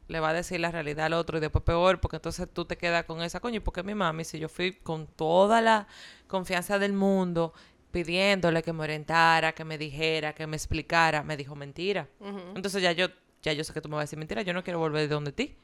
le 0.08 0.20
va 0.20 0.30
a 0.30 0.32
decir 0.32 0.60
la 0.60 0.70
realidad 0.70 1.06
al 1.06 1.14
otro 1.14 1.38
y 1.38 1.40
después 1.40 1.64
peor, 1.64 2.00
porque 2.00 2.16
entonces 2.16 2.48
tú 2.52 2.64
te 2.64 2.76
quedas 2.76 3.04
con 3.04 3.22
esa 3.22 3.40
coño. 3.40 3.56
¿Y 3.56 3.60
por 3.60 3.74
qué 3.74 3.82
mi 3.82 3.94
mami, 3.94 4.24
si 4.24 4.38
yo 4.38 4.48
fui 4.48 4.72
con 4.72 5.06
toda 5.06 5.60
la 5.60 5.86
confianza 6.28 6.78
del 6.78 6.92
mundo, 6.92 7.52
pidiéndole 7.90 8.62
que 8.62 8.72
me 8.72 8.84
orientara, 8.84 9.52
que 9.52 9.64
me 9.64 9.78
dijera, 9.78 10.34
que 10.34 10.46
me 10.46 10.56
explicara, 10.56 11.22
me 11.22 11.36
dijo 11.36 11.54
mentira? 11.54 12.08
Entonces 12.54 12.82
ya 12.82 12.92
yo, 12.92 13.08
ya 13.42 13.52
yo 13.52 13.64
sé 13.64 13.72
que 13.72 13.80
tú 13.80 13.88
me 13.88 13.96
vas 13.96 14.02
a 14.02 14.04
decir 14.04 14.18
mentira, 14.18 14.42
yo 14.42 14.52
no 14.52 14.62
quiero 14.62 14.78
volver 14.78 15.02
de 15.02 15.14
donde 15.14 15.32
ti. 15.32 15.56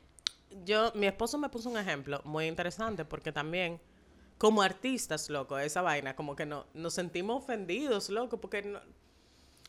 Yo, 0.64 0.92
mi 0.94 1.07
esposo 1.07 1.38
me 1.38 1.48
puso 1.48 1.70
un 1.70 1.78
ejemplo 1.78 2.20
muy 2.24 2.46
interesante 2.46 3.05
porque 3.05 3.33
también 3.33 3.81
como 4.38 4.61
artistas, 4.61 5.31
loco, 5.31 5.57
esa 5.59 5.83
vaina, 5.83 6.16
como 6.16 6.35
que 6.35 6.44
no, 6.44 6.66
nos 6.74 6.94
sentimos 6.94 7.44
ofendidos, 7.44 8.11
loco, 8.11 8.40
porque 8.40 8.62
no, 8.62 8.81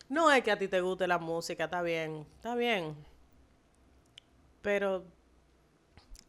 no 0.10 0.32
es 0.32 0.44
que 0.44 0.52
a 0.52 0.58
ti 0.58 0.68
te 0.68 0.82
guste 0.82 1.06
la 1.08 1.20
música, 1.20 1.66
está 1.66 1.84
bien, 1.84 2.26
está 2.38 2.56
bien. 2.56 2.96
Pero 4.64 5.06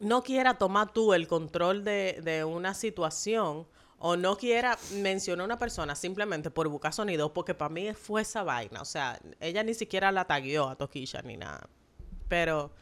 no 0.01 0.23
quiera 0.23 0.59
tomar 0.59 0.93
tú 0.93 1.15
el 1.15 1.27
control 1.27 1.83
de, 1.85 2.21
de 2.23 2.45
una 2.45 2.75
situación 2.75 3.67
o 3.99 4.17
no 4.17 4.37
quiera 4.37 4.77
mencionar 4.97 5.45
a 5.45 5.47
una 5.47 5.59
persona 5.59 5.95
simplemente 5.95 6.51
por 6.51 6.69
buscar 6.69 6.93
sonido, 6.93 7.33
porque 7.33 7.55
para 7.55 7.71
mí 7.71 7.95
fue 7.95 8.21
esa 8.21 8.43
vaina. 8.43 8.83
O 8.83 8.85
sea, 8.85 9.19
ella 9.41 9.63
ni 9.63 9.73
siquiera 9.73 10.13
la 10.13 10.27
tagueó 10.27 10.69
a 10.69 10.77
Toquilla 10.77 11.23
ni 11.23 11.39
nada. 11.39 11.71
Pero 12.29 12.75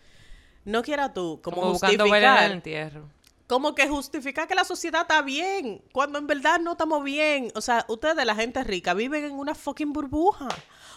no 0.65 0.83
quiera 0.83 1.13
tú 1.13 1.41
como, 1.43 1.57
Como 1.59 1.73
en 1.75 1.79
justificar 1.79 2.43
el 2.47 2.53
entierro. 2.53 3.09
como 3.47 3.75
que 3.75 3.87
justificar 3.87 4.49
que 4.49 4.55
la 4.55 4.65
sociedad 4.65 5.03
está 5.03 5.21
bien, 5.23 5.85
cuando 5.93 6.19
en 6.19 6.27
verdad 6.27 6.59
no 6.59 6.73
estamos 6.73 7.05
bien. 7.05 7.53
O 7.55 7.61
sea, 7.61 7.85
ustedes, 7.89 8.25
la 8.25 8.35
gente 8.35 8.65
rica, 8.65 8.95
viven 8.95 9.25
en 9.25 9.33
una 9.33 9.55
fucking 9.55 9.93
burbuja. 9.93 10.49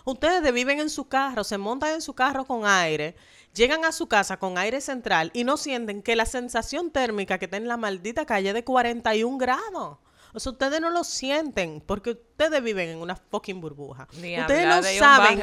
Ustedes 0.06 0.52
viven 0.54 0.80
en 0.80 0.90
su 0.90 1.08
carro, 1.08 1.44
se 1.44 1.58
montan 1.58 1.94
en 1.96 2.02
su 2.02 2.14
carro 2.14 2.46
con 2.46 2.66
aire, 2.66 3.16
llegan 3.56 3.86
a 3.86 3.92
su 3.92 4.08
casa 4.08 4.38
con 4.38 4.58
aire 4.58 4.82
central 4.82 5.32
y 5.34 5.44
no 5.44 5.58
sienten 5.58 6.04
que 6.04 6.16
la 6.16 6.26
sensación 6.26 6.92
térmica 6.92 7.40
que 7.40 7.46
está 7.46 7.58
en 7.58 7.68
la 7.68 7.78
maldita 7.78 8.26
calle 8.26 8.50
es 8.50 8.54
de 8.54 8.64
41 8.64 9.38
grados. 9.38 9.98
O 10.34 10.40
sea, 10.40 10.52
ustedes 10.52 10.82
no 10.82 10.90
lo 10.90 11.06
sienten 11.06 11.82
porque 11.86 12.12
ustedes 12.12 12.62
viven 12.62 12.90
en 12.90 12.98
una 12.98 13.16
fucking 13.16 13.62
burbuja. 13.62 14.08
Ni 14.20 14.38
ustedes 14.38 14.68
no 14.68 14.82
de 14.82 14.94
un 14.94 15.00
saben, 15.00 15.42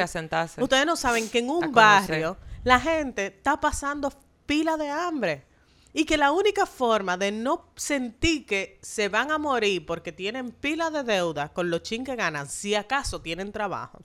ustedes 0.58 0.86
no 0.86 0.96
saben 0.96 1.30
que 1.30 1.38
en 1.38 1.48
un 1.48 1.72
barrio 1.72 2.36
la 2.62 2.78
gente 2.78 3.26
está 3.26 3.58
pasando 3.58 4.12
pila 4.44 4.76
de 4.76 4.90
hambre. 4.90 5.46
Y 5.94 6.06
que 6.06 6.16
la 6.16 6.32
única 6.32 6.64
forma 6.64 7.18
de 7.18 7.32
no 7.32 7.70
sentir 7.76 8.46
que 8.46 8.78
se 8.82 9.10
van 9.10 9.30
a 9.30 9.36
morir 9.36 9.84
porque 9.84 10.10
tienen 10.10 10.50
pila 10.50 10.90
de 10.90 11.02
deuda 11.02 11.52
con 11.52 11.68
los 11.68 11.82
chin 11.82 12.02
que 12.02 12.16
ganan, 12.16 12.48
si 12.48 12.74
acaso 12.74 13.20
tienen 13.20 13.52
trabajo, 13.52 14.00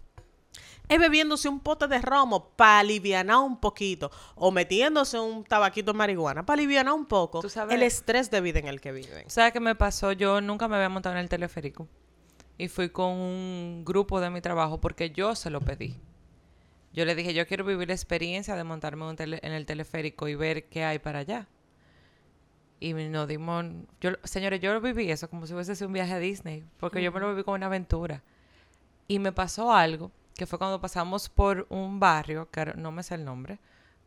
es 0.90 1.00
bebiéndose 1.00 1.50
un 1.50 1.60
pote 1.60 1.88
de 1.88 2.00
romo 2.00 2.50
para 2.56 2.80
alivianar 2.80 3.40
un 3.40 3.60
poquito 3.60 4.12
o 4.36 4.52
metiéndose 4.52 5.20
un 5.20 5.44
tabaquito 5.44 5.92
de 5.92 5.98
marihuana 5.98 6.46
para 6.46 6.60
alivianar 6.60 6.94
un 6.94 7.06
poco 7.06 7.42
el 7.70 7.84
estrés 7.84 8.32
de 8.32 8.42
vida 8.42 8.60
en 8.60 8.68
el 8.68 8.80
que 8.80 8.92
viven. 8.92 9.30
¿Sabes 9.30 9.52
qué 9.54 9.60
me 9.60 9.76
pasó? 9.76 10.12
Yo 10.12 10.42
nunca 10.42 10.68
me 10.68 10.76
había 10.76 10.90
montado 10.90 11.16
en 11.16 11.22
el 11.22 11.30
teleférico. 11.30 11.88
Y 12.58 12.70
fui 12.70 12.90
con 12.90 13.12
un 13.12 13.84
grupo 13.86 14.20
de 14.20 14.30
mi 14.30 14.42
trabajo 14.42 14.82
porque 14.82 15.12
yo 15.12 15.36
se 15.36 15.50
lo 15.50 15.62
pedí. 15.62 15.96
Yo 16.92 17.06
le 17.06 17.14
dije, 17.14 17.36
yo 17.36 17.46
quiero 17.46 17.64
vivir 17.64 17.90
la 17.90 17.94
experiencia 17.94 18.56
de 18.56 18.64
montarme 18.64 19.04
en 19.04 19.10
un 19.10 19.16
tele- 19.16 19.40
en 19.44 19.52
el 19.52 19.68
teleférico 19.68 20.28
y 20.28 20.34
ver 20.34 20.68
qué 20.68 20.84
hay 20.84 20.98
para 20.98 21.20
allá. 21.20 21.48
Y 22.80 22.94
nos 22.94 23.28
dimos... 23.28 23.66
Yo, 24.02 24.12
señores, 24.24 24.60
yo 24.62 24.74
lo 24.74 24.82
viví 24.82 25.12
eso 25.12 25.30
como 25.30 25.46
si 25.46 25.54
sido 25.76 25.88
un 25.88 25.94
viaje 25.94 26.14
a 26.14 26.20
Disney. 26.20 26.64
Porque 26.80 27.04
yo 27.04 27.12
me 27.12 27.20
lo 27.20 27.30
viví 27.30 27.44
como 27.44 27.56
una 27.56 27.68
aventura. 27.68 28.24
Y 29.08 29.20
me 29.20 29.32
pasó 29.32 29.72
algo, 29.72 30.12
que 30.38 30.46
fue 30.46 30.60
cuando 30.60 30.80
pasamos 30.80 31.30
por 31.30 31.66
un 31.70 32.00
barrio, 32.00 32.50
que 32.52 32.66
no 32.76 32.92
me 32.92 33.04
sé 33.04 33.16
el 33.16 33.26
nombre, 33.26 33.60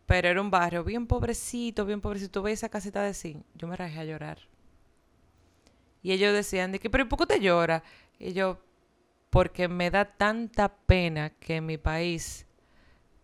pero 0.07 0.29
era 0.29 0.41
un 0.41 0.51
barrio 0.51 0.85
bien 0.85 1.07
pobrecito, 1.07 1.85
bien 1.85 2.01
pobrecito. 2.01 2.43
Ves 2.43 2.61
esa 2.61 2.69
casita 2.69 3.03
de 3.03 3.15
zinc, 3.15 3.45
yo 3.55 3.67
me 3.67 3.77
rajé 3.77 4.01
a 4.01 4.05
llorar. 4.05 4.39
Y 6.03 6.13
ellos 6.13 6.33
decían, 6.33 6.73
de 6.73 6.79
que, 6.79 6.89
pero 6.89 7.05
¿y 7.05 7.07
por 7.07 7.19
qué 7.19 7.27
te 7.27 7.41
llora? 7.41 7.83
Y 8.19 8.33
yo, 8.33 8.59
porque 9.29 9.69
me 9.69 9.91
da 9.91 10.05
tanta 10.05 10.69
pena 10.69 11.31
que 11.31 11.57
en 11.57 11.67
mi 11.67 11.79
país 11.79 12.47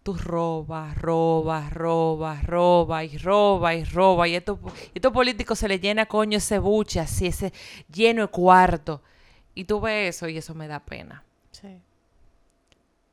tú 0.02 0.14
robas, 0.14 0.96
robas, 0.96 1.72
robas, 1.72 2.44
robas 2.44 3.04
y 3.12 3.18
robas 3.18 3.74
y 3.74 3.84
robas. 3.84 4.28
Y 4.28 4.36
estos 4.36 4.58
estos 4.94 5.12
políticos 5.12 5.58
se 5.58 5.68
les 5.68 5.80
llena 5.80 6.06
coño 6.06 6.38
ese 6.38 6.60
buche 6.60 7.00
así, 7.00 7.26
ese 7.26 7.52
lleno 7.92 8.22
de 8.22 8.28
cuarto. 8.28 9.02
Y 9.54 9.64
tú 9.64 9.80
ves 9.80 10.14
eso 10.14 10.28
y 10.28 10.36
eso 10.38 10.54
me 10.54 10.68
da 10.68 10.78
pena. 10.84 11.25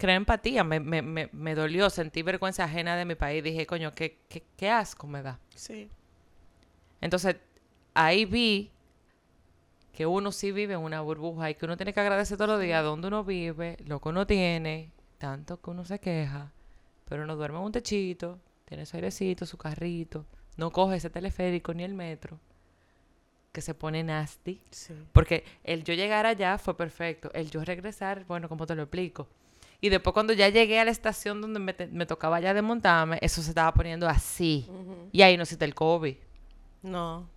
Sí. 0.03 0.07
Crea 0.07 0.15
empatía, 0.15 0.63
me, 0.63 0.81
me, 0.81 1.01
me, 1.01 1.29
me 1.31 1.55
dolió, 1.55 1.89
sentí 1.89 2.23
vergüenza 2.23 2.65
ajena 2.65 2.97
de 2.97 3.05
mi 3.05 3.15
país. 3.15 3.43
Dije, 3.43 3.65
coño, 3.65 3.93
qué, 3.93 4.19
qué, 4.27 4.43
qué 4.57 4.69
asco 4.69 5.07
me 5.07 5.21
da. 5.21 5.39
Sí. 5.55 5.89
Entonces, 6.99 7.37
ahí 7.93 8.25
vi 8.25 8.71
que 9.93 10.05
uno 10.05 10.33
sí 10.33 10.51
vive 10.51 10.73
en 10.73 10.81
una 10.81 11.01
burbuja 11.01 11.49
y 11.49 11.55
que 11.55 11.65
uno 11.65 11.77
tiene 11.77 11.93
que 11.93 12.01
agradecer 12.01 12.37
todos 12.37 12.49
los 12.49 12.61
días 12.61 12.83
donde 12.83 13.07
uno 13.07 13.23
vive, 13.23 13.77
lo 13.85 14.01
que 14.01 14.09
uno 14.09 14.27
tiene, 14.27 14.91
tanto 15.19 15.61
que 15.61 15.69
uno 15.69 15.85
se 15.85 15.99
queja, 15.99 16.51
pero 17.07 17.23
uno 17.23 17.35
duerme 17.35 17.59
en 17.59 17.65
un 17.65 17.71
techito, 17.71 18.39
tiene 18.65 18.85
su 18.85 18.97
airecito, 18.97 19.45
su 19.45 19.57
carrito, 19.57 20.25
no 20.57 20.71
coge 20.71 20.97
ese 20.97 21.09
teleférico 21.09 21.73
ni 21.73 21.83
el 21.83 21.93
metro, 21.93 22.39
que 23.53 23.61
se 23.61 23.73
pone 23.73 24.03
nasty. 24.03 24.61
Sí. 24.71 24.95
Porque 25.13 25.45
el 25.63 25.83
yo 25.83 25.93
llegar 25.93 26.25
allá 26.25 26.57
fue 26.57 26.75
perfecto. 26.75 27.31
El 27.33 27.51
yo 27.51 27.63
regresar, 27.63 28.25
bueno, 28.25 28.49
como 28.49 28.65
te 28.65 28.75
lo 28.75 28.83
explico. 28.83 29.27
Y 29.83 29.89
después 29.89 30.13
cuando 30.13 30.31
ya 30.31 30.47
llegué 30.47 30.79
a 30.79 30.85
la 30.85 30.91
estación 30.91 31.41
donde 31.41 31.59
me, 31.59 31.73
te- 31.73 31.87
me 31.87 32.05
tocaba 32.05 32.39
ya 32.39 32.53
desmontarme, 32.53 33.17
eso 33.21 33.41
se 33.41 33.49
estaba 33.49 33.73
poniendo 33.73 34.07
así. 34.07 34.65
Y 35.11 35.21
ahí 35.23 35.35
no 35.35 35.43
existe 35.43 35.65
el 35.65 35.75
COVID. 35.75 36.15
No. 36.83 37.27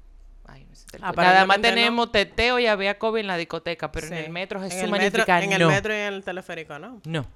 Ay, 0.46 0.62
no 0.64 0.70
existe 0.70 0.96
el 0.98 1.02
COVID. 1.02 1.16
Nada 1.16 1.44
más 1.44 1.56
Aparentemente 1.56 1.68
no. 1.70 1.74
tenemos 1.74 2.12
teteo 2.12 2.58
y 2.60 2.66
había 2.68 2.98
COVID 3.00 3.18
en 3.20 3.26
la 3.26 3.36
discoteca, 3.36 3.90
pero 3.90 4.06
Sí. 4.06 4.14
en 4.14 4.18
el 4.26 4.30
metro 4.30 4.60
Jesús 4.60 4.78
en 4.78 4.84
el 4.84 4.90
metro, 4.92 5.24
en 5.26 5.52
el 5.54 5.58
no. 5.60 5.68
metro 5.68 5.92
y 5.92 5.96
en 5.96 6.14
el 6.14 6.22
teleférico, 6.24 6.78
¿no? 6.78 7.00
No. 7.04 7.26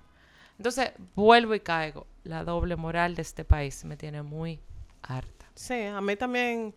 Entonces, 0.58 0.92
vuelvo 1.16 1.56
y 1.56 1.60
caigo. 1.60 2.06
La 2.22 2.44
doble 2.44 2.76
moral 2.76 3.16
de 3.16 3.22
este 3.22 3.44
país 3.44 3.84
me 3.84 3.96
tiene 3.96 4.22
muy 4.22 4.60
harta. 5.02 5.46
Sí, 5.56 5.74
a 5.86 6.00
mí 6.00 6.14
también. 6.14 6.72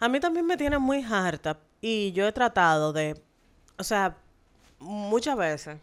A 0.00 0.08
mí 0.08 0.18
también 0.18 0.46
me 0.46 0.56
tiene 0.56 0.78
muy 0.78 1.02
harta. 1.04 1.58
Y 1.82 2.12
yo 2.12 2.26
he 2.26 2.32
tratado 2.32 2.94
de. 2.94 3.20
O 3.76 3.84
sea, 3.84 4.16
muchas 4.78 5.36
veces, 5.36 5.76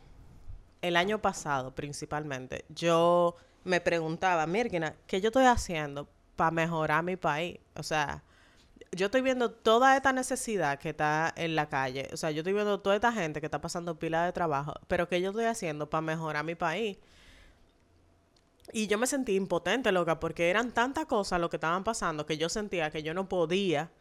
el 0.82 0.96
año 0.96 1.22
pasado 1.22 1.76
principalmente, 1.76 2.66
yo 2.70 3.36
me 3.64 3.82
preguntaba, 3.82 4.46
Mirkina, 4.48 4.96
¿qué 5.08 5.22
yo 5.22 5.28
estoy 5.28 5.46
haciendo 5.46 6.08
para 6.36 6.52
mejorar 6.52 7.04
mi 7.04 7.16
país? 7.16 7.60
O 7.76 7.84
sea, 7.84 8.24
yo 8.92 9.08
estoy 9.08 9.22
viendo 9.22 9.52
toda 9.52 9.96
esta 9.96 10.14
necesidad 10.14 10.80
que 10.80 10.90
está 10.90 11.34
en 11.36 11.56
la 11.56 11.70
calle. 11.70 12.10
O 12.14 12.18
sea, 12.18 12.32
yo 12.32 12.40
estoy 12.40 12.54
viendo 12.54 12.80
toda 12.80 12.96
esta 12.96 13.12
gente 13.12 13.40
que 13.40 13.48
está 13.48 13.62
pasando 13.62 14.00
pila 14.00 14.26
de 14.26 14.32
trabajo. 14.32 14.74
Pero 14.88 15.08
¿qué 15.08 15.22
yo 15.22 15.30
estoy 15.30 15.46
haciendo 15.46 15.90
para 15.90 16.02
mejorar 16.02 16.44
mi 16.44 16.56
país? 16.56 16.98
Y 18.72 18.88
yo 18.88 18.98
me 18.98 19.08
sentí 19.08 19.36
impotente, 19.36 19.92
loca, 19.92 20.20
porque 20.20 20.50
eran 20.50 20.72
tantas 20.72 21.06
cosas 21.06 21.40
lo 21.40 21.50
que 21.50 21.58
estaban 21.58 21.84
pasando 21.84 22.26
que 22.26 22.38
yo 22.38 22.50
sentía 22.50 22.92
que 22.92 23.04
yo 23.04 23.14
no 23.14 23.28
podía 23.28 23.92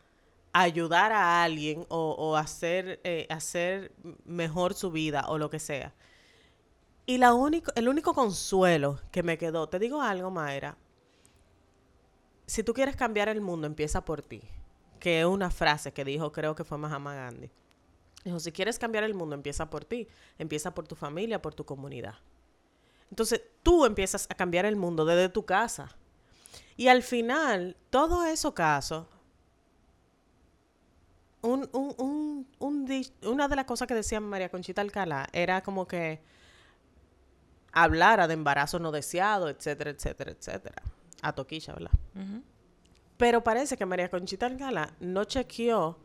ayudar 0.52 1.12
a 1.12 1.42
alguien 1.42 1.86
o, 1.88 2.12
o 2.18 2.36
hacer, 2.36 3.00
eh, 3.04 3.26
hacer 3.30 3.92
mejor 4.24 4.74
su 4.74 4.90
vida 4.90 5.24
o 5.28 5.38
lo 5.38 5.50
que 5.50 5.58
sea. 5.58 5.94
Y 7.08 7.16
la 7.16 7.32
único, 7.32 7.72
el 7.74 7.88
único 7.88 8.12
consuelo 8.12 9.00
que 9.10 9.22
me 9.22 9.38
quedó, 9.38 9.66
te 9.66 9.78
digo 9.78 10.02
algo, 10.02 10.30
Mayra, 10.30 10.76
si 12.44 12.62
tú 12.62 12.74
quieres 12.74 12.96
cambiar 12.96 13.30
el 13.30 13.40
mundo, 13.40 13.66
empieza 13.66 14.04
por 14.04 14.20
ti. 14.20 14.42
Que 15.00 15.20
es 15.20 15.26
una 15.26 15.50
frase 15.50 15.90
que 15.90 16.04
dijo, 16.04 16.30
creo 16.32 16.54
que 16.54 16.64
fue 16.64 16.76
Mahatma 16.76 17.14
Gandhi. 17.14 17.48
Dijo, 18.24 18.38
si 18.38 18.52
quieres 18.52 18.78
cambiar 18.78 19.04
el 19.04 19.14
mundo, 19.14 19.34
empieza 19.34 19.70
por 19.70 19.86
ti. 19.86 20.06
Empieza 20.38 20.74
por 20.74 20.86
tu 20.86 20.96
familia, 20.96 21.40
por 21.40 21.54
tu 21.54 21.64
comunidad. 21.64 22.16
Entonces 23.08 23.40
tú 23.62 23.86
empiezas 23.86 24.26
a 24.28 24.34
cambiar 24.34 24.66
el 24.66 24.76
mundo 24.76 25.06
desde 25.06 25.30
tu 25.30 25.46
casa. 25.46 25.96
Y 26.76 26.88
al 26.88 27.02
final, 27.02 27.78
todos 27.88 28.26
esos 28.26 28.52
casos, 28.52 29.06
un, 31.40 31.66
un, 31.72 32.46
un, 32.58 32.86
una 33.22 33.48
de 33.48 33.56
las 33.56 33.64
cosas 33.64 33.88
que 33.88 33.94
decía 33.94 34.20
María 34.20 34.50
Conchita 34.50 34.82
Alcalá 34.82 35.26
era 35.32 35.62
como 35.62 35.88
que 35.88 36.20
hablara 37.72 38.26
de 38.28 38.34
embarazo 38.34 38.78
no 38.78 38.90
deseado, 38.92 39.48
etcétera, 39.48 39.90
etcétera, 39.90 40.32
etcétera. 40.32 40.82
A 41.22 41.32
Toquilla, 41.32 41.74
¿verdad? 41.74 41.90
Pero 43.16 43.42
parece 43.42 43.76
que 43.76 43.84
María 43.86 44.08
Conchita 44.08 44.46
Alcalá 44.46 44.92
no 45.00 45.24
chequeó 45.24 45.98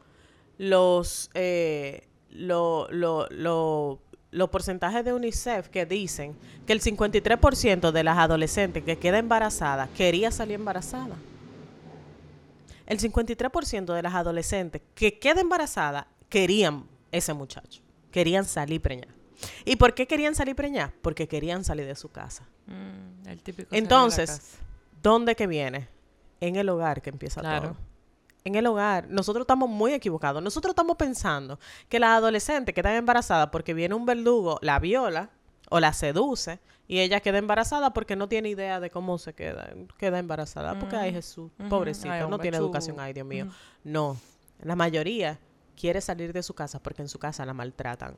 los, 0.58 1.30
eh, 1.34 2.08
lo- 2.32 2.88
lo- 2.90 3.28
lo- 3.30 4.00
los 4.32 4.50
porcentajes 4.50 5.06
de 5.06 5.14
UNICEF 5.14 5.70
que 5.70 5.86
dicen 5.86 6.36
que 6.66 6.74
el 6.74 6.82
53% 6.82 7.92
de 7.92 8.04
las 8.04 8.18
adolescentes 8.18 8.84
que 8.84 8.98
queda 8.98 9.20
embarazada 9.20 9.88
quería 9.96 10.32
salir 10.32 10.56
embarazada. 10.56 11.16
El 12.88 13.00
53% 13.00 13.94
de 13.94 14.02
las 14.02 14.14
adolescentes 14.16 14.82
que 14.96 15.20
queda 15.20 15.40
embarazada 15.42 16.08
querían 16.30 16.86
ese 17.12 17.34
muchacho, 17.34 17.82
querían 18.12 18.46
salir 18.46 18.82
preñada. 18.82 19.14
¿Y 19.66 19.76
por 19.76 19.94
qué 19.94 20.08
querían 20.08 20.36
salir 20.36 20.56
preñada? 20.56 20.94
Porque 21.02 21.28
querían 21.28 21.64
salir 21.64 21.86
de 21.86 21.96
su 21.96 22.10
casa. 22.10 22.48
Mm, 22.68 23.28
el 23.28 23.42
típico 23.42 23.70
la 23.72 23.78
Entonces, 23.78 24.30
casa. 24.30 24.58
¿dónde 25.02 25.36
que 25.36 25.48
viene? 25.48 25.88
En 26.42 26.56
el 26.56 26.68
hogar 26.70 27.02
que 27.02 27.10
empieza 27.10 27.42
Claro. 27.42 27.70
todo. 27.70 27.78
En 28.46 28.56
el 28.56 28.66
hogar. 28.68 29.08
Nosotros 29.10 29.44
estamos 29.44 29.70
muy 29.70 29.94
equivocados. 29.94 30.44
Nosotros 30.44 30.72
estamos 30.72 30.98
pensando 30.98 31.60
que 31.88 32.00
las 32.00 32.10
adolescentes 32.18 32.74
que 32.76 32.82
están 32.82 32.96
embarazadas 32.96 33.50
porque 33.52 33.74
viene 33.74 33.96
un 33.96 34.06
verdugo, 34.06 34.60
la 34.62 34.80
viola 34.80 35.30
o 35.70 35.80
la 35.80 35.94
seduce 35.94 36.60
y 36.86 37.00
ella 37.00 37.22
queda 37.22 37.38
embarazada 37.38 37.94
porque 37.94 38.18
no 38.18 38.28
tiene 38.28 38.50
idea 38.50 38.82
de 38.82 38.90
cómo 38.90 39.18
se 39.18 39.34
queda, 39.34 39.74
queda 39.98 40.20
embarazada. 40.20 40.78
Porque, 40.78 40.98
ay, 40.98 41.14
Jesús, 41.14 41.52
Ujú. 41.58 41.70
pobrecita, 41.70 42.14
Ay, 42.16 42.28
no 42.30 42.38
tiene 42.38 42.58
chulo. 42.58 42.68
educación, 42.68 43.00
ay, 43.00 43.14
Dios 43.14 43.26
mío. 43.26 43.48
No. 43.86 44.18
La 44.62 44.76
mayoría 44.76 45.40
quiere 45.80 46.02
salir 46.02 46.34
de 46.34 46.44
su 46.44 46.54
casa 46.54 46.84
porque 46.84 47.02
en 47.02 47.08
su 47.08 47.20
casa 47.20 47.46
la 47.46 47.54
maltratan. 47.54 48.16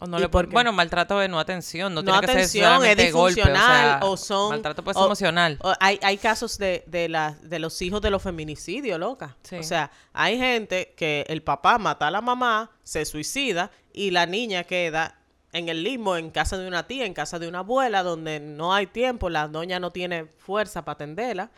O 0.00 0.06
no 0.06 0.18
¿Y 0.18 0.22
le 0.22 0.28
por 0.28 0.44
pon- 0.44 0.50
qué? 0.50 0.54
bueno, 0.54 0.72
maltrato 0.72 1.18
de 1.18 1.28
no 1.28 1.38
atención, 1.38 1.94
no, 1.94 2.02
No 2.02 2.04
tiene 2.04 2.20
que 2.20 2.26
ser 2.26 2.36
atención, 2.36 2.64
es 2.64 2.76
solamente 2.76 3.12
golpe, 3.12 3.40
o 3.42 3.44
sea, 3.44 3.52
disfuncional, 3.52 4.00
o 4.02 4.16
son- 4.16 4.50
maltrato 4.50 4.82
pues 4.82 4.96
o- 4.96 5.04
emocional. 5.06 5.58
O 5.62 5.72
hay, 5.78 6.00
hay 6.02 6.16
casos 6.18 6.58
de, 6.58 6.82
de, 6.86 7.08
la- 7.08 7.36
de 7.42 7.58
los 7.58 7.80
hijos 7.82 8.00
de 8.00 8.10
los 8.10 8.22
feminicidios, 8.22 8.98
loca. 8.98 9.36
Sí. 9.42 9.56
O 9.56 9.62
sea, 9.62 9.90
hay 10.12 10.38
gente 10.38 10.94
que 10.96 11.24
el 11.28 11.42
papá 11.42 11.78
mata 11.78 12.08
a 12.08 12.10
la 12.10 12.20
mamá, 12.20 12.70
se 12.82 13.04
suicida 13.04 13.70
y 13.92 14.10
la 14.10 14.26
niña 14.26 14.64
queda 14.64 15.18
en 15.52 15.68
el 15.68 15.84
limbo, 15.84 16.16
en 16.16 16.30
casa 16.30 16.56
de 16.56 16.66
una 16.66 16.86
tía, 16.86 17.04
en 17.04 17.12
casa 17.14 17.38
de 17.38 17.46
una 17.46 17.58
abuela, 17.58 18.02
donde 18.02 18.40
no 18.40 18.72
hay 18.74 18.86
tiempo, 18.86 19.28
la 19.28 19.46
doña 19.46 19.78
no 19.78 19.90
tiene 19.92 20.24
fuerza 20.24 20.82
para 20.84 20.94
atenderla. 20.94 21.50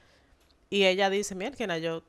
Y 0.68 0.84
ella 0.84 1.08
dice, 1.08 1.34
mira, 1.36 1.78
yo 1.78 2.02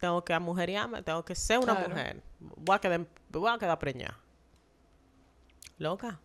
tengo 0.00 0.24
que 0.24 0.32
amujeriarme, 0.32 1.02
tengo 1.02 1.24
que 1.24 1.34
ser 1.34 1.58
una 1.58 1.74
Claro. 1.74 1.88
mujer. 1.90 2.20
Voy 2.38 2.76
a 2.76 2.78
quedar, 2.78 3.00
voy 3.30 3.50
a 3.52 3.58
quedar 3.58 3.78
preñada. 3.78 4.16
Loca. 5.78 6.20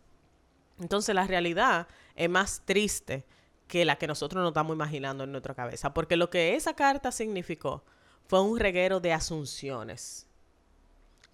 Entonces 0.79 1.13
la 1.13 1.27
realidad 1.27 1.87
es 2.15 2.29
más 2.29 2.61
triste 2.65 3.25
que 3.67 3.85
la 3.85 3.95
que 3.95 4.07
nosotros 4.07 4.41
nos 4.41 4.49
estamos 4.49 4.75
imaginando 4.75 5.23
en 5.23 5.31
nuestra 5.31 5.53
cabeza. 5.53 5.93
Porque 5.93 6.17
lo 6.17 6.29
que 6.29 6.55
esa 6.55 6.73
carta 6.73 7.11
significó 7.11 7.83
fue 8.27 8.41
un 8.41 8.59
reguero 8.59 8.99
de 8.99 9.13
asunciones. 9.13 10.27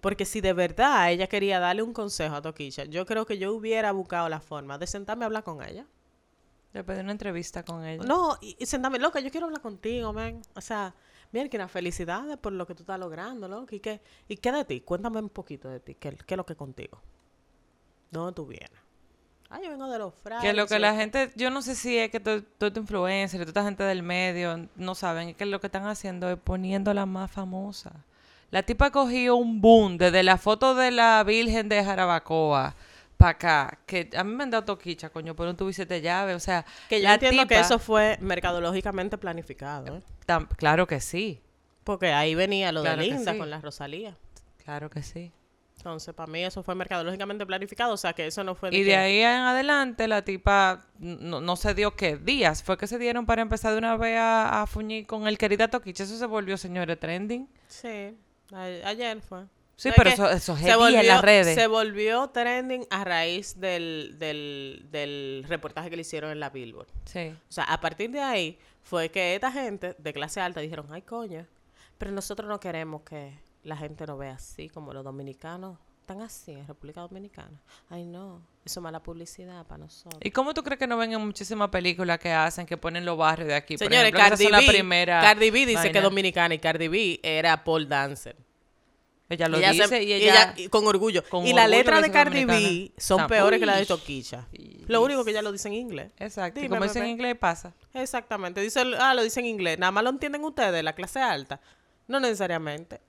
Porque 0.01 0.25
si 0.25 0.41
de 0.41 0.53
verdad 0.53 1.11
ella 1.11 1.27
quería 1.27 1.59
darle 1.59 1.81
un 1.81 1.93
consejo 1.93 2.35
a 2.35 2.41
Toquilla, 2.41 2.85
yo 2.85 3.05
creo 3.05 3.25
que 3.25 3.37
yo 3.37 3.53
hubiera 3.53 3.91
buscado 3.91 4.29
la 4.29 4.39
forma 4.39 4.77
de 4.77 4.85
sentarme 4.85 5.25
a 5.25 5.27
hablar 5.27 5.43
con 5.43 5.63
ella. 5.63 5.87
Después 6.73 6.97
de 6.97 7.03
una 7.03 7.13
entrevista 7.13 7.63
con 7.63 7.83
ella. 7.83 8.03
No, 8.03 8.37
y, 8.39 8.55
y 8.59 8.65
sentarme, 8.67 8.99
loca, 8.99 9.19
yo 9.19 9.31
quiero 9.31 9.47
hablar 9.47 9.61
contigo, 9.61 10.13
man. 10.13 10.41
O 10.55 10.61
sea, 10.61 10.93
mira 11.31 11.49
que 11.49 11.57
las 11.57 11.71
felicidades 11.71 12.37
por 12.37 12.53
lo 12.53 12.67
que 12.67 12.75
tú 12.75 12.83
estás 12.83 12.99
logrando, 12.99 13.47
loca. 13.47 13.75
¿Y 13.75 13.79
qué, 13.79 14.01
¿Y 14.27 14.37
qué 14.37 14.51
de 14.51 14.65
ti? 14.65 14.81
Cuéntame 14.81 15.19
un 15.19 15.29
poquito 15.29 15.69
de 15.69 15.79
ti. 15.79 15.95
¿Qué, 15.95 16.15
qué 16.15 16.33
es 16.35 16.37
lo 16.37 16.45
que 16.45 16.53
es 16.53 16.59
contigo? 16.59 17.01
¿Dónde 18.11 18.33
tú 18.33 18.45
vienes? 18.45 18.71
Ah, 19.49 19.59
yo 19.63 19.69
vengo 19.69 19.89
de 19.89 19.97
los 19.97 20.13
frailes. 20.13 20.43
Que 20.51 20.53
lo 20.53 20.67
que 20.67 20.77
la 20.79 20.93
gente, 20.95 21.31
yo 21.35 21.49
no 21.49 21.61
sé 21.61 21.73
si 21.75 21.97
es 21.97 22.09
que 22.11 22.19
todo 22.19 22.43
todo 22.43 22.73
tu 22.73 22.81
influencer, 22.81 23.39
toda 23.39 23.49
esta 23.51 23.63
gente 23.63 23.83
del 23.83 24.03
medio, 24.03 24.67
no 24.75 24.93
saben, 24.95 25.29
es 25.29 25.35
que 25.37 25.45
lo 25.45 25.61
que 25.61 25.67
están 25.67 25.85
haciendo 25.87 26.29
es 26.29 26.37
poniéndola 26.37 27.05
más 27.05 27.31
famosa. 27.31 27.91
La 28.51 28.63
tipa 28.63 28.91
cogió 28.91 29.35
un 29.37 29.61
boom 29.61 29.97
desde 29.97 30.23
la 30.23 30.37
foto 30.37 30.75
de 30.75 30.91
la 30.91 31.23
Virgen 31.23 31.69
de 31.69 31.83
Jarabacoa 31.83 32.75
para 33.17 33.31
acá, 33.31 33.79
que 33.85 34.09
a 34.15 34.23
mí 34.23 34.33
me 34.35 34.43
han 34.43 34.51
dado 34.51 34.63
toquicha, 34.65 35.09
coño, 35.09 35.35
por 35.35 35.47
un 35.47 35.73
siete 35.73 36.01
llaves, 36.01 36.35
o 36.35 36.39
sea, 36.39 36.65
Que 36.87 36.99
yo 37.01 37.07
la 37.07 37.15
entiendo 37.15 37.47
que 37.47 37.59
eso 37.59 37.79
fue 37.79 38.17
mercadológicamente 38.21 39.17
planificado, 39.17 39.97
¿eh? 39.97 40.01
tam- 40.27 40.47
claro 40.55 40.85
que 40.87 40.99
sí, 41.01 41.41
Porque 41.83 42.11
ahí 42.13 42.35
venía 42.35 42.71
lo 42.71 42.81
Claro 42.83 43.01
de 43.01 43.07
Linda 43.07 43.31
sí. 43.33 43.37
con 43.39 43.49
la 43.49 43.59
Rosalía. 43.61 44.15
claro 44.63 44.89
que 44.89 45.01
sí. 45.01 45.31
Entonces, 45.77 46.13
para 46.13 46.29
mí 46.31 46.43
eso 46.43 46.63
fue 46.63 46.73
mercadológicamente 46.75 47.45
planificado, 47.45 47.93
o 47.93 47.97
sea, 47.97 48.11
que 48.13 48.25
eso 48.27 48.43
no 48.43 48.55
fue... 48.55 48.69
Y 48.69 48.79
que- 48.79 48.83
de 48.85 48.95
ahí 48.95 49.19
en 49.19 49.27
adelante 49.41 50.07
la 50.07 50.23
tipa 50.23 50.85
no, 50.97 51.39
no 51.39 51.55
se 51.55 51.73
dio 51.75 51.95
qué 51.95 52.17
días, 52.17 52.63
fue 52.63 52.77
que 52.77 52.87
se 52.87 52.97
dieron 52.97 53.25
para 53.27 53.41
empezar 53.43 53.71
de 53.73 53.77
una 53.77 53.95
vez 53.95 54.17
a, 54.17 54.61
a 54.63 54.67
fuñir 54.67 55.05
con 55.05 55.27
el 55.27 55.37
querida 55.37 55.67
Toquicha, 55.69 56.03
eso 56.03 56.17
se 56.17 56.25
volvió, 56.25 56.57
señores, 56.57 56.99
trending. 56.99 57.47
Sí, 57.67 58.17
a- 58.51 58.63
ayer 58.89 59.21
fue. 59.21 59.43
Sí, 59.75 59.89
pero 59.95 60.09
que 60.09 60.13
eso, 60.15 60.27
eso 60.31 60.55
es 60.55 60.61
se 60.63 60.75
volvió, 60.75 60.99
en 61.01 61.07
las 61.07 61.21
redes. 61.21 61.53
se 61.53 61.67
volvió 61.67 62.27
trending 62.31 62.87
a 62.89 63.03
raíz 63.03 63.59
del, 63.59 64.15
del, 64.17 64.87
del 64.89 65.45
reportaje 65.47 65.91
que 65.91 65.95
le 65.95 66.01
hicieron 66.01 66.31
en 66.31 66.39
la 66.39 66.49
Billboard. 66.49 66.87
Sí. 67.05 67.35
O 67.47 67.51
sea, 67.53 67.65
a 67.65 67.79
partir 67.79 68.09
de 68.09 68.19
ahí 68.19 68.57
fue 68.81 69.09
que 69.09 69.35
esta 69.35 69.51
gente 69.51 69.95
de 69.99 70.13
clase 70.13 70.41
alta 70.41 70.59
dijeron, 70.59 70.87
ay 70.91 71.03
coño, 71.03 71.45
pero 71.99 72.09
nosotros 72.11 72.49
no 72.49 72.59
queremos 72.59 73.03
que 73.03 73.37
la 73.67 73.77
gente 73.77 74.05
nos 74.05 74.17
vea 74.17 74.33
así 74.33 74.69
como 74.69 74.93
los 74.93 75.03
dominicanos 75.03 75.77
están 75.99 76.21
así 76.21 76.51
en 76.53 76.65
República 76.65 77.01
Dominicana. 77.01 77.61
Ay 77.89 78.05
no, 78.05 78.41
eso 78.63 78.79
es 78.79 78.83
mala 78.83 79.03
publicidad 79.03 79.65
para 79.65 79.79
nosotros. 79.79 80.21
¿Y 80.23 80.31
cómo 80.31 80.53
tú 80.53 80.63
crees 80.63 80.79
que 80.79 80.87
no 80.87 80.95
ven 80.95 81.11
en 81.11 81.19
muchísimas 81.19 81.69
películas 81.69 82.17
que 82.17 82.31
hacen, 82.31 82.65
que 82.65 82.77
ponen 82.77 83.03
los 83.03 83.17
barrios 83.17 83.49
de 83.49 83.55
aquí? 83.55 83.77
Por 83.77 83.87
Señores, 83.87 84.13
ejemplo, 84.13 84.29
Cardi 84.29 84.47
la 84.47 84.59
B, 84.59 84.67
primera 84.67 85.21
Cardi 85.21 85.51
B 85.51 85.65
dice 85.65 85.91
que 85.91 85.97
es 85.97 86.03
dominicana 86.03 86.55
y 86.55 86.59
Cardi 86.59 86.87
B 86.87 87.19
era 87.21 87.61
pole 87.61 87.87
dancer. 87.87 88.37
Ella 89.29 89.49
lo 89.49 89.57
Ella 89.57 89.71
dice 89.73 90.01
y 90.01 90.07
y 90.07 90.13
ella... 90.13 90.55
con 90.69 90.87
orgullo. 90.87 91.27
con 91.27 91.45
y 91.45 91.51
la 91.51 91.67
letra 91.67 91.97
de 91.97 92.03
dice 92.03 92.13
Cardi 92.13 92.45
B 92.45 92.91
son 92.97 93.27
peores 93.27 93.59
que 93.59 93.65
la 93.65 93.75
de. 93.75 93.85
Toquicha. 93.85 94.47
Lo 94.87 95.01
único 95.03 95.25
que 95.25 95.31
ella 95.31 95.41
lo 95.41 95.51
dice 95.51 95.67
en 95.67 95.73
inglés. 95.73 96.11
Exacto. 96.19 96.61
y 96.61 96.69
como 96.69 96.83
dicen 96.83 97.03
en 97.03 97.09
inglés, 97.09 97.35
pasa. 97.37 97.73
Exactamente. 97.93 98.61
Dice, 98.61 98.81
ah, 98.97 99.13
lo 99.13 99.23
dice 99.23 99.41
en 99.41 99.47
inglés. 99.47 99.77
Nada 99.77 99.91
más 99.91 100.05
lo 100.05 100.11
entienden 100.11 100.41
ustedes, 100.45 100.81
la 100.81 100.93
clase 100.93 101.19
alta. 101.19 101.59
No 102.07 102.21
necesariamente. 102.21 103.01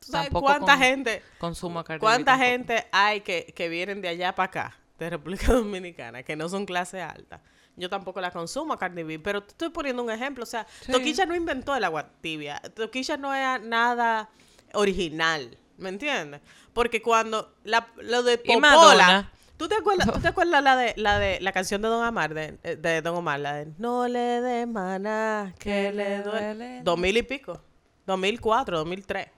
¿Tú 0.00 0.12
sabes 0.12 0.30
cuánta 0.30 0.72
con- 0.74 0.78
gente, 0.82 1.22
Consumo 1.38 1.80
a 1.80 1.84
Cardi 1.84 1.98
B 1.98 2.00
cuánta 2.00 2.32
tampoco. 2.32 2.48
gente 2.50 2.86
hay 2.92 3.20
que, 3.22 3.52
que 3.54 3.68
vienen 3.68 4.00
de 4.00 4.08
allá 4.08 4.34
para 4.34 4.46
acá, 4.46 4.76
de 4.98 5.10
República 5.10 5.46
Dominicana, 5.52 6.22
que 6.22 6.36
no 6.36 6.48
son 6.48 6.64
clase 6.66 7.02
alta? 7.02 7.40
Yo 7.76 7.88
tampoco 7.88 8.20
la 8.20 8.30
consumo 8.32 8.72
a 8.74 8.78
Cardi 8.78 9.02
B, 9.04 9.18
pero 9.20 9.42
te 9.42 9.50
estoy 9.50 9.68
poniendo 9.70 10.02
un 10.02 10.10
ejemplo. 10.10 10.42
O 10.42 10.46
sea, 10.46 10.66
Sí. 10.80 10.90
Toquilla 10.90 11.26
no 11.26 11.36
inventó 11.36 11.76
el 11.76 11.84
agua 11.84 12.10
tibia. 12.20 12.60
Toquilla 12.74 13.16
no 13.16 13.32
era 13.32 13.58
nada 13.58 14.28
original. 14.74 15.56
¿Me 15.76 15.88
entiendes? 15.90 16.40
Porque 16.72 17.00
cuando 17.00 17.54
la, 17.64 17.86
lo 17.98 18.22
de 18.24 18.38
Popola... 18.38 19.30
¿Tú 19.56 19.68
te 19.68 19.74
acuerdas, 19.76 20.12
¿tú 20.12 20.20
te 20.20 20.28
acuerdas 20.28 20.62
la 20.62 20.76
de 20.76 20.94
la 20.96 21.18
de 21.18 21.40
la 21.40 21.50
canción 21.50 21.82
de 21.82 21.88
Don 21.88 22.04
Omar 22.06 22.32
de, 22.32 22.52
de 22.76 23.02
Don 23.02 23.16
Omar, 23.16 23.40
la 23.40 23.54
de 23.54 23.72
No 23.78 24.06
le 24.06 24.40
dé 24.40 24.66
maná 24.66 25.52
que 25.58 25.90
le 25.92 26.22
duele? 26.22 26.80
Dos 26.84 26.96
mil 26.96 27.16
y 27.16 27.22
pico. 27.24 27.60
2004, 28.06 28.78
2003. 28.78 29.28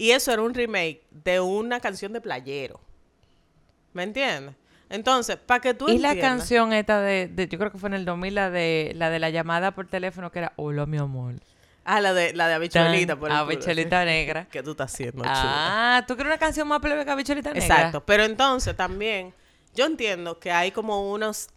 Y 0.00 0.12
eso 0.12 0.32
era 0.32 0.40
un 0.40 0.54
remake 0.54 1.02
de 1.10 1.40
una 1.40 1.78
canción 1.78 2.14
de 2.14 2.22
playero. 2.22 2.80
¿Me 3.92 4.02
entiendes? 4.02 4.54
Entonces, 4.88 5.36
para 5.36 5.60
que 5.60 5.74
tú 5.74 5.90
Y 5.90 5.98
la 5.98 6.18
canción 6.18 6.72
esta 6.72 7.02
de, 7.02 7.28
de- 7.28 7.46
yo 7.48 7.58
creo 7.58 7.70
que 7.70 7.76
fue 7.76 7.90
en 7.90 7.94
el 7.94 8.06
2000, 8.06 8.34
la 8.34 8.48
de 8.48 8.92
la 8.96 9.10
de 9.10 9.18
la 9.18 9.28
llamada 9.28 9.72
por 9.72 9.88
teléfono, 9.88 10.32
que 10.32 10.38
era 10.38 10.54
Hola, 10.56 10.86
mi 10.86 10.96
amor. 10.96 11.34
Ah, 11.84 12.00
la 12.00 12.14
de 12.14 12.32
la 12.32 12.48
de 12.48 12.54
habichuelita 12.54 13.16
por 13.16 13.30
Habichuelita 13.30 14.00
sí. 14.00 14.06
negra. 14.06 14.46
¿Qué 14.50 14.62
tú 14.62 14.70
estás 14.70 14.90
haciendo, 14.90 15.18
chula? 15.22 15.98
Ah, 15.98 16.04
¿tú 16.08 16.14
quieres 16.14 16.30
una 16.30 16.38
canción 16.38 16.66
más 16.66 16.80
plebe 16.80 17.04
que 17.04 17.10
Habichuelita 17.10 17.52
negra? 17.52 17.66
Exacto. 17.66 18.02
Pero 18.06 18.24
entonces 18.24 18.74
también, 18.74 19.34
yo 19.74 19.84
entiendo 19.84 20.38
que 20.40 20.50
hay 20.50 20.70
como 20.70 21.12
unos 21.12 21.50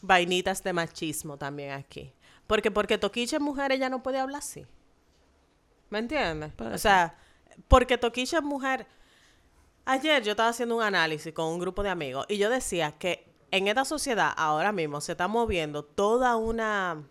vainitas 0.00 0.64
de 0.64 0.72
machismo 0.72 1.36
también 1.36 1.72
aquí. 1.72 2.14
Porque 2.46 2.70
porque 2.70 2.96
Toquicha 2.96 3.36
es 3.36 3.42
mujer, 3.42 3.72
ella 3.72 3.90
no 3.90 4.02
puede 4.02 4.18
hablar 4.18 4.38
así. 4.38 4.64
¿Me 5.90 5.98
entiendes? 5.98 6.50
Puede 6.54 6.74
O 6.74 6.78
sea, 6.78 7.14
porque 7.68 7.98
Toquicha 7.98 8.38
es 8.38 8.42
mujer. 8.42 8.86
Ayer 9.84 10.22
yo 10.22 10.32
estaba 10.32 10.50
haciendo 10.50 10.76
un 10.76 10.82
análisis 10.82 11.32
con 11.32 11.46
un 11.46 11.58
grupo 11.58 11.82
de 11.82 11.90
amigos 11.90 12.26
y 12.28 12.38
yo 12.38 12.50
decía 12.50 12.92
que 12.92 13.26
en 13.50 13.68
esta 13.68 13.84
sociedad 13.84 14.32
ahora 14.36 14.72
mismo 14.72 15.00
se 15.00 15.12
está 15.12 15.26
moviendo 15.26 15.84
toda 15.84 16.36
una, 16.36 17.02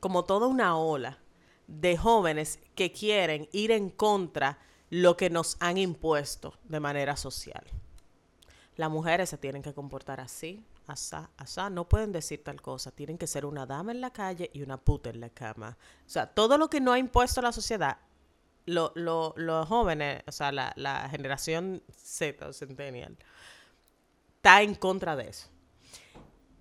como 0.00 0.24
toda 0.24 0.46
una 0.46 0.76
ola 0.76 1.18
de 1.66 1.96
jóvenes 1.96 2.58
que 2.74 2.92
quieren 2.92 3.48
ir 3.52 3.70
en 3.70 3.88
contra 3.88 4.58
lo 4.90 5.16
que 5.16 5.30
nos 5.30 5.56
han 5.60 5.78
impuesto 5.78 6.54
de 6.64 6.80
manera 6.80 7.16
social. 7.16 7.64
Las 8.76 8.90
mujeres 8.90 9.30
se 9.30 9.38
tienen 9.38 9.62
que 9.62 9.72
comportar 9.72 10.20
así, 10.20 10.64
asá, 10.86 11.30
asá, 11.36 11.70
no 11.70 11.88
pueden 11.88 12.12
decir 12.12 12.42
tal 12.42 12.60
cosa, 12.60 12.90
tienen 12.90 13.16
que 13.16 13.26
ser 13.26 13.46
una 13.46 13.66
dama 13.66 13.92
en 13.92 14.00
la 14.00 14.12
calle 14.12 14.50
y 14.52 14.62
una 14.62 14.76
puta 14.76 15.10
en 15.10 15.20
la 15.20 15.30
cama. 15.30 15.78
O 16.06 16.10
sea, 16.10 16.26
todo 16.26 16.58
lo 16.58 16.68
que 16.68 16.80
no 16.80 16.92
ha 16.92 16.98
impuesto 16.98 17.40
la 17.40 17.52
sociedad, 17.52 17.98
lo- 18.66 18.92
lo- 18.94 19.34
los 19.36 19.66
jóvenes, 19.68 20.22
o 20.26 20.32
sea, 20.32 20.52
la, 20.52 20.72
la 20.76 21.08
generación 21.08 21.82
Z 21.90 22.46
o 22.48 22.52
Centennial, 22.52 23.16
está 24.36 24.62
en 24.62 24.74
contra 24.74 25.16
de 25.16 25.28
eso. 25.28 25.48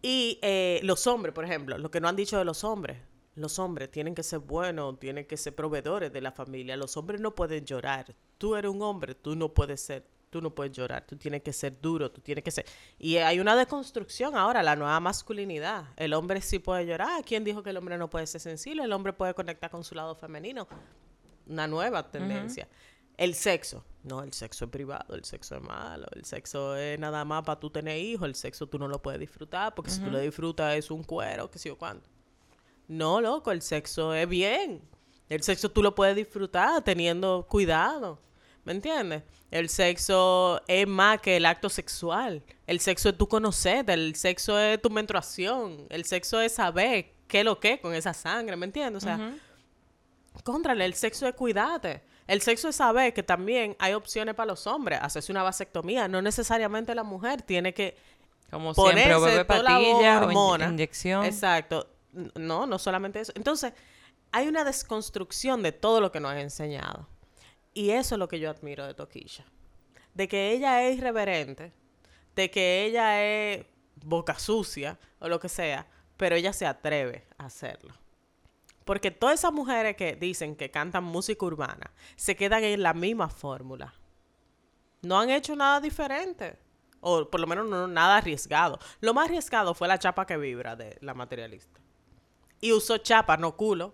Y 0.01 0.39
eh, 0.41 0.79
los 0.83 1.07
hombres, 1.07 1.33
por 1.33 1.45
ejemplo, 1.45 1.77
lo 1.77 1.89
que 1.89 2.01
no 2.01 2.07
han 2.09 2.15
dicho 2.15 2.37
de 2.37 2.45
los 2.45 2.63
hombres. 2.63 2.97
Los 3.35 3.57
hombres 3.57 3.89
tienen 3.89 4.13
que 4.13 4.21
ser 4.21 4.39
buenos, 4.39 4.99
tienen 4.99 5.25
que 5.25 5.37
ser 5.37 5.55
proveedores 5.55 6.13
de 6.13 6.21
la 6.21 6.31
familia. 6.31 6.77
Los 6.77 6.97
hombres 6.97 7.19
no 7.19 7.33
pueden 7.33 7.65
llorar. 7.65 8.13
Tú 8.37 8.55
eres 8.55 8.69
un 8.69 8.81
hombre, 8.83 9.15
tú 9.15 9.35
no 9.35 9.49
puedes 9.53 9.81
ser, 9.81 10.05
tú 10.29 10.39
no 10.39 10.53
puedes 10.53 10.71
llorar. 10.73 11.07
Tú 11.07 11.15
tienes 11.15 11.41
que 11.41 11.51
ser 11.51 11.81
duro, 11.81 12.11
tú 12.11 12.21
tienes 12.21 12.43
que 12.43 12.51
ser. 12.51 12.65
Y 12.99 13.17
hay 13.17 13.39
una 13.39 13.55
deconstrucción 13.55 14.35
ahora, 14.35 14.61
la 14.61 14.75
nueva 14.75 14.99
masculinidad. 14.99 15.85
El 15.95 16.13
hombre 16.13 16.41
sí 16.41 16.59
puede 16.59 16.85
llorar. 16.85 17.23
¿Quién 17.25 17.43
dijo 17.43 17.63
que 17.63 17.71
el 17.71 17.77
hombre 17.77 17.97
no 17.97 18.07
puede 18.09 18.27
ser 18.27 18.41
sensible? 18.41 18.83
El 18.83 18.91
hombre 18.93 19.13
puede 19.13 19.33
conectar 19.33 19.71
con 19.71 19.83
su 19.83 19.95
lado 19.95 20.13
femenino. 20.15 20.67
Una 21.47 21.67
nueva 21.67 22.09
tendencia. 22.09 22.67
El 23.17 23.35
sexo. 23.35 23.85
No, 24.03 24.21
el 24.21 24.33
sexo 24.33 24.65
es 24.65 24.71
privado, 24.71 25.15
el 25.15 25.23
sexo 25.23 25.55
es 25.55 25.61
malo, 25.61 26.07
el 26.11 26.25
sexo 26.25 26.75
es 26.75 26.99
nada 26.99 27.23
más 27.23 27.43
para 27.43 27.57
tú 27.57 27.69
tener 27.69 27.97
hijos, 27.97 28.27
el 28.27 28.35
sexo 28.35 28.67
tú 28.67 28.77
no 28.77 28.89
lo 28.89 29.01
puedes 29.01 29.19
disfrutar, 29.19 29.73
porque 29.73 29.91
si 29.91 30.01
tú 30.01 30.11
lo 30.11 30.19
disfrutas 30.19 30.75
es 30.75 30.91
un 30.91 31.03
cuero, 31.03 31.49
qué 31.49 31.57
sé 31.57 31.69
yo 31.69 31.77
cuánto. 31.77 32.09
No, 32.89 33.21
loco, 33.21 33.51
el 33.51 33.61
sexo 33.61 34.13
es 34.13 34.27
bien. 34.27 34.81
El 35.29 35.41
sexo 35.41 35.71
tú 35.71 35.81
lo 35.81 35.95
puedes 35.95 36.17
disfrutar 36.17 36.83
teniendo 36.83 37.47
cuidado. 37.49 38.19
¿Me 38.65 38.73
entiendes? 38.73 39.23
El 39.51 39.69
sexo 39.69 40.61
es 40.67 40.87
más 40.87 41.21
que 41.21 41.37
el 41.37 41.45
acto 41.45 41.69
sexual. 41.69 42.43
El 42.67 42.79
sexo 42.79 43.09
es 43.09 43.17
tu 43.17 43.27
conocerte, 43.27 43.93
el 43.93 44.15
sexo 44.15 44.59
es 44.59 44.81
tu 44.81 44.89
menstruación, 44.89 45.85
el 45.89 46.05
sexo 46.05 46.41
es 46.41 46.53
saber 46.53 47.13
qué 47.27 47.39
es 47.39 47.45
lo 47.45 47.59
que 47.59 47.73
es 47.73 47.79
con 47.79 47.93
esa 47.93 48.13
sangre, 48.13 48.55
¿me 48.55 48.65
entiendes? 48.65 49.03
O 49.03 49.05
sea, 49.05 49.35
Contrale, 50.43 50.85
el 50.85 50.93
sexo 50.95 51.27
es 51.27 51.35
cuidarte. 51.35 52.01
El 52.27 52.41
sexo 52.41 52.69
es 52.69 52.75
saber 52.77 53.13
que 53.13 53.21
también 53.23 53.75
hay 53.79 53.93
opciones 53.93 54.33
para 54.35 54.47
los 54.47 54.65
hombres. 54.67 54.99
Hacerse 55.01 55.31
una 55.31 55.43
vasectomía. 55.43 56.07
No 56.07 56.21
necesariamente 56.21 56.95
la 56.95 57.03
mujer 57.03 57.41
tiene 57.41 57.73
que 57.73 57.95
Como 58.49 58.73
siempre, 58.73 59.03
ponerse 59.03 59.25
bebé 59.25 59.45
toda 59.45 59.63
la 59.63 59.69
patilla 59.69 60.19
o 60.19 60.23
in- 60.23 60.27
hormona. 60.29 60.67
inyección. 60.69 61.25
Exacto. 61.25 61.87
No, 62.35 62.65
no 62.65 62.79
solamente 62.79 63.19
eso. 63.19 63.33
Entonces, 63.35 63.73
hay 64.31 64.47
una 64.47 64.63
desconstrucción 64.63 65.61
de 65.63 65.71
todo 65.71 65.99
lo 66.01 66.11
que 66.11 66.19
nos 66.19 66.31
han 66.31 66.39
enseñado. 66.39 67.07
Y 67.73 67.91
eso 67.91 68.15
es 68.15 68.19
lo 68.19 68.27
que 68.27 68.39
yo 68.39 68.49
admiro 68.49 68.85
de 68.85 68.93
Toquilla. 68.93 69.45
De 70.13 70.27
que 70.27 70.51
ella 70.51 70.83
es 70.87 70.97
irreverente, 70.97 71.71
de 72.35 72.51
que 72.51 72.85
ella 72.85 73.23
es 73.23 73.65
boca 74.03 74.37
sucia 74.37 74.97
o 75.19 75.27
lo 75.27 75.39
que 75.39 75.49
sea, 75.49 75.87
pero 76.17 76.35
ella 76.35 76.53
se 76.53 76.65
atreve 76.67 77.25
a 77.37 77.45
hacerlo. 77.45 77.93
Porque 78.85 79.11
todas 79.11 79.39
esas 79.39 79.53
mujeres 79.53 79.95
que 79.95 80.15
dicen 80.15 80.55
que 80.55 80.69
cantan 80.71 81.03
música 81.03 81.45
urbana 81.45 81.91
se 82.15 82.35
quedan 82.35 82.63
en 82.63 82.83
la 82.83 82.93
misma 82.93 83.29
fórmula. 83.29 83.93
No 85.01 85.19
han 85.19 85.29
hecho 85.29 85.55
nada 85.55 85.79
diferente. 85.79 86.57
O 87.01 87.29
por 87.29 87.39
lo 87.41 87.47
menos 87.47 87.67
no 87.67 87.87
nada 87.87 88.17
arriesgado. 88.17 88.79
Lo 89.01 89.13
más 89.13 89.25
arriesgado 89.25 89.73
fue 89.73 89.87
la 89.87 89.99
chapa 89.99 90.25
que 90.25 90.37
vibra 90.37 90.75
de 90.75 90.97
la 91.01 91.13
materialista. 91.13 91.81
Y 92.61 92.71
usó 92.71 92.97
chapa, 92.97 93.35
no 93.35 93.57
culo. 93.57 93.93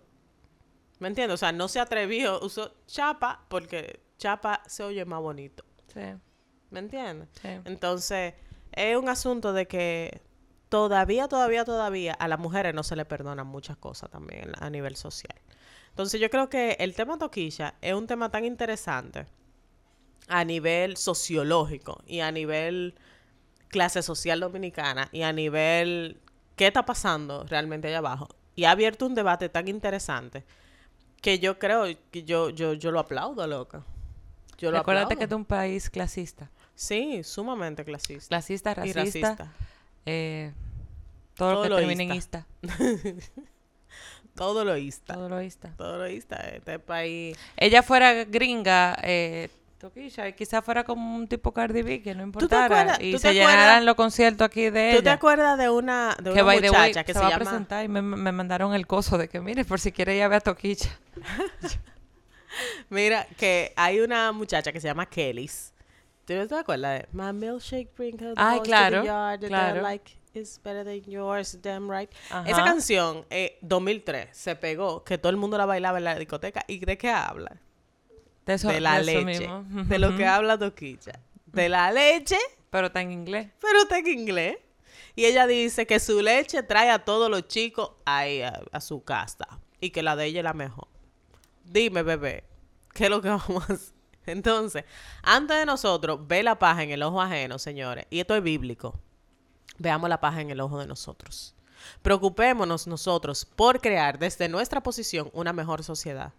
¿Me 1.00 1.08
entiendes? 1.08 1.34
O 1.36 1.38
sea, 1.38 1.52
no 1.52 1.68
se 1.68 1.80
atrevió, 1.80 2.40
usó 2.42 2.76
chapa 2.86 3.46
porque 3.48 4.02
chapa 4.18 4.62
se 4.68 4.84
oye 4.84 5.06
más 5.06 5.22
bonito. 5.22 5.64
Sí, 5.92 6.02
¿Me 6.70 6.80
entiendes? 6.80 7.30
sí. 7.42 7.48
Entonces, 7.66 8.36
es 8.72 8.96
un 8.96 9.10
asunto 9.10 9.54
de 9.54 9.68
que 9.68 10.22
todavía, 10.70 11.28
todavía, 11.28 11.66
todavía 11.66 12.14
a 12.14 12.28
las 12.28 12.40
mujeres 12.40 12.74
no 12.74 12.84
se 12.84 12.96
le 12.96 13.06
perdonan 13.06 13.48
muchas 13.48 13.78
cosas 13.78 14.10
también 14.10 14.52
a 14.60 14.70
nivel 14.70 14.96
social. 14.96 15.36
Entonces, 15.90 16.22
yo 16.22 16.30
creo 16.30 16.50
que 16.50 16.78
el 16.80 16.96
tema 16.96 17.18
toquilla 17.18 17.76
es 17.82 17.94
un 17.94 18.08
tema 18.08 18.30
tan 18.32 18.46
interesante 18.46 19.26
a 20.28 20.46
nivel 20.46 20.96
sociológico 20.96 22.02
y 22.06 22.20
a 22.22 22.32
nivel 22.32 22.96
clase 23.68 24.02
social 24.02 24.40
dominicana 24.40 25.10
y 25.12 25.24
a 25.24 25.34
nivel 25.34 26.20
qué 26.56 26.68
está 26.68 26.86
pasando 26.86 27.44
realmente 27.44 27.88
allá 27.88 27.98
abajo. 27.98 28.30
Y 28.56 28.66
ha 28.66 28.72
abierto 28.72 29.06
un 29.06 29.16
debate 29.16 29.50
tan 29.50 29.68
interesante 29.68 30.46
que 31.22 31.40
yo 31.40 31.58
creo 31.60 31.86
que 32.12 32.24
yo, 32.24 32.50
yo, 32.50 32.74
yo 32.74 32.92
lo 32.92 33.00
aplaudo, 33.00 33.46
loca. 33.48 33.84
Yo 34.58 34.72
lo 34.72 34.78
Recuérdate 34.78 35.16
que 35.18 35.24
aplaudo. 35.24 35.36
es 35.36 35.38
un 35.40 35.46
país 35.46 35.90
clasista. 35.90 36.52
Sí, 36.76 37.24
sumamente 37.24 37.84
clasista. 37.84 38.28
Clasista, 38.30 38.72
y 38.72 38.94
racista, 38.94 39.36
racista. 39.36 39.54
Eh, 40.10 40.54
todo, 41.36 41.54
lo 41.56 41.62
que 41.64 41.70
lo 41.70 41.76
termine 41.78 42.04
en 42.04 42.14
ista. 42.14 42.46
Todo 44.36 44.64
lo 44.64 44.78
ista. 44.78 45.14
Todo 45.16 45.28
lo 45.28 45.42
ista. 45.42 45.74
Todo 45.76 45.98
lo 45.98 46.08
ista. 46.08 46.38
Este 46.38 46.80
país. 46.80 47.38
Ella 47.58 47.84
fuera 47.84 48.24
gringa, 48.24 48.98
eh, 49.04 49.50
Toquilla, 49.80 50.28
y 50.30 50.34
quizás 50.34 50.64
fuera 50.64 50.84
como 50.86 51.16
un 51.16 51.28
tipo 51.28 51.52
Cardi 51.54 51.82
B, 51.82 52.02
que 52.02 52.16
no 52.16 52.24
importara. 52.24 52.66
acuerdas- 52.66 53.00
y 53.02 53.12
tú 53.12 53.18
te 53.18 53.22
se 53.22 53.28
acuerdas- 53.30 53.52
llenaran 53.52 53.86
los 53.86 53.96
conciertos 53.96 54.46
aquí 54.46 54.70
de 54.70 54.92
¿Tú 54.92 54.98
te 54.98 55.02
ella. 55.10 55.14
acuerdas 55.14 55.58
de 55.58 55.70
una, 55.70 56.16
de 56.18 56.24
que 56.24 56.32
una 56.32 56.44
by 56.44 56.62
the 56.62 56.70
way, 56.70 56.80
muchacha 56.90 57.04
que 57.04 57.14
se, 57.14 57.20
se, 57.20 57.24
va 57.24 57.28
a 57.28 57.32
llama. 57.32 57.44
presentar 57.46 57.84
y 57.86 57.88
me, 57.90 58.02
me 58.02 58.32
mandaron 58.32 58.74
el 58.74 58.88
coso 58.88 59.18
de 59.18 59.28
que, 59.28 59.42
mire, 59.42 59.66
por 59.66 59.80
si 59.80 59.92
quiere 59.92 60.16
ir 60.16 60.24
a 60.24 60.28
ver 60.30 60.38
a 60.38 60.42
Toquilla. 60.42 60.90
Mira, 62.90 63.26
que 63.38 63.74
hay 63.76 64.00
una 64.00 64.32
muchacha 64.32 64.72
que 64.72 64.80
se 64.82 64.88
llama 64.88 65.06
Kellys. 65.06 65.74
¿Tú 66.30 66.36
no 66.36 66.48
te 66.48 66.54
acuerdas 66.54 67.02
de 67.02 67.08
My 67.12 67.34
milkshake 67.34 67.90
brings 67.98 68.22
her 68.22 68.36
Ay, 68.38 68.60
balls 68.60 68.60
to 68.60 68.62
the 68.62 68.68
claro, 68.70 69.04
yard, 69.04 69.48
claro. 69.48 69.82
like 69.82 70.12
is 70.36 70.62
better 70.64 70.84
than 70.86 71.02
yours, 71.12 71.58
damn 71.60 71.90
right. 71.90 72.08
Ajá. 72.30 72.48
Esa 72.48 72.64
canción, 72.64 73.26
eh, 73.32 73.58
2003, 73.64 74.28
se 74.32 74.56
pegó, 74.56 75.04
que 75.04 75.18
todo 75.18 75.32
el 75.32 75.38
mundo 75.38 75.58
la 75.58 75.66
bailaba 75.66 75.98
en 75.98 76.04
la 76.04 76.14
discoteca. 76.14 76.64
¿Y 76.68 76.78
de 76.86 77.00
qué 77.00 77.10
habla? 77.10 77.58
De, 78.46 78.54
eso, 78.54 78.68
de 78.68 78.80
la 78.80 79.02
de 79.02 79.12
eso 79.12 79.26
leche. 79.26 79.40
mismo. 79.48 79.66
De 79.86 79.98
lo 79.98 80.16
que 80.16 80.28
habla 80.28 80.56
Toquilla. 80.60 81.20
De 81.48 81.68
la 81.68 81.92
leche 81.92 82.38
Pero 82.70 82.88
está 82.88 83.02
en 83.02 83.12
inglés. 83.12 83.48
pero 83.60 83.82
está 83.82 83.98
en 83.98 84.08
inglés. 84.08 84.58
Y 85.16 85.26
ella 85.26 85.48
dice 85.48 85.88
que 85.88 86.00
su 86.00 86.22
leche 86.22 86.62
trae 86.62 86.92
a 86.92 87.00
todos 87.04 87.32
los 87.32 87.48
chicos 87.48 87.94
ahí 88.06 88.44
a, 88.44 88.62
a 88.72 88.82
su 88.82 89.04
casa 89.04 89.48
y 89.82 89.90
que 89.90 90.04
la 90.04 90.16
de 90.16 90.26
ella 90.26 90.42
es 90.42 90.44
la 90.44 90.54
mejor. 90.54 90.88
Dime, 91.64 92.04
bebé, 92.04 92.44
¿qué 92.94 93.06
es 93.06 93.10
lo 93.10 93.20
que 93.20 93.30
vamos 93.30 93.68
a 93.68 93.74
hacer? 93.74 93.99
Entonces, 94.32 94.86
antes 95.24 95.58
de 95.58 95.66
nosotros 95.66 96.28
ver 96.28 96.44
la 96.44 96.60
paja 96.60 96.84
en 96.84 96.92
el 96.92 97.04
ojo 97.04 97.22
ajeno, 97.22 97.60
señores, 97.60 98.06
y 98.10 98.20
esto 98.20 98.36
es 98.36 98.44
bíblico, 98.44 99.00
veamos 99.78 100.10
la 100.10 100.22
paja 100.22 100.42
en 100.42 100.50
el 100.50 100.62
ojo 100.62 100.80
de 100.80 100.88
nosotros. 100.88 101.56
Preocupémonos 102.02 102.88
nosotros 102.88 103.46
por 103.46 103.82
crear 103.82 104.20
desde 104.20 104.50
nuestra 104.50 104.82
posición 104.82 105.30
una 105.34 105.54
mejor 105.54 105.84
sociedad. 105.84 106.34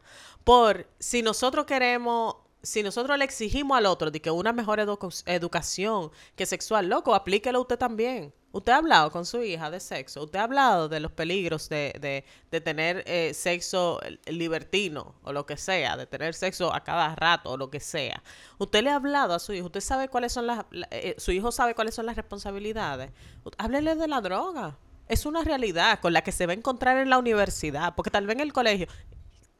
Por 0.45 0.87
si 0.99 1.23
nosotros 1.23 1.67
queremos, 1.67 2.37
si 2.63 2.83
nosotros 2.83 3.17
le 3.19 3.25
exigimos 3.25 3.77
al 3.79 3.87
otro 3.87 4.11
de 4.11 4.21
que 4.21 4.31
una 4.31 4.53
mejor 4.53 4.79
edu- 4.81 5.23
educación 5.27 6.11
que 6.37 6.47
sexual, 6.47 6.89
loco, 6.89 7.15
aplíquelo 7.15 7.61
usted 7.61 7.79
también. 7.79 8.33
Usted 8.53 8.73
ha 8.73 8.79
hablado 8.79 9.13
con 9.13 9.25
su 9.27 9.41
hija 9.45 9.71
de 9.71 9.79
sexo, 9.79 10.25
usted 10.25 10.41
ha 10.41 10.43
hablado 10.43 10.89
de 10.89 10.99
los 10.99 11.13
peligros 11.13 11.69
de, 11.69 11.95
de, 12.01 12.25
de 12.51 12.61
tener 12.61 13.05
eh, 13.07 13.33
sexo 13.33 14.01
libertino 14.27 15.15
o 15.23 15.33
lo 15.33 15.47
que 15.47 15.57
sea, 15.57 15.97
de 15.97 16.07
tener 16.07 16.35
sexo 16.35 16.75
a 16.75 16.83
cada 16.83 17.15
rato 17.15 17.51
o 17.51 17.57
lo 17.57 17.71
que 17.71 17.79
sea. 17.79 18.23
Usted 18.59 18.83
le 18.83 18.91
ha 18.91 18.97
hablado 18.97 19.35
a 19.35 19.39
su 19.39 19.53
hijo, 19.53 19.67
usted 19.67 19.81
sabe 19.81 20.09
cuáles 20.09 20.33
son 20.33 20.49
las, 20.49 20.65
la- 20.73 20.89
eh, 20.91 21.15
su 21.19 21.31
hijo 21.31 21.53
sabe 21.53 21.75
cuáles 21.77 21.95
son 21.95 22.07
las 22.07 22.17
responsabilidades. 22.17 23.13
Háblele 23.59 23.95
de 23.95 24.09
la 24.09 24.21
droga. 24.21 24.77
Es 25.09 25.27
una 25.27 25.43
realidad 25.45 26.01
con 26.01 26.13
la 26.13 26.23
que 26.23 26.33
se 26.33 26.47
va 26.47 26.53
a 26.53 26.57
encontrar 26.57 26.99
en 26.99 27.09
la 27.11 27.19
universidad, 27.19 27.95
porque 27.95 28.11
tal 28.11 28.27
vez 28.27 28.35
en 28.37 28.41
el 28.43 28.53
colegio, 28.53 28.87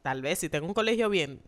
tal 0.01 0.21
vez 0.21 0.39
si 0.39 0.49
tengo 0.49 0.67
un 0.67 0.73
colegio 0.73 1.09
bien, 1.09 1.41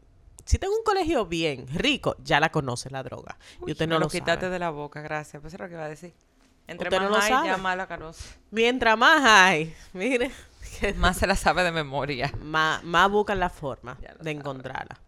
si 0.46 0.60
tengo 0.60 0.76
un 0.76 0.84
colegio 0.84 1.26
bien, 1.26 1.68
rico, 1.74 2.16
ya 2.24 2.40
la 2.40 2.52
conoce 2.52 2.90
la 2.90 3.04
droga. 3.04 3.38
y 3.66 3.72
usted 3.72 3.88
no 3.88 3.96
lo 3.96 4.02
lo 4.06 4.10
quitaste 4.10 4.42
sabe. 4.42 4.50
de 4.54 4.60
la 4.60 4.70
boca, 4.72 5.02
gracias. 5.02 5.42
Pues 5.42 5.54
es 5.54 5.60
lo 5.60 5.68
que 5.68 5.74
iba 5.74 5.86
a 5.86 5.90
decir. 5.90 6.14
Entre 6.68 6.88
Usted 6.88 6.98
más 7.00 7.10
no 7.10 7.16
lo 7.18 7.22
hay, 7.22 7.46
ya 7.48 7.58
más 7.58 7.76
la 7.78 7.88
conoce. 7.88 8.24
Mientras 8.52 8.98
más 8.98 9.22
hay, 9.26 9.74
mire, 9.94 10.32
Más 10.98 11.18
se 11.18 11.28
la 11.28 11.36
sabe 11.36 11.64
de 11.64 11.72
memoria. 11.72 12.32
más, 12.42 12.84
más 12.84 13.10
buscan 13.12 13.40
la 13.40 13.50
forma 13.50 13.96
de 13.96 14.08
sabe. 14.08 14.32
encontrarla. 14.32 15.00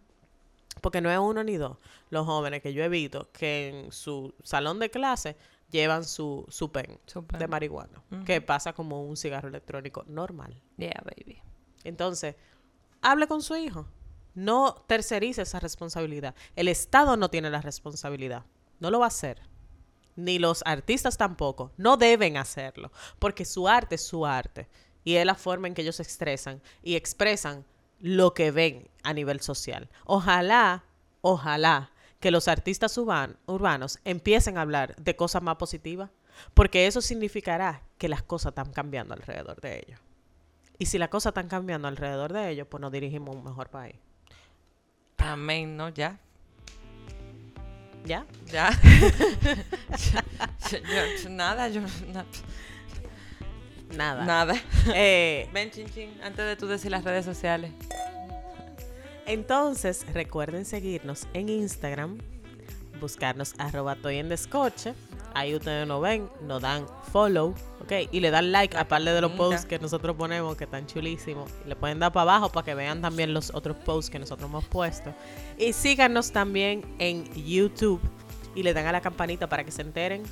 Porque 0.80 1.00
no 1.00 1.10
es 1.10 1.18
uno 1.18 1.42
ni 1.42 1.56
dos. 1.56 1.78
Los 2.10 2.26
jóvenes 2.26 2.62
que 2.62 2.72
yo 2.72 2.84
he 2.84 2.88
visto 2.88 3.30
que 3.32 3.68
en 3.68 3.92
su 3.92 4.34
salón 4.44 4.78
de 4.78 4.90
clase 4.90 5.36
llevan 5.70 6.04
su, 6.04 6.44
su 6.48 6.70
pen 6.70 7.00
Su 7.06 7.24
pen. 7.26 7.40
de 7.40 7.48
marihuana, 7.48 8.02
que 8.24 8.40
pasa 8.40 8.72
como 8.74 9.02
un 9.02 9.16
cigarro 9.16 9.48
electrónico 9.48 10.04
normal. 10.06 10.60
Yeah, 10.76 11.02
baby. 11.04 11.42
Entonces, 11.82 12.36
hable 13.02 13.26
con 13.26 13.42
su 13.42 13.56
hijo. 13.56 13.86
No 14.36 14.74
tercerice 14.86 15.42
esa 15.42 15.58
responsabilidad. 15.58 16.34
El 16.54 16.68
Estado 16.68 17.16
no 17.16 17.28
tiene 17.30 17.50
la 17.50 17.60
responsabilidad. 17.62 18.44
No 18.78 18.90
lo 18.90 19.00
va 19.00 19.06
a 19.06 19.08
hacer. 19.08 19.40
Ni 20.14 20.38
los 20.38 20.62
artistas 20.66 21.16
tampoco. 21.16 21.72
No 21.76 21.96
deben 21.96 22.36
hacerlo. 22.36 22.92
Porque 23.18 23.44
su 23.44 23.66
arte 23.66 23.94
es 23.96 24.06
su 24.06 24.24
arte. 24.26 24.68
Y 25.04 25.16
es 25.16 25.24
la 25.26 25.34
forma 25.34 25.66
en 25.68 25.74
que 25.74 25.82
ellos 25.82 25.96
se 25.96 26.02
expresan. 26.02 26.62
Y 26.82 26.96
expresan 26.96 27.64
lo 27.98 28.34
que 28.34 28.50
ven 28.50 28.88
a 29.02 29.12
nivel 29.14 29.40
social. 29.40 29.88
Ojalá, 30.04 30.84
ojalá 31.22 31.90
que 32.20 32.30
los 32.30 32.46
artistas 32.46 32.96
urban- 32.98 33.38
urbanos 33.46 33.98
empiecen 34.04 34.58
a 34.58 34.62
hablar 34.62 34.94
de 34.96 35.16
cosas 35.16 35.42
más 35.42 35.56
positivas. 35.56 36.10
Porque 36.52 36.86
eso 36.86 37.00
significará 37.00 37.82
que 37.96 38.10
las 38.10 38.22
cosas 38.22 38.50
están 38.50 38.70
cambiando 38.70 39.14
alrededor 39.14 39.58
de 39.62 39.78
ellos. 39.78 40.00
Y 40.78 40.84
si 40.86 40.98
las 40.98 41.08
cosas 41.08 41.30
están 41.30 41.48
cambiando 41.48 41.88
alrededor 41.88 42.34
de 42.34 42.50
ellos, 42.50 42.66
pues 42.70 42.82
nos 42.82 42.92
dirigimos 42.92 43.34
a 43.34 43.38
un 43.38 43.44
mejor 43.44 43.70
país. 43.70 43.96
Amén, 45.18 45.76
¿no? 45.76 45.88
Ya. 45.88 46.18
¿Ya? 48.04 48.24
Ya. 48.46 48.70
Yo- 50.70 50.78
yo- 50.78 51.22
yo- 51.22 51.28
nada, 51.30 51.68
yo. 51.68 51.80
na- 52.12 52.24
Nada. 53.96 54.24
nada. 54.24 54.54
Eh, 54.94 55.48
Ven, 55.52 55.70
chin, 55.70 55.88
chin, 55.92 56.10
antes 56.22 56.44
de 56.44 56.56
tú 56.56 56.66
decir 56.66 56.90
las 56.90 57.04
redes 57.04 57.24
sociales. 57.24 57.72
entonces, 59.26 60.04
recuerden 60.12 60.64
seguirnos 60.64 61.26
en 61.34 61.48
Instagram, 61.48 62.18
buscarnos 63.00 63.54
arroba 63.58 63.96
Toy 63.96 64.18
en 64.18 64.28
Descoche. 64.28 64.94
Ahí 65.34 65.54
ustedes 65.54 65.86
nos 65.86 66.00
ven, 66.00 66.28
nos 66.42 66.62
dan 66.62 66.86
follow, 67.12 67.54
¿ok? 67.82 67.92
Y 68.10 68.20
le 68.20 68.30
dan 68.30 68.52
like, 68.52 68.76
aparte 68.76 69.10
de 69.10 69.20
los 69.20 69.32
posts 69.32 69.66
que 69.66 69.78
nosotros 69.78 70.16
ponemos, 70.16 70.56
que 70.56 70.64
están 70.64 70.86
chulísimos. 70.86 71.50
Le 71.66 71.76
pueden 71.76 71.98
dar 71.98 72.12
para 72.12 72.22
abajo 72.22 72.50
para 72.50 72.64
que 72.64 72.74
vean 72.74 73.02
también 73.02 73.34
los 73.34 73.54
otros 73.54 73.76
posts 73.76 74.10
que 74.10 74.18
nosotros 74.18 74.48
hemos 74.48 74.64
puesto. 74.64 75.14
Y 75.58 75.72
síganos 75.72 76.32
también 76.32 76.82
en 76.98 77.24
YouTube 77.34 78.00
y 78.54 78.62
le 78.62 78.72
dan 78.72 78.86
a 78.86 78.92
la 78.92 79.00
campanita 79.00 79.48
para 79.48 79.64
que 79.64 79.70
se 79.70 79.82
enteren 79.82 80.22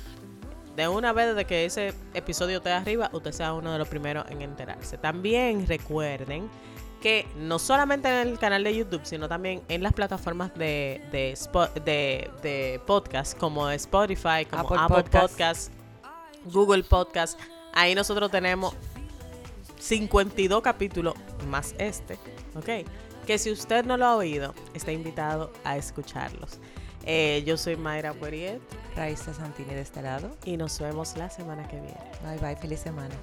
de 0.75 0.87
una 0.87 1.13
vez 1.13 1.27
desde 1.27 1.45
que 1.45 1.65
ese 1.65 1.93
episodio 2.13 2.57
esté 2.57 2.71
arriba, 2.71 3.09
usted 3.13 3.31
sea 3.31 3.53
uno 3.53 3.71
de 3.71 3.79
los 3.79 3.87
primeros 3.87 4.25
en 4.29 4.41
enterarse. 4.41 4.97
También 4.97 5.65
recuerden 5.67 6.49
que 7.05 7.27
no 7.37 7.59
solamente 7.59 8.07
en 8.09 8.29
el 8.29 8.39
canal 8.39 8.63
de 8.63 8.75
YouTube, 8.75 9.01
sino 9.03 9.29
también 9.29 9.61
en 9.67 9.83
las 9.83 9.93
plataformas 9.93 10.51
de, 10.55 11.03
de, 11.11 11.33
Spo- 11.33 11.71
de, 11.71 12.31
de 12.41 12.81
podcast 12.87 13.37
como 13.37 13.69
Spotify, 13.69 14.43
como 14.49 14.63
Apple 14.63 14.77
Apple, 14.79 15.03
Podcast. 15.03 15.29
Podcast, 15.29 15.71
Google 16.51 16.83
Podcast. 16.83 17.39
Ahí 17.73 17.93
nosotros 17.93 18.31
tenemos 18.31 18.73
52 19.79 20.63
capítulos 20.63 21.13
más 21.47 21.75
este, 21.77 22.15
¿ok? 22.55 22.87
que 23.27 23.37
si 23.37 23.51
usted 23.51 23.85
no 23.85 23.97
lo 23.97 24.05
ha 24.07 24.15
oído, 24.15 24.55
está 24.73 24.91
invitado 24.91 25.51
a 25.63 25.77
escucharlos. 25.77 26.57
Eh, 27.05 27.43
yo 27.45 27.55
soy 27.55 27.75
Mayra 27.75 28.13
Pueriet. 28.13 28.59
Raiza 28.95 29.31
Santini 29.31 29.75
de 29.75 29.81
este 29.81 30.01
lado. 30.01 30.35
Y 30.43 30.57
nos 30.57 30.79
vemos 30.79 31.15
la 31.17 31.29
semana 31.29 31.67
que 31.67 31.75
viene. 31.75 32.01
Bye 32.23 32.39
bye, 32.39 32.55
feliz 32.55 32.79
semana. 32.79 33.13